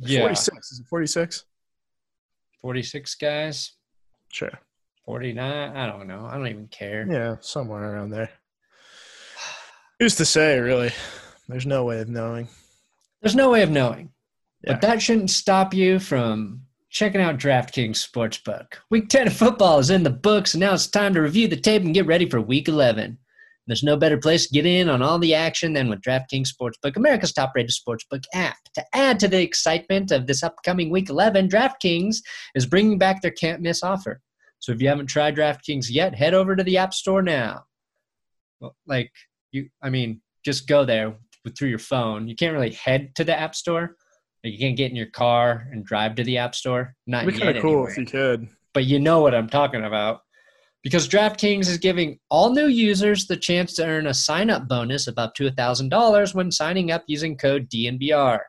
Yeah. 0.00 0.20
46 0.20 0.72
is 0.72 0.80
it 0.80 0.86
46 0.86 1.44
46 2.60 3.14
guys? 3.16 3.72
Sure. 4.30 4.52
49 5.04 5.76
i 5.76 5.86
don't 5.86 6.06
know. 6.06 6.26
I 6.26 6.36
don't 6.36 6.48
even 6.48 6.68
care. 6.68 7.06
Yeah 7.08 7.36
somewhere 7.40 7.94
around 7.94 8.10
there. 8.10 8.30
Who's 10.00 10.16
to 10.16 10.24
say 10.24 10.58
really? 10.58 10.90
There's 11.48 11.66
no 11.66 11.84
way 11.84 12.00
of 12.00 12.08
knowing. 12.08 12.48
There's 13.20 13.36
no 13.36 13.50
way 13.50 13.62
of 13.62 13.70
knowing 13.70 14.13
but 14.66 14.80
that 14.80 15.02
shouldn't 15.02 15.30
stop 15.30 15.74
you 15.74 15.98
from 15.98 16.62
checking 16.90 17.20
out 17.20 17.38
DraftKings 17.38 18.08
Sportsbook. 18.08 18.74
Week 18.90 19.08
10 19.08 19.26
of 19.26 19.36
football 19.36 19.78
is 19.78 19.90
in 19.90 20.04
the 20.04 20.10
books, 20.10 20.54
and 20.54 20.60
now 20.60 20.74
it's 20.74 20.86
time 20.86 21.14
to 21.14 21.22
review 21.22 21.48
the 21.48 21.56
tape 21.56 21.82
and 21.82 21.94
get 21.94 22.06
ready 22.06 22.28
for 22.28 22.40
Week 22.40 22.68
11. 22.68 23.18
There's 23.66 23.82
no 23.82 23.96
better 23.96 24.18
place 24.18 24.46
to 24.46 24.52
get 24.52 24.66
in 24.66 24.88
on 24.90 25.00
all 25.00 25.18
the 25.18 25.34
action 25.34 25.72
than 25.72 25.88
with 25.88 26.02
DraftKings 26.02 26.48
Sportsbook, 26.48 26.96
America's 26.96 27.32
top 27.32 27.52
rated 27.54 27.72
sportsbook 27.72 28.24
app. 28.34 28.58
To 28.74 28.84
add 28.92 29.18
to 29.20 29.28
the 29.28 29.40
excitement 29.40 30.10
of 30.10 30.26
this 30.26 30.42
upcoming 30.42 30.90
Week 30.90 31.08
11, 31.08 31.48
DraftKings 31.48 32.18
is 32.54 32.66
bringing 32.66 32.98
back 32.98 33.22
their 33.22 33.30
can't 33.30 33.62
miss 33.62 33.82
offer. 33.82 34.20
So 34.58 34.72
if 34.72 34.82
you 34.82 34.88
haven't 34.88 35.06
tried 35.06 35.36
DraftKings 35.36 35.86
yet, 35.90 36.14
head 36.14 36.34
over 36.34 36.54
to 36.54 36.62
the 36.62 36.78
App 36.78 36.92
Store 36.92 37.22
now. 37.22 37.64
Well, 38.60 38.76
like, 38.86 39.10
you, 39.50 39.68
I 39.82 39.90
mean, 39.90 40.20
just 40.44 40.68
go 40.68 40.84
there 40.84 41.16
through 41.58 41.70
your 41.70 41.78
phone. 41.78 42.28
You 42.28 42.36
can't 42.36 42.54
really 42.54 42.72
head 42.72 43.14
to 43.16 43.24
the 43.24 43.38
App 43.38 43.54
Store 43.54 43.96
you 44.50 44.58
can't 44.58 44.76
get 44.76 44.90
in 44.90 44.96
your 44.96 45.10
car 45.10 45.66
and 45.72 45.84
drive 45.84 46.14
to 46.16 46.24
the 46.24 46.38
app 46.38 46.54
store. 46.54 46.94
Not 47.06 47.22
It'd 47.22 47.34
be 47.34 47.40
kind 47.40 47.56
of 47.56 47.62
cool 47.62 47.86
anyway. 47.86 47.90
if 47.92 47.98
you 47.98 48.06
could. 48.06 48.48
But 48.72 48.84
you 48.84 48.98
know 49.00 49.20
what 49.20 49.34
I'm 49.34 49.48
talking 49.48 49.84
about. 49.84 50.20
Because 50.82 51.08
DraftKings 51.08 51.66
is 51.68 51.78
giving 51.78 52.18
all 52.30 52.50
new 52.50 52.66
users 52.66 53.26
the 53.26 53.38
chance 53.38 53.74
to 53.74 53.86
earn 53.86 54.06
a 54.06 54.12
sign 54.12 54.50
up 54.50 54.68
bonus 54.68 55.06
of 55.06 55.14
up 55.16 55.34
to 55.36 55.50
$1,000 55.50 56.34
when 56.34 56.50
signing 56.52 56.90
up 56.90 57.04
using 57.06 57.38
code 57.38 57.70
DNVR. 57.70 58.40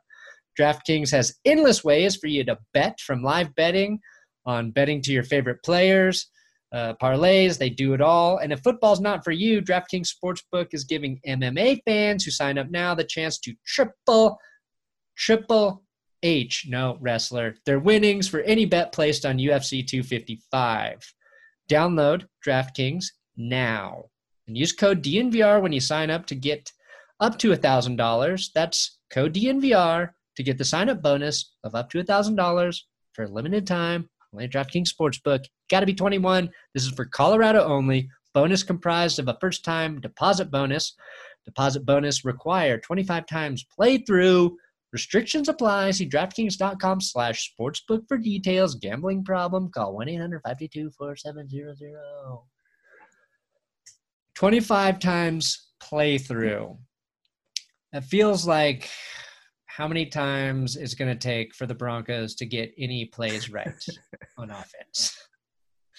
DraftKings 0.60 1.12
has 1.12 1.36
endless 1.46 1.84
ways 1.84 2.18
for 2.18 2.28
you 2.28 2.44
to 2.44 2.58
bet 2.74 3.00
from 3.00 3.24
live 3.24 3.56
betting 3.56 4.00
on 4.46 4.72
betting 4.72 5.02
to 5.04 5.14
your 5.14 5.24
favorite 5.24 5.64
players, 5.64 6.30
uh, 6.74 6.94
parlays, 7.02 7.58
they 7.58 7.70
do 7.70 7.94
it 7.94 8.02
all. 8.02 8.40
And 8.40 8.52
if 8.52 8.60
football's 8.62 9.00
not 9.00 9.24
for 9.24 9.32
you, 9.32 9.62
DraftKings 9.62 10.10
Sportsbook 10.12 10.68
is 10.74 10.84
giving 10.84 11.22
MMA 11.26 11.80
fans 11.86 12.26
who 12.26 12.32
sign 12.32 12.58
up 12.58 12.70
now 12.70 12.94
the 12.94 13.06
chance 13.06 13.40
to 13.40 13.54
triple, 13.66 14.38
triple 15.18 15.85
H, 16.24 16.66
no 16.68 16.98
wrestler, 17.00 17.56
their 17.66 17.80
winnings 17.80 18.28
for 18.28 18.42
any 18.42 18.66
bet 18.66 18.92
placed 18.92 19.26
on 19.26 19.38
UFC 19.38 19.86
255. 19.86 21.00
Download 21.70 22.26
DraftKings 22.46 23.06
now 23.38 24.06
and 24.48 24.58
use 24.58 24.72
code 24.72 25.04
DNVR 25.04 25.62
when 25.62 25.72
you 25.72 25.80
sign 25.80 26.10
up 26.10 26.26
to 26.28 26.36
get 26.36 26.72
up 27.20 27.38
to 27.40 27.52
$1,000. 27.52 28.50
That's 28.54 29.00
code 29.10 29.34
DNVR 29.34 30.10
to 30.36 30.44
get 30.44 30.58
the 30.58 30.66
sign 30.66 30.90
up 30.90 31.02
bonus 31.02 31.54
of 31.64 31.76
up 31.76 31.90
to 31.92 32.04
$1,000 32.04 32.80
for 33.14 33.24
a 33.24 33.32
limited 33.32 33.66
time. 33.66 34.10
Only 34.34 34.48
DraftKings 34.48 34.90
Sportsbook. 34.90 35.46
Got 35.70 35.80
to 35.80 35.86
be 35.86 35.94
21. 35.94 36.50
This 36.74 36.86
is 36.86 36.92
for 36.92 37.06
Colorado 37.06 37.64
only. 37.64 38.10
Bonus 38.34 38.64
comprised 38.64 39.18
of 39.18 39.30
a 39.30 39.38
first 39.40 39.64
time 39.64 40.02
deposit 40.02 40.52
bonus. 40.52 40.94
Deposit 41.46 41.86
bonus 41.86 42.26
required 42.26 42.84
25 42.84 43.26
times 43.28 43.66
playthrough 43.80 44.52
Restrictions 44.94 45.50
apply. 45.50 45.92
See 45.92 46.08
DraftKings.com 46.08 47.02
slash 47.02 47.52
sportsbook 47.60 48.08
for 48.08 48.18
details. 48.18 48.76
Gambling 48.76 49.24
problem? 49.24 49.70
Call 49.70 49.96
1-800-522-4700. 49.96 52.42
25 54.36 55.00
times 55.00 55.72
playthrough. 55.82 56.78
That 57.94 58.04
feels 58.04 58.48
like 58.48 58.90
how 59.66 59.88
many 59.88 60.06
times 60.06 60.78
it's 60.78 60.94
going 60.94 61.12
to 61.12 61.20
take 61.20 61.54
for 61.54 61.66
the 61.66 61.76
Broncos 61.76 62.36
to 62.36 62.46
get 62.46 62.74
any 62.78 63.06
plays 63.06 63.50
right 63.50 63.74
on 64.38 64.50
offense. 64.50 65.18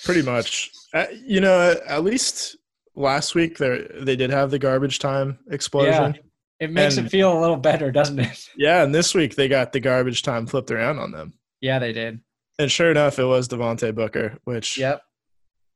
Pretty 0.05 0.23
much. 0.23 0.71
Uh, 0.95 1.07
you 1.13 1.41
know, 1.41 1.75
at 1.87 2.05
least 2.05 2.57
last 2.95 3.35
week 3.35 3.59
they 3.59 3.87
they 4.01 4.17
did 4.17 4.31
have 4.31 4.51
the 4.51 4.59
garbage 4.59 4.99
time 4.99 5.39
explosion. 5.51 6.15
Yeah. 6.15 6.23
It 6.59 6.73
makes 6.73 6.97
and, 6.97 7.07
it 7.07 7.11
feel 7.11 7.39
a 7.39 7.41
little 7.41 7.57
better, 7.57 7.91
doesn't 7.91 8.19
it? 8.19 8.49
Yeah, 8.57 8.83
and 8.83 8.95
this 8.95 9.15
week 9.15 9.35
they 9.35 9.49
got 9.49 9.73
the 9.73 9.81
garbage 9.81 10.23
time 10.23 10.47
flipped 10.47 10.71
around 10.71 10.99
on 10.99 11.13
them. 11.13 11.35
Yeah, 11.61 11.79
they 11.79 11.93
did. 11.93 12.21
And 12.59 12.73
sure 12.73 12.91
enough, 12.91 13.19
it 13.19 13.25
was 13.25 13.49
Devontae 13.49 13.95
Booker, 13.95 14.39
which 14.45 14.79
yep, 14.79 15.03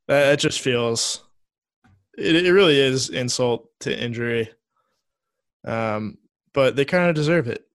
that, 0.07 0.39
just 0.39 0.61
feels 0.61 1.23
it, 2.17 2.35
it 2.45 2.51
really 2.51 2.79
is 2.79 3.09
insult 3.09 3.69
to 3.81 4.03
injury. 4.03 4.49
Um, 5.63 6.17
but 6.53 6.75
they 6.75 6.85
kind 6.85 7.09
of 7.09 7.15
deserve 7.15 7.47
it 7.47 7.65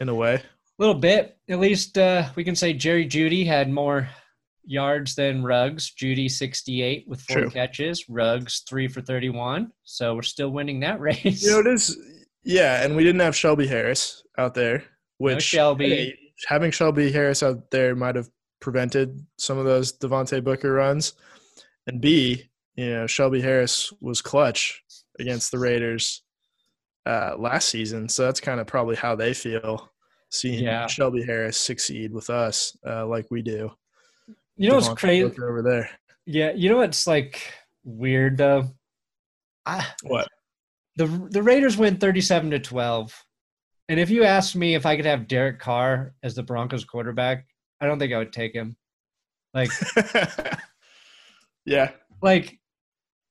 in 0.00 0.10
a 0.10 0.14
way. 0.14 0.34
A 0.34 0.42
little 0.78 0.94
bit, 0.94 1.38
at 1.48 1.58
least 1.58 1.96
uh, 1.96 2.28
we 2.34 2.44
can 2.44 2.56
say 2.56 2.74
Jerry 2.74 3.06
Jeudy 3.06 3.46
had 3.46 3.70
more 3.70 4.08
yards 4.70 5.14
than 5.16 5.42
Ruggs. 5.42 5.92
Jeudy 5.92 6.30
68 6.30 7.04
with 7.08 7.20
four 7.22 7.38
True. 7.38 7.50
catches. 7.50 8.08
Ruggs 8.08 8.62
three 8.68 8.88
for 8.88 9.00
31. 9.00 9.72
So 9.82 10.14
we're 10.14 10.22
still 10.22 10.50
winning 10.50 10.80
that 10.80 11.00
race. 11.00 11.42
You 11.42 11.50
know, 11.50 11.58
it 11.58 11.66
is. 11.66 11.98
Yeah, 12.44 12.82
and 12.82 12.96
we 12.96 13.04
didn't 13.04 13.20
have 13.20 13.36
Shelby 13.36 13.66
Harris 13.66 14.22
out 14.38 14.54
there, 14.54 14.84
which 15.18 15.34
no 15.34 15.40
Shelby. 15.40 15.88
Hey, 15.90 16.18
having 16.46 16.70
Shelby 16.70 17.12
Harris 17.12 17.42
out 17.42 17.70
there 17.70 17.94
might 17.94 18.16
have 18.16 18.30
prevented 18.60 19.26
some 19.38 19.58
of 19.58 19.66
those 19.66 19.92
Devontae 19.98 20.42
Booker 20.42 20.72
runs, 20.72 21.12
and 21.86 22.00
B, 22.00 22.48
you 22.76 22.90
know, 22.90 23.06
Shelby 23.06 23.42
Harris 23.42 23.92
was 24.00 24.22
clutch 24.22 24.82
against 25.18 25.50
the 25.50 25.58
Raiders 25.58 26.22
uh, 27.04 27.34
last 27.38 27.68
season, 27.68 28.08
so 28.08 28.24
that's 28.24 28.40
kind 28.40 28.58
of 28.58 28.66
probably 28.66 28.96
how 28.96 29.14
they 29.14 29.34
feel 29.34 29.90
seeing 30.30 30.64
yeah. 30.64 30.86
Shelby 30.86 31.22
Harris 31.22 31.58
succeed 31.58 32.12
with 32.12 32.30
us 32.30 32.74
uh, 32.86 33.06
like 33.06 33.26
we 33.30 33.42
do. 33.42 33.70
You 34.60 34.68
know 34.68 34.74
what's 34.74 34.88
crazy 34.90 35.24
over 35.24 35.62
there? 35.62 35.88
Yeah, 36.26 36.52
you 36.52 36.68
know 36.68 36.76
what's 36.76 37.06
like 37.06 37.50
weird 37.82 38.36
though. 38.36 38.68
I, 39.64 39.86
what 40.02 40.28
the 40.96 41.06
the 41.06 41.42
Raiders 41.42 41.78
win 41.78 41.96
thirty 41.96 42.20
seven 42.20 42.50
to 42.50 42.58
twelve, 42.58 43.24
and 43.88 43.98
if 43.98 44.10
you 44.10 44.24
asked 44.24 44.54
me 44.54 44.74
if 44.74 44.84
I 44.84 44.96
could 44.96 45.06
have 45.06 45.28
Derek 45.28 45.60
Carr 45.60 46.12
as 46.22 46.34
the 46.34 46.42
Broncos 46.42 46.84
quarterback, 46.84 47.46
I 47.80 47.86
don't 47.86 47.98
think 47.98 48.12
I 48.12 48.18
would 48.18 48.34
take 48.34 48.54
him. 48.54 48.76
Like, 49.54 49.70
yeah, 51.64 51.92
like 52.20 52.58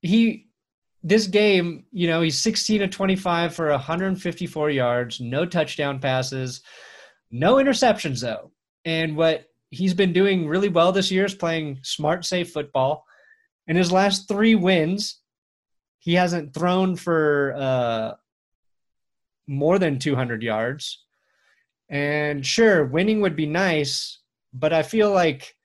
he 0.02 0.48
this 1.04 1.28
game, 1.28 1.86
you 1.92 2.08
know, 2.08 2.24
he's 2.24 2.39
16 2.39 2.80
to 2.80 2.88
25 2.88 3.54
for 3.54 3.70
154 3.70 4.70
yards, 4.72 5.22
no 5.22 5.46
touchdown 5.46 6.00
passes, 6.00 6.63
no 7.30 7.58
interceptions 7.58 8.20
though. 8.20 8.52
And 8.84 9.15
what 9.15 9.46
he's 9.71 9.93
been 9.93 10.13
doing 10.13 10.47
really 10.47 10.69
well 10.69 10.91
this 10.91 11.12
year 11.12 11.25
is 11.25 11.36
playing 11.36 11.79
smart, 11.84 12.25
safe 12.25 12.51
football. 12.51 13.05
In 13.67 13.75
his 13.75 13.91
last 13.91 14.27
three 14.27 14.55
wins, 14.55 15.19
he 15.99 16.13
hasn't 16.13 16.53
thrown 16.53 16.95
for 16.95 17.53
uh, 17.58 18.12
more 19.47 19.77
than 19.77 19.99
200 19.99 20.41
yards. 20.41 21.05
And 21.89 22.45
sure, 22.45 22.86
winning 22.86 23.21
would 23.21 23.36
be 23.36 23.45
nice, 23.45 24.19
but 24.53 24.73
I 24.73 24.84
feel 24.84 25.12
like 25.12 25.55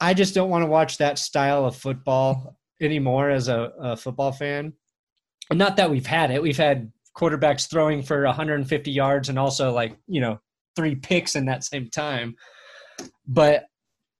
I 0.00 0.14
just 0.14 0.34
don't 0.34 0.50
want 0.50 0.62
to 0.62 0.70
watch 0.70 0.98
that 0.98 1.18
style 1.18 1.64
of 1.64 1.76
football 1.76 2.56
anymore 2.80 3.30
as 3.30 3.48
a, 3.48 3.72
a 3.78 3.96
football 3.96 4.32
fan. 4.32 4.74
Not 5.52 5.76
that 5.76 5.90
we've 5.90 6.06
had 6.06 6.30
it. 6.30 6.42
We've 6.42 6.56
had 6.56 6.92
quarterbacks 7.16 7.68
throwing 7.68 8.02
for 8.02 8.24
150 8.24 8.90
yards 8.90 9.28
and 9.28 9.38
also 9.38 9.72
like, 9.72 9.96
you 10.06 10.20
know, 10.20 10.38
three 10.74 10.94
picks 10.94 11.34
in 11.34 11.46
that 11.46 11.64
same 11.64 11.88
time. 11.88 12.36
But 13.26 13.66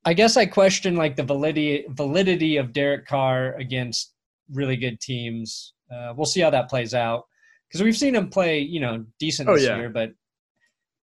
I 0.04 0.14
guess 0.14 0.36
I 0.36 0.46
question 0.46 0.96
like 0.96 1.16
the 1.16 1.22
validity 1.22 1.84
validity 1.90 2.56
of 2.56 2.72
Derek 2.72 3.06
Carr 3.06 3.54
against 3.54 4.14
really 4.52 4.76
good 4.76 5.00
teams. 5.00 5.74
Uh, 5.92 6.12
we'll 6.16 6.26
see 6.26 6.40
how 6.40 6.50
that 6.50 6.68
plays 6.68 6.94
out 6.94 7.24
because 7.68 7.82
we've 7.82 7.96
seen 7.96 8.14
him 8.14 8.28
play, 8.28 8.60
you 8.60 8.80
know, 8.80 9.04
decent 9.18 9.48
oh, 9.48 9.54
this 9.54 9.64
yeah. 9.64 9.76
year, 9.76 9.90
but 9.90 10.12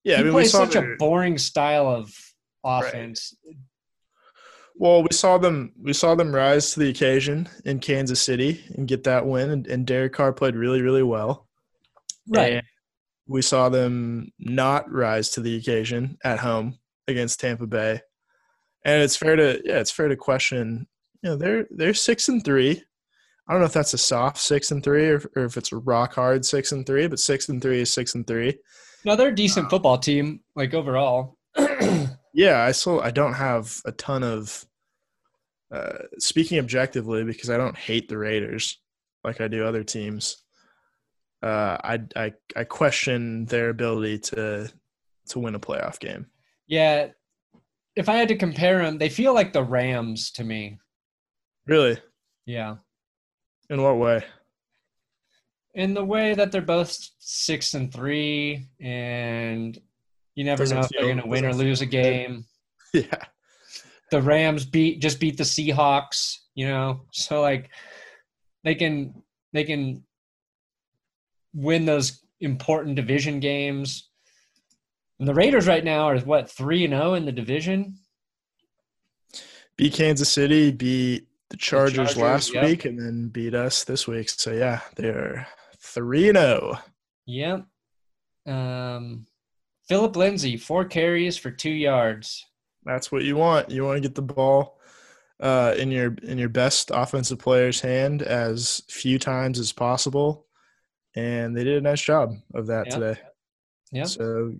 yeah, 0.03 0.15
he 0.15 0.21
I 0.21 0.23
mean, 0.23 0.33
plays 0.33 0.51
such 0.51 0.75
a 0.75 0.95
boring 0.97 1.37
style 1.37 1.87
of 1.87 2.13
offense. 2.63 3.33
Right. 3.45 3.55
Well, 4.75 5.03
we 5.03 5.09
saw 5.11 5.37
them. 5.37 5.73
We 5.81 5.93
saw 5.93 6.15
them 6.15 6.33
rise 6.33 6.71
to 6.71 6.79
the 6.79 6.89
occasion 6.89 7.47
in 7.63 7.79
Kansas 7.79 8.21
City 8.21 8.63
and 8.75 8.87
get 8.87 9.03
that 9.03 9.25
win. 9.25 9.51
And, 9.51 9.67
and 9.67 9.85
Derek 9.85 10.13
Carr 10.13 10.33
played 10.33 10.55
really, 10.55 10.81
really 10.81 11.03
well. 11.03 11.47
Right. 12.27 12.53
And 12.53 12.63
we 13.27 13.41
saw 13.41 13.69
them 13.69 14.31
not 14.39 14.91
rise 14.91 15.29
to 15.31 15.41
the 15.41 15.55
occasion 15.57 16.17
at 16.23 16.39
home 16.39 16.79
against 17.07 17.39
Tampa 17.39 17.67
Bay. 17.67 18.01
And 18.85 19.01
it's 19.01 19.15
fair 19.15 19.35
to 19.35 19.61
yeah, 19.63 19.79
it's 19.79 19.91
fair 19.91 20.07
to 20.07 20.15
question. 20.15 20.87
You 21.21 21.31
know, 21.31 21.35
they're 21.37 21.67
they're 21.71 21.93
six 21.93 22.27
and 22.29 22.43
three. 22.43 22.83
I 23.47 23.51
don't 23.51 23.61
know 23.61 23.67
if 23.67 23.73
that's 23.73 23.93
a 23.93 23.97
soft 23.97 24.37
six 24.37 24.71
and 24.71 24.83
three 24.83 25.09
or, 25.09 25.21
or 25.35 25.45
if 25.45 25.57
it's 25.57 25.71
a 25.71 25.77
rock 25.77 26.13
hard 26.13 26.45
six 26.45 26.71
and 26.71 26.85
three, 26.85 27.07
but 27.07 27.19
six 27.19 27.49
and 27.49 27.61
three 27.61 27.81
is 27.81 27.93
six 27.93 28.15
and 28.15 28.25
three. 28.25 28.57
No, 29.05 29.15
they're 29.15 29.29
a 29.29 29.35
decent 29.35 29.69
football 29.69 29.97
team, 29.97 30.41
like 30.55 30.73
overall. 30.73 31.37
yeah, 32.33 32.63
I 32.63 32.71
still 32.71 33.01
I 33.01 33.11
don't 33.11 33.33
have 33.33 33.81
a 33.85 33.91
ton 33.91 34.23
of 34.23 34.65
uh, 35.71 36.03
speaking 36.19 36.59
objectively 36.59 37.23
because 37.23 37.49
I 37.49 37.57
don't 37.57 37.77
hate 37.77 38.07
the 38.07 38.17
Raiders 38.17 38.79
like 39.23 39.41
I 39.41 39.47
do 39.47 39.65
other 39.65 39.83
teams. 39.83 40.37
Uh, 41.41 41.77
I, 41.83 41.99
I 42.15 42.33
I 42.55 42.63
question 42.63 43.45
their 43.45 43.69
ability 43.69 44.19
to 44.19 44.71
to 45.29 45.39
win 45.39 45.55
a 45.55 45.59
playoff 45.59 45.99
game. 45.99 46.27
Yeah, 46.73 47.09
if 47.95 48.09
I 48.09 48.15
had 48.15 48.29
to 48.29 48.35
compare 48.35 48.79
them, 48.83 48.97
they 48.97 49.07
feel 49.07 49.35
like 49.35 49.53
the 49.53 49.61
Rams 49.61 50.31
to 50.31 50.43
me. 50.43 50.79
Really? 51.67 51.99
Yeah. 52.47 52.77
In 53.69 53.83
what 53.83 53.99
way? 53.99 54.23
In 55.75 55.93
the 55.93 56.03
way 56.03 56.33
that 56.33 56.51
they're 56.51 56.63
both 56.63 56.97
six 57.19 57.75
and 57.75 57.93
three, 57.93 58.69
and 58.81 59.77
you 60.33 60.45
never 60.45 60.63
doesn't 60.63 60.75
know 60.75 60.83
if 60.83 60.89
feel, 60.89 61.01
they're 61.01 61.13
going 61.13 61.23
to 61.23 61.29
win 61.29 61.45
or 61.45 61.53
lose 61.53 61.81
a 61.81 61.85
game. 61.85 62.45
Yeah. 62.91 63.23
The 64.09 64.21
Rams 64.21 64.65
beat 64.65 64.99
just 64.99 65.19
beat 65.19 65.37
the 65.37 65.43
Seahawks, 65.43 66.37
you 66.55 66.67
know. 66.67 67.01
So 67.11 67.41
like 67.41 67.69
they 68.63 68.73
can 68.73 69.21
they 69.51 69.63
can 69.63 70.03
win 71.53 71.85
those 71.85 72.23
important 72.39 72.95
division 72.95 73.39
games. 73.39 74.09
And 75.19 75.27
the 75.27 75.33
Raiders 75.33 75.67
right 75.67 75.83
now 75.83 76.09
are 76.09 76.19
what 76.19 76.49
three 76.49 76.83
and 76.83 76.93
zero 76.93 77.11
oh 77.11 77.13
in 77.13 77.25
the 77.25 77.31
division. 77.31 77.95
Beat 79.77 79.93
Kansas 79.93 80.29
City, 80.29 80.71
beat 80.71 81.27
the 81.49 81.57
Chargers, 81.57 81.93
the 81.93 82.03
Chargers 82.03 82.17
last 82.17 82.53
yep. 82.53 82.65
week, 82.65 82.85
and 82.85 82.99
then 82.99 83.29
beat 83.29 83.55
us 83.55 83.83
this 83.83 84.07
week. 84.07 84.29
So 84.29 84.51
yeah, 84.51 84.81
they're 84.95 85.47
three 85.79 86.29
and 86.29 86.37
zero. 86.37 86.73
Oh. 86.73 86.81
Yep. 87.25 87.65
Um, 88.45 89.25
Phillip 89.87 90.15
Lindsay, 90.15 90.57
four 90.57 90.85
carries 90.85 91.37
for 91.37 91.51
two 91.51 91.71
yards. 91.71 92.45
That's 92.83 93.11
what 93.11 93.23
you 93.23 93.35
want. 93.35 93.71
You 93.71 93.85
want 93.85 93.97
to 93.97 94.01
get 94.01 94.15
the 94.15 94.21
ball 94.21 94.79
uh, 95.39 95.75
in 95.77 95.91
your 95.91 96.15
in 96.23 96.37
your 96.37 96.49
best 96.49 96.91
offensive 96.93 97.39
player's 97.39 97.81
hand 97.81 98.21
as 98.21 98.81
few 98.89 99.19
times 99.19 99.59
as 99.59 99.71
possible, 99.71 100.47
and 101.15 101.55
they 101.55 101.63
did 101.63 101.77
a 101.77 101.81
nice 101.81 102.01
job 102.01 102.33
of 102.53 102.67
that 102.67 102.87
yep. 102.87 102.95
today. 102.95 103.19
Yeah. 103.91 104.03
So 104.05 104.55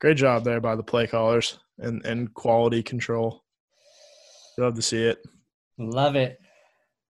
great 0.00 0.16
job 0.16 0.44
there 0.44 0.60
by 0.60 0.74
the 0.74 0.82
play 0.82 1.06
callers 1.06 1.58
and 1.78 2.04
and 2.04 2.32
quality 2.34 2.82
control. 2.82 3.44
Love 4.58 4.74
to 4.74 4.82
see 4.82 5.02
it. 5.02 5.18
Love 5.78 6.16
it. 6.16 6.40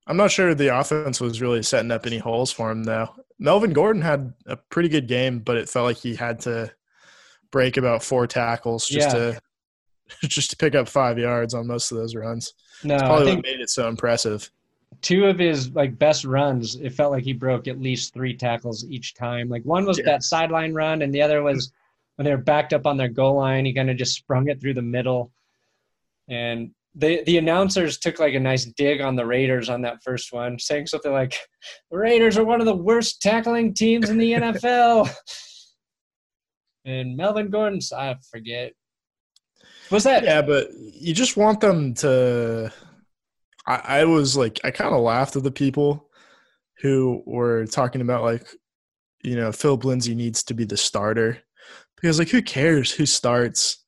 I'm 0.06 0.16
not 0.16 0.30
sure 0.30 0.54
the 0.54 0.76
offense 0.76 1.20
was 1.20 1.40
really 1.40 1.62
setting 1.62 1.90
up 1.90 2.06
any 2.06 2.18
holes 2.18 2.52
for 2.52 2.70
him 2.70 2.84
though. 2.84 3.08
Melvin 3.38 3.72
Gordon 3.72 4.02
had 4.02 4.32
a 4.46 4.56
pretty 4.56 4.88
good 4.88 5.08
game, 5.08 5.40
but 5.40 5.56
it 5.56 5.68
felt 5.68 5.84
like 5.84 5.98
he 5.98 6.14
had 6.14 6.40
to 6.40 6.72
break 7.50 7.76
about 7.76 8.02
four 8.02 8.26
tackles 8.26 8.86
just 8.86 9.08
yeah. 9.08 9.32
to 9.32 9.40
just 10.28 10.50
to 10.50 10.56
pick 10.56 10.74
up 10.74 10.88
five 10.88 11.18
yards 11.18 11.54
on 11.54 11.66
most 11.66 11.90
of 11.90 11.98
those 11.98 12.14
runs. 12.14 12.54
No, 12.84 12.96
That's 12.96 13.08
probably 13.08 13.34
what 13.34 13.44
made 13.44 13.60
it 13.60 13.70
so 13.70 13.88
impressive. 13.88 14.50
Two 15.02 15.26
of 15.26 15.38
his 15.38 15.70
like 15.70 15.98
best 15.98 16.24
runs, 16.24 16.76
it 16.76 16.92
felt 16.92 17.12
like 17.12 17.24
he 17.24 17.32
broke 17.32 17.68
at 17.68 17.80
least 17.80 18.14
three 18.14 18.34
tackles 18.34 18.86
each 18.88 19.14
time. 19.14 19.48
Like 19.48 19.62
one 19.64 19.84
was 19.84 19.98
yeah. 19.98 20.04
that 20.06 20.22
sideline 20.22 20.72
run, 20.72 21.02
and 21.02 21.14
the 21.14 21.20
other 21.20 21.42
was 21.42 21.72
when 22.16 22.24
they 22.24 22.30
were 22.30 22.38
backed 22.38 22.72
up 22.72 22.86
on 22.86 22.96
their 22.96 23.08
goal 23.08 23.36
line. 23.36 23.64
He 23.64 23.72
kind 23.72 23.90
of 23.90 23.96
just 23.96 24.16
sprung 24.16 24.48
it 24.48 24.60
through 24.60 24.74
the 24.74 24.82
middle, 24.82 25.32
and 26.28 26.70
the 26.94 27.22
the 27.24 27.38
announcers 27.38 27.98
took 27.98 28.18
like 28.18 28.34
a 28.34 28.40
nice 28.40 28.64
dig 28.64 29.00
on 29.00 29.16
the 29.16 29.26
Raiders 29.26 29.68
on 29.68 29.82
that 29.82 30.02
first 30.02 30.32
one, 30.32 30.58
saying 30.58 30.86
something 30.86 31.12
like, 31.12 31.38
"The 31.90 31.98
Raiders 31.98 32.38
are 32.38 32.44
one 32.44 32.60
of 32.60 32.66
the 32.66 32.74
worst 32.74 33.22
tackling 33.22 33.74
teams 33.74 34.10
in 34.10 34.18
the 34.18 34.32
NFL." 34.32 35.14
and 36.84 37.16
Melvin 37.16 37.50
Gordon's, 37.50 37.92
I 37.92 38.16
forget. 38.30 38.72
Was 39.90 40.04
that? 40.04 40.24
Yeah, 40.24 40.42
but 40.42 40.68
you 40.72 41.12
just 41.12 41.36
want 41.36 41.60
them 41.60 41.94
to. 41.94 42.72
I, 43.66 44.00
I 44.00 44.04
was 44.04 44.36
like, 44.36 44.60
I 44.64 44.70
kind 44.70 44.94
of 44.94 45.00
laughed 45.00 45.36
at 45.36 45.42
the 45.42 45.50
people 45.50 46.08
who 46.80 47.22
were 47.26 47.66
talking 47.66 48.00
about 48.00 48.22
like, 48.22 48.46
you 49.22 49.36
know, 49.36 49.52
Phil 49.52 49.76
Lindsay 49.76 50.14
needs 50.14 50.42
to 50.44 50.54
be 50.54 50.64
the 50.64 50.76
starter 50.76 51.38
because 51.96 52.18
like, 52.18 52.28
who 52.28 52.42
cares 52.42 52.92
who 52.92 53.06
starts? 53.06 53.82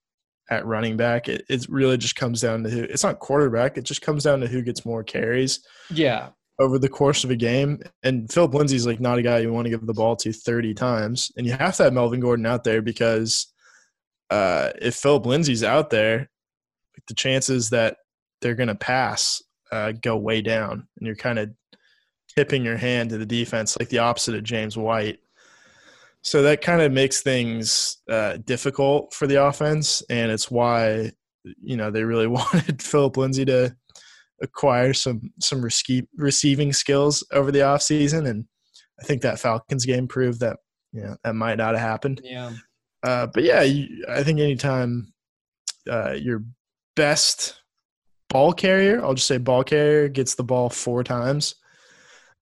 at 0.51 0.67
running 0.67 0.97
back. 0.97 1.29
It, 1.29 1.45
it 1.49 1.67
really 1.69 1.97
just 1.97 2.17
comes 2.17 2.41
down 2.41 2.63
to 2.65 2.71
who. 2.71 2.83
It's 2.83 3.05
not 3.05 3.19
quarterback. 3.19 3.77
It 3.77 3.85
just 3.85 4.03
comes 4.03 4.25
down 4.25 4.41
to 4.41 4.47
who 4.47 4.63
gets 4.63 4.85
more 4.85 5.05
carries. 5.05 5.61
Yeah. 5.91 6.31
Over 6.59 6.79
the 6.79 6.89
course 6.89 7.23
of 7.23 7.31
a 7.31 7.37
game, 7.37 7.81
and 8.03 8.31
Phillip 8.33 8.53
Lindsay's 8.53 8.87
like 8.87 8.99
not 8.99 9.19
a 9.19 9.23
guy 9.23 9.39
you 9.39 9.53
want 9.53 9.67
to 9.67 9.71
give 9.71 9.87
the 9.87 9.95
ball 9.95 10.17
to 10.17 10.33
30 10.33 10.75
times, 10.75 11.31
and 11.37 11.47
you 11.47 11.53
have 11.53 11.77
to 11.77 11.85
have 11.85 11.93
Melvin 11.93 12.19
Gordon 12.19 12.47
out 12.47 12.65
there 12.65 12.83
because 12.83 13.47
uh, 14.31 14.71
if 14.83 14.97
Phillip 14.97 15.25
Lindsay's 15.25 15.63
out 15.63 15.91
there, 15.91 16.29
the 17.07 17.15
chances 17.15 17.71
that 17.71 17.99
they're 18.41 18.57
going 18.57 18.69
to 18.69 18.75
pass 18.75 19.41
uh, 19.71 19.93
go 19.93 20.17
way 20.17 20.43
down, 20.43 20.89
and 20.99 21.07
you're 21.07 21.15
kind 21.15 21.39
of 21.39 21.51
tipping 22.37 22.65
your 22.65 22.77
hand 22.77 23.11
to 23.11 23.19
the 23.19 23.27
defense, 23.27 23.77
like 23.79 23.89
the 23.91 23.99
opposite 23.99 24.35
of 24.35 24.43
James 24.43 24.77
White. 24.77 25.21
So 26.23 26.43
that 26.43 26.61
kind 26.61 26.83
of 26.83 26.93
makes 26.93 27.23
things 27.23 27.99
uh, 28.11 28.39
difficult 28.45 29.15
for 29.15 29.27
the 29.27 29.45
offense, 29.45 30.03
and 30.11 30.31
it's 30.31 30.51
why 30.51 31.13
you 31.63 31.77
know 31.77 31.91
they 31.91 32.05
really 32.05 32.27
wanted 32.39 32.83
Phillip 32.83 33.17
Lindsay 33.17 33.45
to 33.47 33.75
acquire 34.43 34.93
some 34.95 35.33
some 35.41 35.67
receiving 36.17 36.73
skills 36.73 37.27
over 37.33 37.51
the 37.51 37.61
offseason. 37.61 38.29
and 38.29 38.45
I 39.01 39.05
think 39.05 39.23
that 39.23 39.39
Falcons 39.39 39.87
game 39.87 40.09
proved 40.09 40.41
that 40.41 40.57
you 40.93 41.03
know 41.03 41.17
that 41.25 41.35
might 41.35 41.59
not 41.59 41.75
have 41.75 41.89
happened. 41.89 42.21
Yeah. 42.25 42.53
Uh, 43.05 43.29
but 43.33 43.45
yeah, 43.45 43.63
you, 43.63 44.05
I 44.09 44.25
think 44.25 44.41
anytime 44.41 45.13
uh, 45.89 46.13
your 46.13 46.45
best 46.97 47.61
ball 48.29 48.53
carrier. 48.53 49.03
I'll 49.03 49.15
just 49.15 49.27
say 49.27 49.39
ball 49.39 49.65
carrier 49.65 50.09
gets 50.09 50.35
the 50.35 50.45
ball 50.45 50.69
four 50.71 51.03
times. 51.03 51.55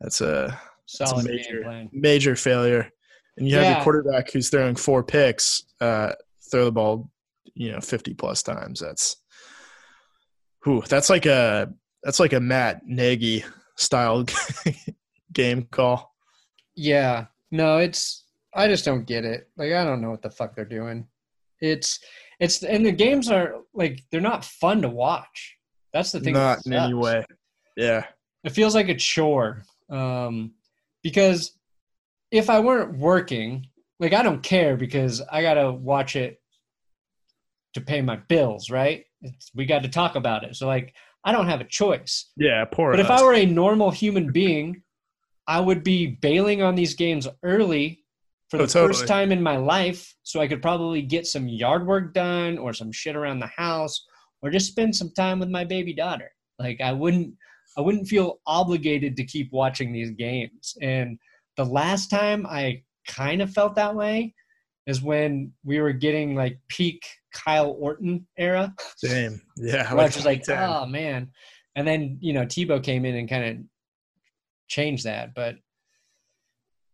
That's 0.01 0.21
a, 0.21 0.59
that's 0.99 1.12
a 1.12 1.23
major 1.23 1.89
major 1.93 2.37
failure. 2.37 2.91
And 3.37 3.49
you 3.49 3.57
have 3.57 3.77
your 3.77 3.83
quarterback 3.83 4.31
who's 4.31 4.49
throwing 4.49 4.77
four 4.77 5.03
picks, 5.03 5.64
uh, 5.81 6.12
throw 6.51 6.66
the 6.66 6.72
ball, 6.72 7.11
you 7.55 7.72
know, 7.72 7.81
fifty 7.81 8.14
plus 8.14 8.42
times. 8.42 8.81
That's, 8.81 9.16
whew, 10.64 10.83
that's 10.88 11.11
like 11.11 11.27
a 11.27 11.72
that's 12.03 12.20
like 12.20 12.33
a 12.33 12.40
Matt 12.40 12.87
Nagy 12.87 13.44
style 13.77 14.25
game 15.33 15.66
call. 15.70 16.14
Yeah, 16.75 17.27
no, 17.51 17.79
it's 17.79 18.25
I 18.55 18.68
just 18.68 18.85
don't 18.85 19.07
get 19.07 19.25
it. 19.25 19.49
Like 19.57 19.72
I 19.72 19.85
don't 19.85 20.01
know 20.01 20.11
what 20.11 20.22
the 20.22 20.31
fuck 20.31 20.55
they're 20.57 20.64
doing. 20.64 21.07
It's 21.61 22.01
it's 22.40 22.62
and 22.62 22.85
the 22.85 22.92
games 22.92 23.31
are 23.31 23.57
like 23.75 24.03
they're 24.11 24.20
not 24.20 24.44
fun 24.44 24.83
to 24.83 24.88
watch. 24.88 25.57
That's 25.92 26.12
the 26.12 26.20
thing. 26.20 26.35
Not 26.35 26.66
in 26.66 26.72
any 26.72 26.94
way. 26.94 27.25
Yeah. 27.77 28.05
It 28.44 28.51
feels 28.51 28.75
like 28.75 28.88
a 28.88 28.94
chore. 28.94 29.62
Um, 29.90 30.53
because 31.03 31.56
if 32.31 32.51
I 32.51 32.61
weren't 32.61 32.99
working, 32.99 33.67
like 34.01 34.12
I 34.12 34.23
don't 34.23 34.43
care 34.43 34.77
because 34.77 35.23
I 35.31 35.43
gotta 35.43 35.73
watch 35.73 36.17
it 36.17 36.39
to 37.75 37.81
pay 37.81 38.01
my 38.01 38.17
bills, 38.29 38.71
right? 38.71 39.05
It's, 39.23 39.51
we 39.55 39.67
got 39.67 39.83
to 39.83 39.89
talk 39.89 40.17
about 40.17 40.45
it. 40.45 40.57
So 40.57 40.67
like 40.67 40.95
I 41.25 41.33
don't 41.33 41.49
have 41.49 41.61
a 41.61 41.65
choice. 41.65 42.31
Yeah, 42.37 42.65
poor. 42.65 42.93
But 42.93 43.01
us. 43.01 43.07
if 43.07 43.11
I 43.11 43.23
were 43.23 43.35
a 43.35 43.47
normal 43.47 43.91
human 43.91 44.33
being, 44.33 44.83
I 45.47 45.61
would 45.61 45.85
be 45.85 46.07
bailing 46.07 46.62
on 46.62 46.75
these 46.75 46.95
games 46.95 47.29
early 47.43 48.05
for 48.49 48.59
oh, 48.59 48.61
the 48.61 48.67
totally. 48.67 48.93
first 48.95 49.09
time 49.09 49.33
in 49.33 49.43
my 49.43 49.57
life 49.57 50.15
so 50.23 50.41
I 50.41 50.49
could 50.49 50.62
probably 50.62 51.03
get 51.03 51.27
some 51.27 51.49
yard 51.49 51.87
work 51.87 52.15
done 52.15 52.59
or 52.59 52.73
some 52.73 52.93
shit 52.93 53.17
around 53.17 53.41
the 53.41 53.51
house 53.57 54.05
or 54.41 54.51
just 54.51 54.69
spend 54.71 54.95
some 54.95 55.12
time 55.17 55.39
with 55.39 55.49
my 55.49 55.65
baby 55.65 55.93
daughter. 55.93 56.31
Like 56.59 56.81
I 56.81 56.93
wouldn't 56.93 57.35
I 57.77 57.83
wouldn't 57.83 58.09
feel 58.09 58.41
obligated 58.47 59.17
to 59.17 59.25
keep 59.25 59.53
watching 59.53 59.93
these 59.93 60.11
games. 60.12 60.75
And 60.81 61.19
the 61.57 61.64
last 61.64 62.11
time 62.11 62.47
I 62.47 62.83
kind 63.07 63.42
of 63.42 63.51
felt 63.51 63.75
that 63.77 63.95
way 63.95 64.35
is 64.87 65.03
when 65.03 65.53
we 65.64 65.81
were 65.81 65.92
getting 65.92 66.35
like 66.35 66.59
peak 66.69 67.05
Kyle 67.33 67.77
Orton 67.79 68.27
era. 68.37 68.75
Same. 68.97 69.40
Yeah. 69.57 69.92
Where 69.92 70.03
I 70.03 70.07
was 70.07 70.25
like, 70.25 70.49
oh 70.49 70.87
man. 70.87 71.31
And 71.75 71.87
then, 71.87 72.19
you 72.21 72.33
know, 72.33 72.42
Tebow 72.47 72.83
came 72.83 73.05
in 73.05 73.16
and 73.16 73.29
kind 73.29 73.45
of 73.45 73.57
changed 74.69 75.05
that. 75.05 75.35
But 75.35 75.57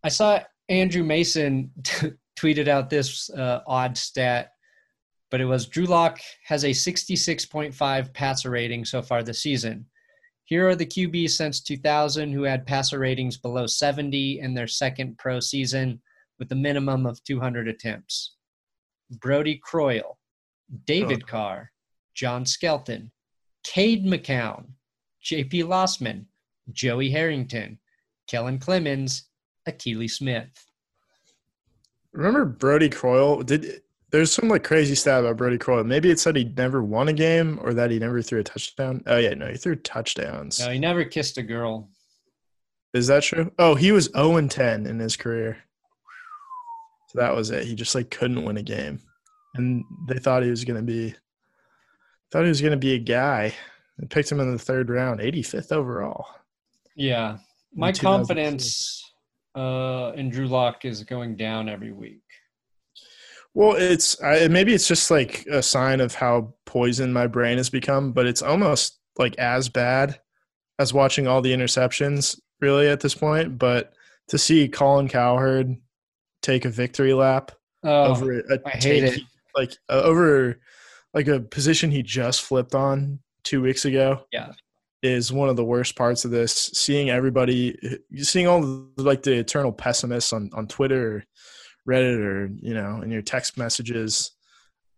I 0.03 0.09
saw 0.09 0.41
Andrew 0.69 1.05
Mason 1.05 1.71
t- 1.85 2.13
tweeted 2.39 2.69
out 2.69 2.91
this 2.91 3.31
uh, 3.31 3.61
odd 3.67 3.97
stat, 3.97 4.51
but 5.31 5.41
it 5.41 5.45
was 5.45 5.67
Drew 5.67 5.85
Lock 5.85 6.21
has 6.45 6.65
a 6.65 6.71
66.5 6.71 8.13
passer 8.13 8.51
rating 8.51 8.85
so 8.85 9.03
far 9.03 9.23
this 9.23 9.43
season. 9.43 9.87
Here 10.53 10.69
are 10.69 10.77
the 10.77 10.85
QBs 10.85 11.31
since 11.31 11.63
2000 11.63 12.31
who 12.31 12.43
had 12.43 12.67
passer 12.67 12.99
ratings 12.99 13.39
below 13.39 13.67
70 13.67 14.41
in 14.41 14.53
their 14.53 14.67
second 14.67 15.17
pro 15.17 15.41
season 15.41 16.03
with 16.39 16.53
a 16.53 16.55
minimum 16.55 17.07
of 17.07 17.25
200 17.25 17.69
attempts. 17.69 18.35
Brodie 19.13 19.63
Croyle, 19.65 20.19
David. 20.85 21.27
Carr, 21.27 21.73
John 22.15 22.45
Skelton, 22.45 23.11
Cade 23.65 24.05
McNown, 24.05 24.67
JP 25.25 25.65
Losman, 25.69 26.27
Joey 26.71 27.09
Harrington, 27.09 27.79
Kellen 28.27 28.59
Clemens, 28.59 29.31
Akili 29.67 30.11
Smith. 30.11 30.51
Remember 32.13 32.45
Brodie 32.45 32.91
Croyle? 32.91 33.43
Did 33.43 33.81
there's 34.13 34.31
some 34.31 34.49
like 34.49 34.63
crazy 34.63 34.95
stat 34.95 35.21
about 35.21 35.39
Brodie 35.39 35.59
Croyle. 35.59 35.85
Maybe 35.85 36.11
it 36.11 36.21
said 36.21 36.37
he 36.37 36.45
never 36.45 36.83
won 36.83 37.09
a 37.09 37.13
game 37.15 37.59
or 37.63 37.73
that 37.73 37.91
he 37.91 37.99
never 37.99 38.21
threw 38.21 38.41
a 38.41 38.45
touchdown. 38.45 39.03
Oh 39.07 39.17
yeah, 39.17 39.33
no, 39.35 39.49
he 39.49 39.57
threw 39.57 39.75
touchdowns. 39.75 40.61
No, 40.61 40.71
he 40.71 40.79
never 40.79 41.05
kissed 41.05 41.39
a 41.39 41.43
girl. 41.43 41.89
Is 42.93 43.07
that 43.07 43.23
true? 43.23 43.51
Oh, 43.59 43.75
he 43.75 43.91
was 43.91 44.11
0 44.15 44.37
and 44.37 44.51
10 44.51 44.87
in 44.87 44.99
his 44.99 45.17
career. 45.17 45.57
So 47.09 47.21
that 47.21 47.35
was 47.35 47.51
it. 47.51 47.65
He 47.65 47.75
just 47.75 47.95
like 47.95 48.11
couldn't 48.11 48.45
win 48.45 48.59
a 48.59 48.63
game. 48.63 49.01
And 49.55 49.83
they 50.09 50.19
thought 50.19 50.43
he 50.43 50.51
was 50.51 50.65
gonna 50.65 50.83
be 50.83 51.15
thought 52.31 52.43
he 52.43 52.49
was 52.49 52.61
gonna 52.61 52.77
be 52.77 52.95
a 52.95 52.99
guy. 52.99 53.55
They 53.99 54.07
picked 54.07 54.31
him 54.31 54.41
in 54.41 54.53
the 54.53 54.59
third 54.59 54.91
round, 54.91 55.21
85th 55.21 55.73
overall. 55.73 56.27
Yeah. 56.97 57.39
My 57.75 57.93
confidence 57.93 59.11
uh, 59.55 60.13
in 60.17 60.29
Drew 60.29 60.49
Lock 60.49 60.85
is 60.85 61.03
going 61.05 61.37
down 61.37 61.71
every 61.71 61.93
week. 61.93 62.23
Well, 63.55 63.77
it's 63.77 64.23
I, 64.23 64.49
maybe 64.49 64.73
it's 64.73 64.89
just 64.89 65.11
like 65.11 65.47
a 65.51 65.63
sign 65.63 66.01
of 66.01 66.15
how 66.15 66.55
poisoned 66.65 67.13
my 67.13 67.27
brain 67.27 67.59
has 67.59 67.69
become, 67.69 68.13
but 68.13 68.27
it's 68.27 68.43
almost 68.43 68.99
like 69.19 69.37
as 69.39 69.69
bad 69.69 70.19
as 70.79 70.95
watching 70.95 71.27
all 71.27 71.43
the 71.43 71.53
interceptions 71.53 72.41
really 72.61 72.89
at 72.89 73.01
this 73.01 73.15
point. 73.15 73.59
But 73.59 73.93
to 74.29 74.39
see 74.39 74.69
Colin 74.69 75.09
Cowherd 75.09 75.77
take 76.41 76.65
a 76.65 76.71
victory 76.71 77.13
lap 77.13 77.53
oh, 77.85 78.13
over 78.13 78.41
a 78.41 78.59
I 78.67 78.71
hate 78.71 79.05
it. 79.05 79.21
like 79.55 79.77
uh, 79.89 80.03
over 80.03 80.61
like 81.13 81.29
a 81.29 81.41
position 81.41 81.91
he 81.91 82.03
just 82.03 82.43
flipped 82.43 82.75
on 82.75 83.19
two 83.45 83.61
weeks 83.61 83.85
ago. 83.85 84.25
Yeah, 84.33 84.53
is 85.03 85.33
one 85.33 85.49
of 85.49 85.57
the 85.57 85.65
worst 85.65 85.97
parts 85.97 86.25
of 86.25 86.31
this. 86.31 86.71
Seeing 86.73 87.11
everybody, 87.11 87.77
seeing 88.17 88.47
all 88.47 88.61
the, 88.63 89.03
like 89.03 89.23
the 89.23 89.35
eternal 89.35 89.73
pessimists 89.73 90.33
on 90.33 90.51
on 90.55 90.69
Twitter, 90.69 91.17
or 91.17 91.25
Reddit, 91.89 92.21
or 92.21 92.51
you 92.61 92.75
know, 92.75 93.03
in 93.03 93.11
your 93.11 93.23
text 93.23 93.59
messages, 93.59 94.33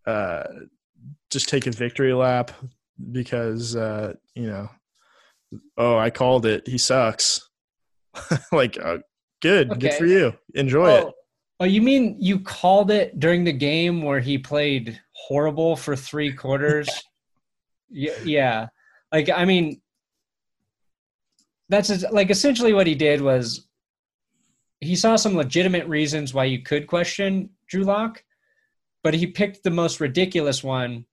uh, 0.07 0.44
just 1.31 1.49
take 1.49 1.66
a 1.66 1.70
victory 1.70 2.12
lap 2.12 2.51
because 3.12 3.77
uh, 3.77 4.14
you 4.35 4.47
know, 4.47 4.68
oh, 5.77 5.97
I 5.97 6.11
called 6.11 6.47
it. 6.47 6.66
He 6.66 6.79
sucks. 6.79 7.49
like, 8.53 8.79
uh, 8.83 8.99
good, 9.42 9.70
okay. 9.70 9.81
good 9.81 9.94
for 9.94 10.07
you. 10.07 10.35
Enjoy 10.55 10.87
oh, 10.87 11.09
it. 11.09 11.14
Oh, 11.61 11.64
you 11.64 11.83
mean 11.83 12.16
you 12.18 12.40
called 12.40 12.90
it 12.90 13.18
during 13.20 13.44
the 13.44 13.53
game 13.53 14.03
where 14.03 14.20
he 14.20 14.38
played 14.38 15.01
horrible 15.12 15.77
for 15.77 15.97
three 15.97 16.33
quarters? 16.33 16.88
yeah, 17.90 18.12
yeah. 18.25 18.66
Like, 19.12 19.31
I 19.31 19.44
mean, 19.44 19.81
that's 21.68 22.05
like 22.11 22.31
essentially 22.31 22.73
what 22.73 22.87
he 22.87 22.94
did 22.94 23.20
was 23.20 23.66
he 24.85 24.97
saw 24.97 25.16
some 25.16 25.37
legitimate 25.37 25.87
reasons 25.87 26.35
why 26.35 26.44
you 26.44 26.62
could 26.62 26.87
question 26.87 27.51
Drew 27.68 27.85
Lock, 27.85 28.23
but 29.03 29.14
he 29.14 29.27
picked 29.27 29.62
the 29.62 29.70
most 29.70 30.01
ridiculous 30.01 30.62
one 30.62 31.05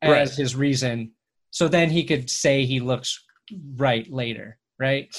as 0.00 0.30
right. 0.30 0.30
his 0.30 0.56
reason. 0.56 1.12
So 1.50 1.68
then 1.68 1.90
he 1.90 2.04
could 2.04 2.30
say 2.30 2.64
he 2.64 2.80
looks 2.80 3.22
right 3.76 4.10
later, 4.10 4.58
right? 4.78 5.14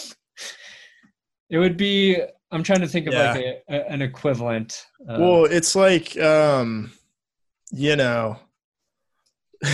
It 1.50 1.58
would 1.58 1.78
be 1.78 2.22
I'm 2.52 2.64
trying 2.64 2.82
to 2.82 2.88
think 2.88 3.08
of 3.08 3.14
yeah. 3.14 3.32
like 3.32 3.42
a, 3.42 3.62
a, 3.70 3.92
an 3.92 4.02
equivalent. 4.02 4.86
Of, 5.08 5.20
well, 5.20 5.46
it's 5.46 5.76
like 5.76 6.18
um 6.20 6.92
you 7.72 7.96
know 7.96 8.38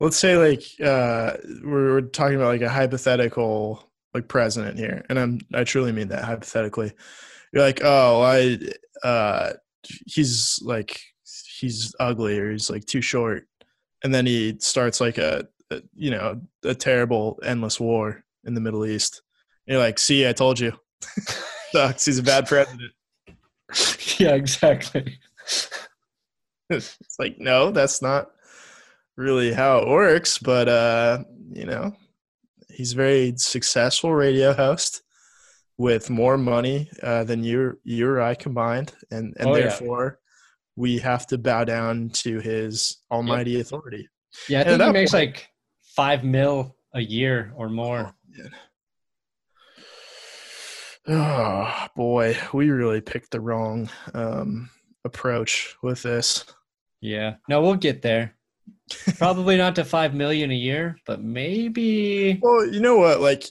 let's 0.00 0.16
say 0.16 0.36
like 0.36 0.62
uh 0.80 1.36
we're, 1.64 1.94
we're 1.94 2.00
talking 2.02 2.36
about 2.36 2.48
like 2.48 2.62
a 2.62 2.68
hypothetical 2.68 3.88
like 4.12 4.28
president 4.28 4.78
here, 4.78 5.04
and 5.08 5.18
I'm 5.18 5.40
I 5.52 5.64
truly 5.64 5.92
mean 5.92 6.08
that 6.08 6.24
hypothetically. 6.24 6.92
You're 7.54 7.62
like, 7.62 7.82
oh, 7.84 8.20
I 8.20 8.58
uh, 9.06 9.52
he's 10.06 10.58
like 10.62 11.00
he's 11.60 11.94
ugly 12.00 12.36
or 12.36 12.50
he's 12.50 12.68
like 12.68 12.84
too 12.84 13.00
short, 13.00 13.46
and 14.02 14.12
then 14.12 14.26
he 14.26 14.56
starts 14.58 15.00
like 15.00 15.18
a, 15.18 15.46
a 15.70 15.80
you 15.94 16.10
know 16.10 16.40
a 16.64 16.74
terrible 16.74 17.38
endless 17.44 17.78
war 17.78 18.24
in 18.42 18.54
the 18.54 18.60
Middle 18.60 18.84
East. 18.84 19.22
And 19.66 19.74
you're 19.74 19.82
like, 19.82 20.00
see, 20.00 20.28
I 20.28 20.32
told 20.32 20.58
you, 20.58 20.72
sucks. 21.70 22.04
He's 22.04 22.18
a 22.18 22.24
bad 22.24 22.48
president. 22.48 22.92
yeah, 24.18 24.34
exactly. 24.34 25.20
it's 26.70 26.98
like 27.20 27.38
no, 27.38 27.70
that's 27.70 28.02
not 28.02 28.32
really 29.16 29.52
how 29.52 29.78
it 29.78 29.88
works, 29.88 30.38
but 30.38 30.68
uh, 30.68 31.22
you 31.52 31.66
know, 31.66 31.94
he's 32.68 32.94
a 32.94 32.96
very 32.96 33.34
successful 33.36 34.12
radio 34.12 34.52
host 34.52 35.02
with 35.78 36.10
more 36.10 36.38
money 36.38 36.88
uh, 37.02 37.24
than 37.24 37.42
you 37.42 37.78
you 37.84 38.08
or 38.08 38.20
I 38.20 38.34
combined, 38.34 38.92
and 39.10 39.34
and 39.38 39.48
oh, 39.48 39.54
therefore 39.54 40.18
yeah. 40.20 40.30
we 40.76 40.98
have 40.98 41.26
to 41.28 41.38
bow 41.38 41.64
down 41.64 42.10
to 42.10 42.38
his 42.40 42.98
almighty 43.10 43.52
yep. 43.52 43.62
authority. 43.62 44.08
Yeah, 44.48 44.60
I 44.60 44.64
think 44.64 44.82
he 44.82 44.92
makes 44.92 45.12
point, 45.12 45.30
like 45.30 45.48
five 45.96 46.24
mil 46.24 46.76
a 46.94 47.00
year 47.00 47.52
or 47.56 47.68
more. 47.68 48.14
Oh, 51.06 51.14
oh 51.14 51.86
boy, 51.96 52.36
we 52.52 52.70
really 52.70 53.00
picked 53.00 53.30
the 53.30 53.40
wrong 53.40 53.90
um, 54.14 54.70
approach 55.04 55.76
with 55.82 56.02
this. 56.02 56.44
Yeah, 57.00 57.34
no, 57.48 57.60
we'll 57.60 57.74
get 57.74 58.00
there. 58.00 58.36
Probably 59.18 59.56
not 59.56 59.76
to 59.76 59.84
five 59.84 60.14
million 60.14 60.50
a 60.50 60.54
year, 60.54 60.96
but 61.06 61.22
maybe. 61.22 62.38
Well, 62.40 62.66
you 62.66 62.80
know 62.80 62.96
what? 62.96 63.20
Like, 63.20 63.44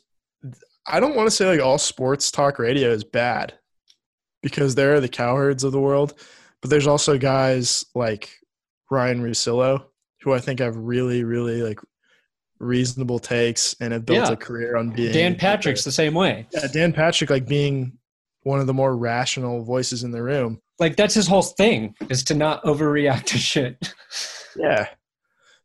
I 0.87 0.99
don't 0.99 1.15
want 1.15 1.27
to 1.27 1.31
say 1.35 1.45
like 1.47 1.61
all 1.61 1.77
sports 1.77 2.31
talk 2.31 2.59
radio 2.59 2.89
is 2.89 3.03
bad 3.03 3.53
because 4.41 4.75
there 4.75 4.93
are 4.93 4.99
the 4.99 5.07
cowherds 5.09 5.63
of 5.63 5.71
the 5.71 5.79
world, 5.79 6.13
but 6.61 6.69
there's 6.69 6.87
also 6.87 7.17
guys 7.17 7.85
like 7.95 8.29
Ryan 8.91 9.23
Russillo 9.23 9.85
who 10.21 10.33
I 10.33 10.39
think 10.39 10.59
have 10.59 10.75
really, 10.77 11.23
really 11.23 11.61
like 11.61 11.79
reasonable 12.59 13.19
takes 13.19 13.75
and 13.81 13.91
have 13.93 14.05
built 14.05 14.27
Yeah. 14.27 14.31
a 14.33 14.37
career 14.37 14.77
on 14.77 14.89
being 14.91 15.11
Dan 15.13 15.35
Patrick's 15.35 15.83
the 15.83 15.91
same 15.91 16.13
way. 16.13 16.47
Yeah, 16.53 16.67
Dan 16.67 16.93
Patrick 16.93 17.29
like 17.29 17.45
being 17.47 17.97
one 18.43 18.59
of 18.59 18.67
the 18.67 18.73
more 18.73 18.95
rational 18.97 19.63
voices 19.63 20.03
in 20.03 20.11
the 20.11 20.21
room. 20.21 20.59
Like 20.79 20.95
that's 20.95 21.13
his 21.13 21.27
whole 21.27 21.41
thing 21.41 21.95
is 22.09 22.23
to 22.25 22.33
not 22.33 22.63
overreact 22.63 23.25
to 23.25 23.37
shit. 23.37 23.93
Yeah. 24.55 24.87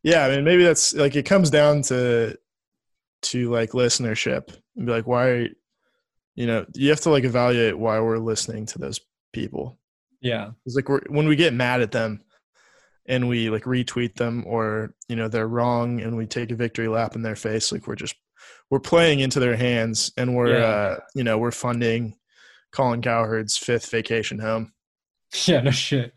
Yeah, 0.03 0.25
I 0.25 0.31
mean 0.35 0.45
maybe 0.45 0.64
that's 0.64 0.95
like 0.95 1.14
it 1.14 1.27
comes 1.27 1.51
down 1.51 1.83
to 1.83 2.39
to 3.23 3.51
like 3.51 3.73
listenership 3.73 4.57
and 4.79 4.87
be 4.87 4.93
like 4.93 5.07
why 5.07 5.49
you 6.35 6.47
know, 6.47 6.64
you 6.74 6.89
have 6.91 7.01
to 7.01 7.11
like 7.11 7.24
evaluate 7.24 7.76
why 7.76 7.99
we're 7.99 8.16
listening 8.18 8.64
to 8.66 8.79
those 8.79 9.01
people. 9.33 9.76
yeah. 10.20 10.51
It's 10.64 10.76
like 10.76 10.89
we're, 10.89 11.01
when 11.09 11.26
we 11.26 11.35
get 11.37 11.53
mad 11.53 11.81
at 11.83 11.91
them 11.91 12.20
and 13.07 13.29
we 13.29 13.51
like 13.51 13.64
retweet 13.64 14.14
them 14.14 14.45
or 14.47 14.95
you 15.09 15.16
know 15.16 15.26
they're 15.29 15.49
wrong 15.49 16.01
and 16.01 16.16
we 16.16 16.26
take 16.26 16.51
a 16.53 16.55
victory 16.55 16.87
lap 16.89 17.16
in 17.16 17.22
their 17.22 17.35
face 17.37 17.72
like 17.72 17.87
we're 17.89 17.97
just 17.97 18.14
we're 18.70 18.79
playing 18.79 19.18
into 19.20 19.41
their 19.41 19.57
hands 19.57 20.12
and 20.16 20.37
we're 20.37 20.59
Yeah. 20.61 20.64
uh 20.66 20.99
you 21.16 21.24
know 21.24 21.39
we're 21.39 21.51
funding 21.51 22.16
Colin 22.70 23.03
Cowherd's 23.03 23.57
fifth 23.57 23.91
vacation 23.91 24.39
home. 24.39 24.72
Yeah, 25.47 25.61
no 25.62 25.70
shit. 25.72 26.12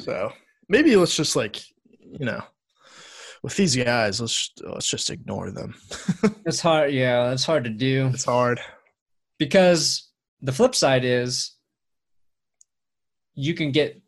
So 0.00 0.32
maybe 0.68 0.96
let's 0.96 1.14
just 1.16 1.36
like 1.36 1.60
you 2.00 2.26
know 2.26 2.42
with 3.42 3.56
these 3.56 3.74
guys 3.76 4.20
let's 4.20 4.50
let's 4.62 4.90
just 4.90 5.10
ignore 5.10 5.50
them. 5.50 5.74
It's 6.46 6.60
hard. 6.60 6.92
Yeah, 6.92 7.30
it's 7.32 7.44
hard 7.44 7.64
to 7.64 7.70
do 7.70 8.10
it's 8.12 8.24
hard. 8.24 8.60
because 9.38 10.08
the 10.42 10.52
flip 10.52 10.74
side 10.74 11.04
is 11.04 11.52
you 13.34 13.54
can 13.54 13.70
get 13.72 14.00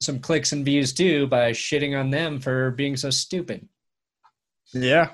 some 0.00 0.18
clicks 0.18 0.52
and 0.52 0.64
views 0.64 0.92
too 0.92 1.26
by 1.26 1.50
shitting 1.52 1.98
on 1.98 2.10
them 2.10 2.40
for 2.40 2.70
being 2.72 2.96
so 2.96 3.10
stupid. 3.10 3.68
Yeah. 4.72 5.10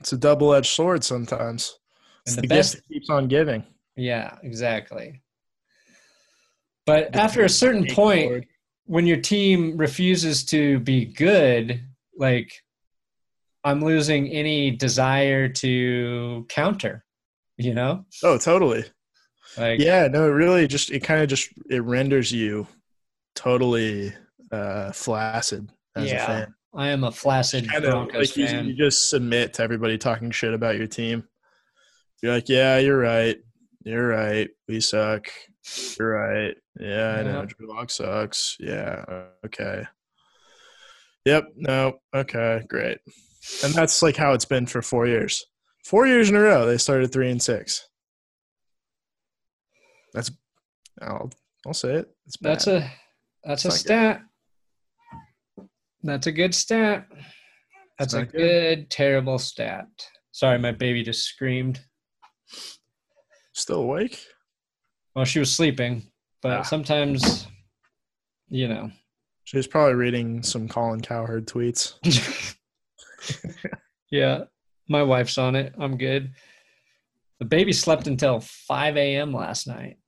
It's 0.00 0.12
a 0.12 0.16
double-edged 0.16 0.66
sword 0.70 1.04
sometimes. 1.04 1.78
It's 2.26 2.34
And 2.36 2.42
the 2.44 2.48
the 2.48 2.54
best 2.54 2.74
gift 2.74 2.88
that 2.88 2.94
keeps 2.94 3.10
on 3.10 3.28
giving. 3.28 3.64
Yeah, 3.96 4.36
exactly. 4.42 5.22
But 6.86 7.14
after 7.14 7.44
a 7.44 7.48
certain 7.48 7.86
point, 7.86 8.46
when 8.86 9.06
your 9.06 9.18
team 9.18 9.76
refuses 9.76 10.44
to 10.46 10.80
be 10.80 11.04
good, 11.06 11.80
like 12.16 12.52
I'm 13.64 13.82
losing 13.82 14.28
any 14.28 14.70
desire 14.70 15.48
to 15.48 16.46
counter, 16.48 17.04
you 17.56 17.74
know? 17.74 18.04
Oh, 18.22 18.36
totally. 18.38 18.84
Like, 19.56 19.78
yeah 19.78 20.08
no 20.08 20.24
it 20.24 20.30
really 20.32 20.66
just 20.66 20.90
it 20.90 21.04
kind 21.04 21.22
of 21.22 21.28
just 21.28 21.48
it 21.70 21.82
renders 21.84 22.32
you 22.32 22.66
totally 23.36 24.12
uh 24.50 24.90
flaccid 24.90 25.70
as 25.94 26.10
Yeah, 26.10 26.24
a 26.24 26.26
fan. 26.26 26.54
I 26.74 26.88
am 26.88 27.04
a 27.04 27.12
flaccid 27.12 27.70
kind 27.70 27.84
of 27.84 27.90
Broncos 27.92 28.16
like 28.16 28.36
you, 28.36 28.46
fan. 28.48 28.66
you 28.66 28.74
just 28.74 29.10
submit 29.10 29.54
to 29.54 29.62
everybody 29.62 29.96
talking 29.96 30.32
shit 30.32 30.54
about 30.54 30.76
your 30.76 30.88
team. 30.88 31.28
You're 32.20 32.32
like 32.32 32.48
yeah 32.48 32.78
you're 32.78 32.98
right. 32.98 33.36
You're 33.84 34.08
right. 34.08 34.48
We 34.66 34.80
suck. 34.80 35.28
You're 35.98 36.10
right. 36.10 36.56
Yeah 36.80 37.18
i 37.20 37.22
know. 37.22 37.40
Yeah. 37.40 37.46
drew 37.46 37.68
lock 37.72 37.90
sucks. 37.90 38.56
Yeah 38.58 39.04
okay. 39.46 39.84
Yep 41.26 41.44
no 41.56 41.98
okay 42.14 42.62
great 42.68 42.98
and 43.62 43.72
that's 43.74 44.02
like 44.02 44.16
how 44.16 44.32
it's 44.32 44.44
been 44.44 44.66
for 44.66 44.80
four 44.82 45.06
years 45.06 45.44
four 45.84 46.06
years 46.06 46.28
in 46.30 46.36
a 46.36 46.40
row 46.40 46.66
they 46.66 46.78
started 46.78 47.12
three 47.12 47.30
and 47.30 47.42
six 47.42 47.88
that's 50.12 50.30
i'll 51.02 51.30
i'll 51.66 51.74
say 51.74 51.94
it. 51.94 52.08
That's 52.40 52.66
a 52.66 52.90
that's 53.44 53.64
a 53.64 53.68
It's 53.68 53.74
not 53.74 53.80
stat. 53.80 54.22
That's 56.02 56.26
a 56.26 56.32
good 56.32 56.54
stat. 56.54 57.06
That's 57.98 58.14
a 58.14 58.24
good. 58.24 58.32
good. 58.32 58.90
terrible 58.90 59.38
stat. 59.38 59.86
Sorry, 60.32 60.58
my 60.58 60.72
baby 60.72 61.02
just 61.02 61.24
screamed. 61.26 61.80
still 63.54 63.80
awake 63.82 64.18
Well, 65.14 65.24
she 65.24 65.38
was 65.38 65.54
sleeping, 65.54 66.02
but 66.42 66.58
Ah. 66.58 66.62
sometimes, 66.62 67.46
you 68.48 68.68
know. 68.68 68.90
she 69.44 69.56
was 69.56 69.66
probably 69.66 69.94
reading 69.94 70.42
some 70.42 70.68
colin 70.68 71.00
cowherd 71.00 71.46
tweets 71.46 71.94
yeah, 74.10 74.44
my 74.88 75.02
wife's 75.02 75.38
on 75.38 75.56
it. 75.56 75.74
I'm 75.78 75.96
good. 75.98 76.32
The 77.38 77.44
baby 77.44 77.72
slept 77.72 78.06
until 78.06 78.40
5 78.40 78.96
a.m. 78.96 79.32
last 79.32 79.66
night. 79.66 79.98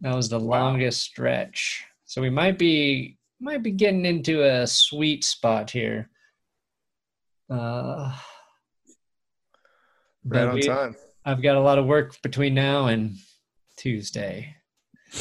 That 0.00 0.14
was 0.16 0.28
the 0.28 0.38
Wow. 0.40 0.64
longest 0.70 1.00
stretch. 1.02 1.84
So 2.04 2.20
we 2.20 2.30
might 2.30 2.58
be 2.58 3.18
might 3.40 3.62
be 3.62 3.72
getting 3.72 4.04
into 4.04 4.42
a 4.44 4.66
sweet 4.66 5.24
spot 5.24 5.70
here. 5.70 6.08
Uh, 7.50 8.16
right 10.24 10.46
on 10.48 10.54
we- 10.54 10.62
time 10.62 10.96
I've 11.24 11.42
got 11.42 11.56
a 11.56 11.60
lot 11.60 11.78
of 11.78 11.86
work 11.86 12.20
between 12.22 12.54
now 12.54 12.86
and 12.86 13.16
Tuesday. 13.76 14.56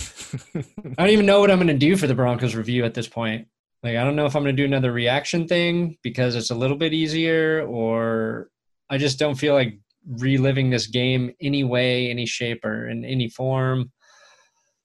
I 0.55 0.63
don't 0.97 1.09
even 1.09 1.25
know 1.27 1.39
what 1.39 1.51
I'm 1.51 1.57
going 1.57 1.67
to 1.67 1.73
do 1.77 1.95
for 1.97 2.07
the 2.07 2.15
Broncos 2.15 2.55
review 2.55 2.85
at 2.85 2.93
this 2.95 3.07
point. 3.07 3.47
Like, 3.83 3.97
I 3.97 4.03
don't 4.03 4.15
know 4.15 4.25
if 4.25 4.35
I'm 4.35 4.43
going 4.43 4.55
to 4.55 4.61
do 4.61 4.65
another 4.65 4.91
reaction 4.91 5.47
thing 5.47 5.97
because 6.03 6.35
it's 6.35 6.51
a 6.51 6.55
little 6.55 6.77
bit 6.77 6.93
easier, 6.93 7.65
or 7.67 8.49
I 8.89 8.97
just 8.97 9.17
don't 9.17 9.35
feel 9.35 9.53
like 9.55 9.79
reliving 10.07 10.69
this 10.69 10.87
game 10.87 11.31
any 11.41 11.63
way, 11.63 12.09
any 12.09 12.25
shape, 12.25 12.63
or 12.63 12.87
in 12.89 13.03
any 13.05 13.27
form. 13.29 13.91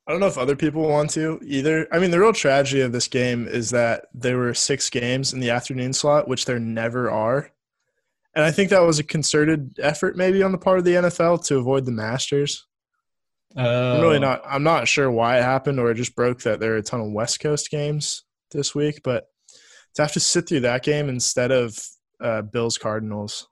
I 0.06 0.12
don't 0.12 0.20
know 0.20 0.28
if 0.28 0.38
other 0.38 0.56
people 0.56 0.88
want 0.88 1.10
to 1.10 1.40
either. 1.44 1.88
I 1.92 1.98
mean, 1.98 2.10
the 2.12 2.20
real 2.20 2.32
tragedy 2.32 2.80
of 2.80 2.92
this 2.92 3.08
game 3.08 3.48
is 3.48 3.70
that 3.70 4.06
there 4.14 4.38
were 4.38 4.54
six 4.54 4.88
games 4.88 5.32
in 5.32 5.40
the 5.40 5.50
afternoon 5.50 5.92
slot, 5.92 6.28
which 6.28 6.44
there 6.44 6.60
never 6.60 7.10
are. 7.10 7.50
And 8.34 8.44
I 8.44 8.50
think 8.50 8.70
that 8.70 8.80
was 8.80 8.98
a 8.98 9.04
concerted 9.04 9.78
effort, 9.80 10.16
maybe 10.16 10.42
on 10.42 10.52
the 10.52 10.58
part 10.58 10.78
of 10.78 10.84
the 10.84 10.92
NFL, 10.94 11.44
to 11.46 11.56
avoid 11.56 11.86
the 11.86 11.92
Masters. 11.92 12.66
I'm 13.56 14.00
really 14.00 14.16
Oh. 14.16 14.20
not. 14.20 14.42
I'm 14.46 14.62
not 14.62 14.86
sure 14.88 15.10
why 15.10 15.38
it 15.38 15.42
happened, 15.42 15.80
or 15.80 15.90
it 15.90 15.94
just 15.96 16.14
broke 16.14 16.42
that 16.42 16.60
there 16.60 16.74
are 16.74 16.78
a 16.78 16.82
ton 16.82 17.00
of 17.00 17.10
West 17.12 17.40
Coast 17.40 17.70
games 17.70 18.22
this 18.50 18.74
week. 18.74 19.00
But 19.04 19.26
to 19.94 20.02
have 20.02 20.12
to 20.12 20.20
sit 20.20 20.48
through 20.48 20.60
that 20.60 20.82
game 20.82 21.08
instead 21.08 21.50
of 21.50 21.78
uh, 22.20 22.42
Bills 22.42 22.78
Cardinals, 22.78 23.48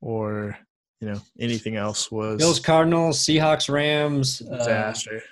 or 0.00 0.56
you 1.00 1.08
know 1.08 1.20
anything 1.38 1.76
else 1.76 2.10
was 2.10 2.38
Bills, 2.38 2.60
Cardinals, 2.60 3.20
Seahawks, 3.20 3.72
Rams. 3.72 4.42
uh, 4.42 4.56
disaster. 4.58 5.22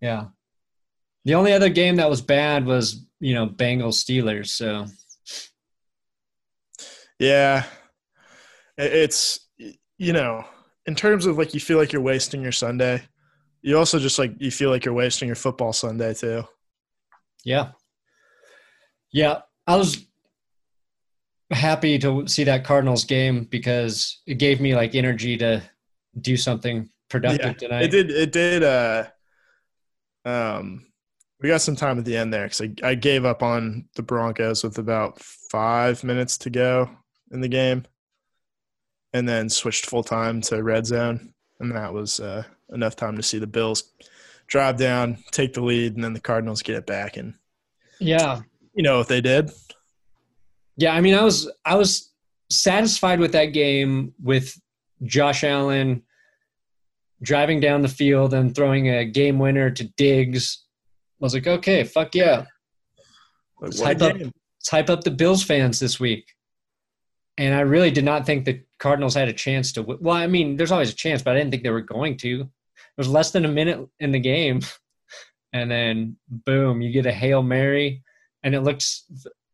yeah. 0.00 0.26
The 1.24 1.34
only 1.34 1.52
other 1.52 1.68
game 1.70 1.96
that 1.96 2.08
was 2.08 2.22
bad 2.22 2.64
was, 2.66 3.04
you 3.18 3.34
know, 3.34 3.48
Bengals, 3.48 3.94
Steelers. 4.04 4.46
So, 4.46 4.86
Yeah. 7.18 7.64
It's 8.78 9.40
you 9.98 10.12
know, 10.12 10.44
in 10.86 10.94
terms 10.94 11.26
of 11.26 11.38
like 11.38 11.54
you 11.54 11.60
feel 11.60 11.78
like 11.78 11.92
you're 11.92 12.02
wasting 12.02 12.42
your 12.42 12.52
Sunday, 12.52 13.02
you 13.62 13.76
also 13.78 13.98
just 13.98 14.18
like 14.18 14.34
you 14.38 14.50
feel 14.50 14.70
like 14.70 14.84
you're 14.84 14.94
wasting 14.94 15.26
your 15.26 15.34
football 15.34 15.72
Sunday 15.72 16.14
too. 16.14 16.44
Yeah. 17.44 17.70
Yeah. 19.12 19.42
I 19.66 19.76
was 19.76 20.04
happy 21.50 21.98
to 21.98 22.26
see 22.26 22.44
that 22.44 22.64
Cardinals 22.64 23.04
game 23.04 23.44
because 23.44 24.20
it 24.26 24.34
gave 24.34 24.60
me 24.60 24.74
like 24.74 24.94
energy 24.94 25.36
to 25.38 25.62
do 26.20 26.36
something 26.36 26.88
productive 27.08 27.46
Yeah, 27.46 27.52
tonight. 27.52 27.82
It 27.84 27.90
did 27.90 28.10
it 28.10 28.32
did 28.32 28.62
uh 28.64 29.04
um 30.24 30.86
we 31.40 31.48
got 31.48 31.60
some 31.60 31.76
time 31.76 31.98
at 31.98 32.04
the 32.04 32.16
end 32.16 32.32
there 32.32 32.48
cuz 32.48 32.60
I, 32.60 32.72
I 32.82 32.94
gave 32.94 33.24
up 33.24 33.42
on 33.42 33.88
the 33.94 34.02
Broncos 34.02 34.64
with 34.64 34.78
about 34.78 35.20
5 35.20 36.02
minutes 36.02 36.38
to 36.38 36.50
go 36.50 36.90
in 37.30 37.40
the 37.40 37.48
game 37.48 37.84
and 39.12 39.28
then 39.28 39.48
switched 39.48 39.86
full 39.86 40.02
time 40.02 40.40
to 40.42 40.62
red 40.62 40.86
zone 40.86 41.32
and 41.60 41.72
that 41.72 41.92
was 41.92 42.18
uh 42.20 42.44
enough 42.70 42.96
time 42.96 43.16
to 43.16 43.22
see 43.22 43.38
the 43.38 43.46
Bills 43.46 43.92
drive 44.48 44.76
down, 44.76 45.18
take 45.30 45.52
the 45.54 45.60
lead 45.62 45.94
and 45.94 46.02
then 46.02 46.12
the 46.12 46.20
Cardinals 46.20 46.62
get 46.62 46.76
it 46.76 46.86
back 46.86 47.16
and 47.16 47.34
Yeah. 48.00 48.42
You 48.76 48.82
know 48.82 49.00
if 49.00 49.08
they 49.08 49.20
did. 49.20 49.50
Yeah, 50.76 50.94
I 50.94 51.00
mean 51.00 51.14
I 51.14 51.22
was 51.22 51.50
I 51.64 51.74
was 51.74 52.12
satisfied 52.50 53.18
with 53.18 53.32
that 53.32 53.46
game 53.46 54.14
with 54.22 54.54
Josh 55.02 55.42
Allen 55.42 56.02
driving 57.22 57.60
down 57.60 57.82
the 57.82 57.88
field 57.88 58.34
and 58.34 58.54
throwing 58.54 58.88
a 58.88 59.04
game 59.04 59.38
winner 59.38 59.70
to 59.70 59.84
Diggs. 59.96 60.64
I 61.20 61.24
was 61.24 61.34
like, 61.34 61.46
okay, 61.46 61.84
fuck 61.84 62.14
yeah. 62.14 62.44
Let's 63.60 63.80
hype 63.80 64.02
up, 64.02 64.16
let's 64.18 64.70
hype 64.70 64.90
up 64.90 65.02
the 65.02 65.10
Bills 65.10 65.42
fans 65.42 65.78
this 65.80 65.98
week. 65.98 66.34
And 67.38 67.54
I 67.54 67.60
really 67.60 67.90
did 67.90 68.04
not 68.04 68.26
think 68.26 68.44
the 68.44 68.62
Cardinals 68.78 69.14
had 69.14 69.28
a 69.28 69.32
chance 69.32 69.72
to. 69.72 69.82
Well, 69.82 70.16
I 70.16 70.26
mean, 70.26 70.56
there's 70.56 70.72
always 70.72 70.90
a 70.90 70.96
chance, 70.96 71.22
but 71.22 71.34
I 71.34 71.38
didn't 71.38 71.50
think 71.50 71.62
they 71.62 71.70
were 71.70 71.80
going 71.80 72.16
to. 72.18 72.40
It 72.42 72.98
was 72.98 73.08
less 73.08 73.30
than 73.30 73.44
a 73.44 73.48
minute 73.48 73.86
in 74.00 74.12
the 74.12 74.20
game, 74.20 74.60
and 75.52 75.70
then 75.70 76.16
boom, 76.28 76.80
you 76.82 76.92
get 76.92 77.06
a 77.06 77.12
hail 77.12 77.42
mary, 77.42 78.02
and 78.46 78.54
it 78.54 78.60
looks 78.60 79.04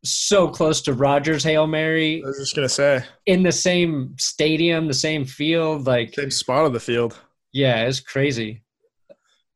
so 0.05 0.49
close 0.49 0.83
to 0.83 0.93
Rodgers' 0.93 1.43
hail 1.43 1.67
mary 1.67 2.23
I 2.23 2.27
was 2.27 2.37
just 2.39 2.55
gonna 2.55 2.69
say, 2.69 3.03
in 3.27 3.43
the 3.43 3.51
same 3.53 4.15
stadium, 4.19 4.87
the 4.87 4.93
same 4.95 5.25
field. 5.25 5.87
Like, 5.87 6.13
same 6.15 6.31
spot 6.31 6.67
of 6.67 6.73
the 6.75 6.81
field. 6.81 7.19
yeah, 7.53 7.85
it's 7.85 8.01
crazy. 8.01 8.63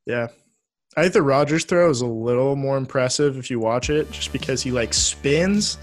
Yeah. 0.06 0.28
I 0.96 1.02
think 1.02 1.12
the 1.12 1.22
Rodgers 1.22 1.64
throw 1.66 1.90
is 1.90 2.00
a 2.00 2.06
little 2.06 2.56
more 2.56 2.78
impressive 2.78 3.36
if 3.36 3.50
you 3.50 3.60
watch 3.60 3.90
it, 3.90 4.10
just 4.10 4.32
because 4.32 4.62
he 4.62 4.70
like 4.70 4.94
spins. 4.94 5.76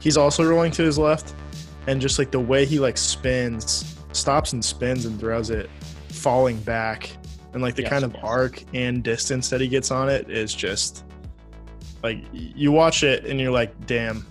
he's 0.00 0.16
also 0.16 0.44
rolling 0.44 0.72
to 0.72 0.82
his 0.82 0.98
left, 0.98 1.34
and 1.86 2.00
just 2.00 2.18
like 2.18 2.32
the 2.32 2.40
way 2.40 2.64
he 2.66 2.80
like 2.80 2.96
spins, 2.98 3.96
stops 4.12 4.52
and 4.54 4.64
spins 4.64 5.04
and 5.04 5.20
throws 5.20 5.50
it, 5.50 5.70
falling 6.08 6.56
back, 6.62 7.10
and 7.52 7.62
like 7.62 7.76
the 7.76 7.82
Yes, 7.82 7.90
kind 7.92 8.04
of 8.04 8.12
yes. 8.14 8.24
arc 8.24 8.64
and 8.74 9.04
distance 9.04 9.48
that 9.50 9.60
he 9.60 9.68
gets 9.68 9.92
on 9.92 10.08
it 10.08 10.28
is 10.30 10.52
just 10.52 11.04
like 12.06 12.24
you 12.32 12.70
watch 12.72 13.02
it 13.02 13.24
and 13.26 13.40
you're 13.40 13.50
like, 13.50 13.86
damn, 13.86 14.24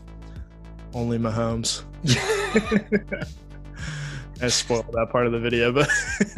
only 0.93 1.17
Mahomes. 1.17 1.83
I 4.41 4.47
spoiled 4.49 4.91
that 4.93 5.09
part 5.11 5.25
of 5.25 5.31
the 5.31 5.39
video, 5.39 5.71
but 5.71 5.87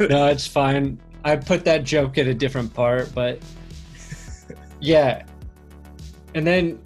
no, 0.10 0.26
it's 0.26 0.46
fine. 0.46 1.00
I 1.24 1.36
put 1.36 1.64
that 1.64 1.84
joke 1.84 2.16
at 2.18 2.26
a 2.26 2.34
different 2.34 2.72
part, 2.72 3.12
but 3.14 3.40
yeah. 4.80 5.24
And 6.34 6.46
then, 6.46 6.78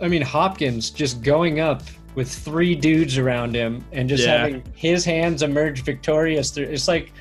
I 0.00 0.08
mean, 0.08 0.22
Hopkins 0.22 0.90
just 0.90 1.22
going 1.22 1.60
up 1.60 1.82
with 2.14 2.30
three 2.30 2.74
dudes 2.74 3.18
around 3.18 3.54
him 3.54 3.84
and 3.92 4.08
just 4.08 4.24
Yeah. 4.24 4.38
having 4.38 4.62
his 4.74 5.04
hands 5.04 5.42
emerge 5.42 5.82
victorious. 5.82 6.50
Through, 6.50 6.64
it's 6.64 6.88
like, 6.88 7.12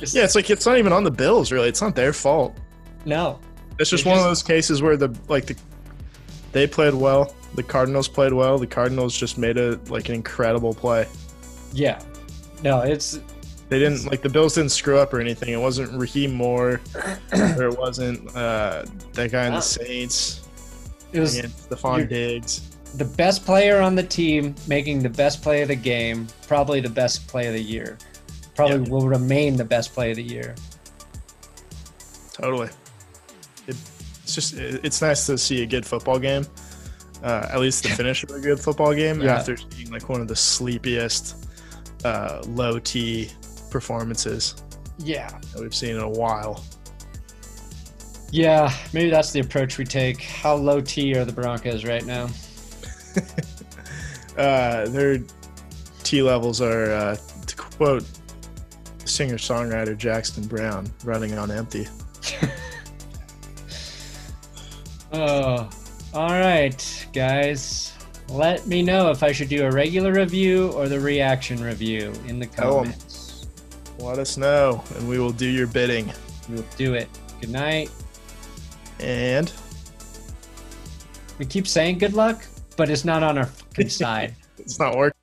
it's, 0.00 0.14
yeah, 0.14 0.24
it's 0.24 0.34
like 0.34 0.50
it's 0.50 0.66
not 0.66 0.78
even 0.78 0.92
on 0.92 1.04
the 1.04 1.10
Bills, 1.10 1.52
really. 1.52 1.68
It's 1.68 1.80
not 1.82 1.94
their 1.94 2.12
fault. 2.12 2.56
no, 3.04 3.38
It's 3.78 3.90
just 3.90 4.04
It 4.06 4.08
one 4.08 4.18
of 4.18 4.24
those 4.24 4.42
cases 4.42 4.80
where 4.82 4.96
the 4.96 5.14
like 5.28 5.46
the 5.46 5.56
they 6.56 6.66
played 6.66 6.94
well, 6.94 7.34
the 7.54 7.62
Cardinals 7.62 8.08
played 8.08 8.32
well, 8.32 8.56
the 8.58 8.66
Cardinals 8.66 9.14
just 9.14 9.36
made 9.36 9.58
a 9.58 9.78
like 9.88 10.08
an 10.08 10.14
incredible 10.14 10.72
play. 10.72 11.06
yeah, 11.74 12.00
no, 12.62 12.80
it's 12.80 13.20
They 13.68 13.78
didn't 13.78 14.06
like 14.06 14.22
the 14.22 14.28
Bills 14.30 14.54
didn't 14.54 14.70
screw 14.72 14.96
up 14.98 15.12
or 15.12 15.20
anything. 15.20 15.50
It 15.50 15.60
wasn't 15.60 15.92
Rahim 16.00 16.32
Moore, 16.32 16.80
or 17.34 17.64
it 17.68 17.78
wasn't 17.78 18.34
uh, 18.34 18.86
that 19.12 19.30
guy 19.32 19.46
in 19.48 19.52
the 19.54 19.60
Saints. 19.60 20.48
it 21.12 21.20
was 21.20 21.36
Stefon 21.38 22.08
Diggs. 22.08 22.62
the 22.94 23.04
best 23.04 23.44
player 23.44 23.80
on 23.82 23.94
the 23.94 24.02
team 24.02 24.54
making 24.66 25.02
the 25.02 25.10
best 25.10 25.42
play 25.42 25.60
of 25.60 25.68
the 25.68 25.76
game, 25.76 26.26
probably 26.48 26.80
the 26.80 26.88
best 27.02 27.26
play 27.28 27.46
of 27.48 27.52
the 27.52 27.62
year, 27.62 27.98
probably 28.54 28.78
Yeah. 28.86 28.90
will 28.92 29.08
remain 29.08 29.56
the 29.56 29.64
best 29.64 29.92
play 29.92 30.10
of 30.10 30.16
the 30.16 30.22
year. 30.22 30.54
Totally. 32.32 32.68
It, 34.26 34.28
it's 34.28 34.34
just 34.34 34.54
it's 34.54 35.00
nice 35.02 35.26
to 35.26 35.38
see 35.38 35.62
a 35.62 35.66
good 35.66 35.86
football 35.86 36.18
game. 36.18 36.44
Uh, 37.22 37.46
at 37.50 37.60
least 37.60 37.82
the 37.82 37.88
finish 37.90 38.22
of 38.24 38.30
a 38.30 38.40
good 38.40 38.60
football 38.60 38.92
game 38.94 39.20
Yeah. 39.22 39.36
after 39.36 39.56
seeing 39.56 39.90
like 39.90 40.08
one 40.08 40.20
of 40.20 40.28
the 40.28 40.36
sleepiest 40.36 41.46
uh, 42.04 42.42
low 42.46 42.78
T 42.78 43.30
performances 43.70 44.56
Yeah, 44.98 45.28
that 45.52 45.60
we've 45.62 45.74
seen 45.74 45.96
in 45.96 46.02
a 46.02 46.08
while. 46.08 46.62
Yeah, 48.32 48.72
maybe 48.92 49.08
that's 49.10 49.30
the 49.32 49.40
approach 49.40 49.78
we 49.78 49.84
take. 49.84 50.20
How 50.22 50.54
low 50.56 50.80
T 50.80 51.16
are 51.16 51.24
the 51.24 51.32
Broncos 51.32 51.84
right 51.84 52.04
now? 52.04 52.28
Uh, 54.36 54.86
their 54.88 55.16
T 56.04 56.20
levels 56.20 56.60
are, 56.60 56.90
uh, 56.92 57.16
to 57.46 57.56
quote 57.56 58.04
singer 59.06 59.36
songwriter 59.36 59.96
Jackson 59.96 60.46
Browne, 60.46 60.86
running 61.04 61.38
on 61.38 61.50
empty. 61.50 61.88
Oh, 65.18 65.70
all 66.12 66.28
right, 66.30 67.06
guys. 67.14 67.94
Let 68.28 68.66
me 68.66 68.82
know 68.82 69.10
if 69.10 69.22
I 69.22 69.32
should 69.32 69.48
do 69.48 69.64
a 69.64 69.70
regular 69.70 70.12
review 70.12 70.72
or 70.72 70.88
the 70.88 71.00
reaction 71.00 71.62
review 71.62 72.12
in 72.26 72.38
the 72.38 72.44
Tell 72.46 72.80
'em. 72.80 72.84
comments. 72.92 73.46
Let 73.98 74.18
us 74.18 74.36
know, 74.36 74.84
and 74.96 75.08
we 75.08 75.18
will 75.18 75.32
do 75.32 75.46
your 75.46 75.68
bidding. 75.68 76.12
We'll 76.50 76.66
do 76.76 76.92
it. 76.94 77.08
Good 77.40 77.48
night. 77.50 77.90
And 79.00 79.50
We 81.38 81.46
keep 81.46 81.66
saying 81.66 81.98
good 81.98 82.12
luck, 82.14 82.44
but 82.76 82.90
it's 82.90 83.04
not 83.04 83.22
on 83.22 83.38
our 83.38 83.46
fucking 83.46 83.88
side. 84.02 84.34
it's 84.58 84.78
not 84.78 84.96
working. 84.96 85.18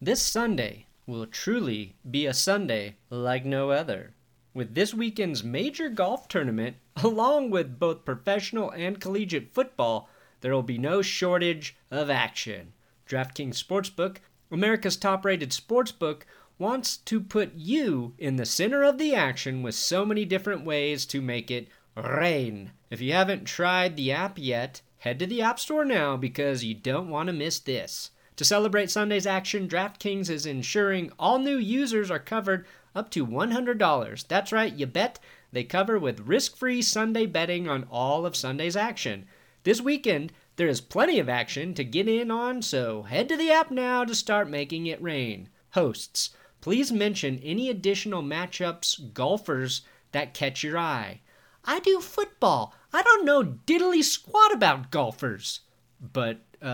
This 0.00 0.20
Sunday 0.20 0.86
will 1.06 1.26
truly 1.26 1.96
be 2.10 2.26
a 2.26 2.34
Sunday 2.34 2.96
like 3.08 3.44
no 3.46 3.70
other. 3.70 4.14
With 4.52 4.74
this 4.74 4.92
weekend's 4.94 5.42
major 5.44 5.88
golf 5.88 6.28
tournament, 6.28 6.76
along 6.96 7.50
with 7.50 7.78
both 7.78 8.04
professional 8.04 8.70
and 8.70 9.00
collegiate 9.00 9.52
football, 9.52 10.08
there 10.40 10.52
will 10.52 10.62
be 10.62 10.78
no 10.78 11.02
shortage 11.02 11.76
of 11.90 12.10
action. 12.10 12.72
DraftKings 13.08 13.62
Sportsbook, 13.62 14.16
America's 14.50 14.96
top 14.96 15.24
rated 15.24 15.50
sportsbook, 15.50 16.22
wants 16.58 16.96
to 16.96 17.20
put 17.20 17.54
you 17.54 18.14
in 18.18 18.36
the 18.36 18.46
center 18.46 18.82
of 18.82 18.98
the 18.98 19.14
action 19.14 19.62
with 19.62 19.74
so 19.74 20.04
many 20.04 20.24
different 20.24 20.64
ways 20.64 21.04
to 21.06 21.20
make 21.20 21.50
it 21.50 21.68
rain. 21.96 22.72
If 22.90 23.00
you 23.00 23.12
haven't 23.12 23.44
tried 23.44 23.96
the 23.96 24.12
app 24.12 24.38
yet, 24.38 24.80
head 24.98 25.18
to 25.18 25.26
the 25.26 25.42
App 25.42 25.60
Store 25.60 25.84
now 25.84 26.16
because 26.16 26.64
you 26.64 26.74
don't 26.74 27.10
want 27.10 27.28
to 27.28 27.32
miss 27.32 27.58
this. 27.58 28.10
To 28.36 28.44
celebrate 28.44 28.90
Sunday's 28.90 29.26
action, 29.26 29.66
DraftKings 29.66 30.28
is 30.28 30.46
ensuring 30.46 31.10
all 31.18 31.38
new 31.38 31.56
users 31.56 32.10
are 32.10 32.18
covered 32.18 32.66
up 32.96 33.10
to 33.10 33.26
$100. 33.26 34.26
That's 34.28 34.52
right, 34.52 34.72
you 34.72 34.86
bet. 34.86 35.18
They 35.52 35.64
cover 35.64 35.98
with 35.98 36.20
risk 36.20 36.56
free 36.56 36.82
Sunday 36.82 37.26
betting 37.26 37.68
on 37.68 37.86
all 37.90 38.26
of 38.26 38.34
Sunday's 38.34 38.76
action. 38.76 39.26
This 39.62 39.80
weekend, 39.80 40.32
there 40.56 40.68
is 40.68 40.80
plenty 40.80 41.18
of 41.18 41.28
action 41.28 41.74
to 41.74 41.84
get 41.84 42.08
in 42.08 42.30
on, 42.30 42.62
so 42.62 43.02
head 43.02 43.28
to 43.28 43.36
the 43.36 43.50
app 43.50 43.70
now 43.70 44.04
to 44.04 44.14
start 44.14 44.48
making 44.48 44.86
it 44.86 45.02
rain. 45.02 45.48
Hosts, 45.70 46.30
please 46.60 46.90
mention 46.90 47.38
any 47.42 47.68
additional 47.68 48.22
matchups, 48.22 49.12
golfers 49.12 49.82
that 50.12 50.34
catch 50.34 50.62
your 50.62 50.78
eye. 50.78 51.20
I 51.64 51.80
do 51.80 52.00
football. 52.00 52.74
I 52.92 53.02
don't 53.02 53.24
know 53.24 53.42
diddly 53.44 54.02
squat 54.02 54.54
about 54.54 54.90
golfers. 54.90 55.60
But, 56.00 56.40
uh, 56.62 56.66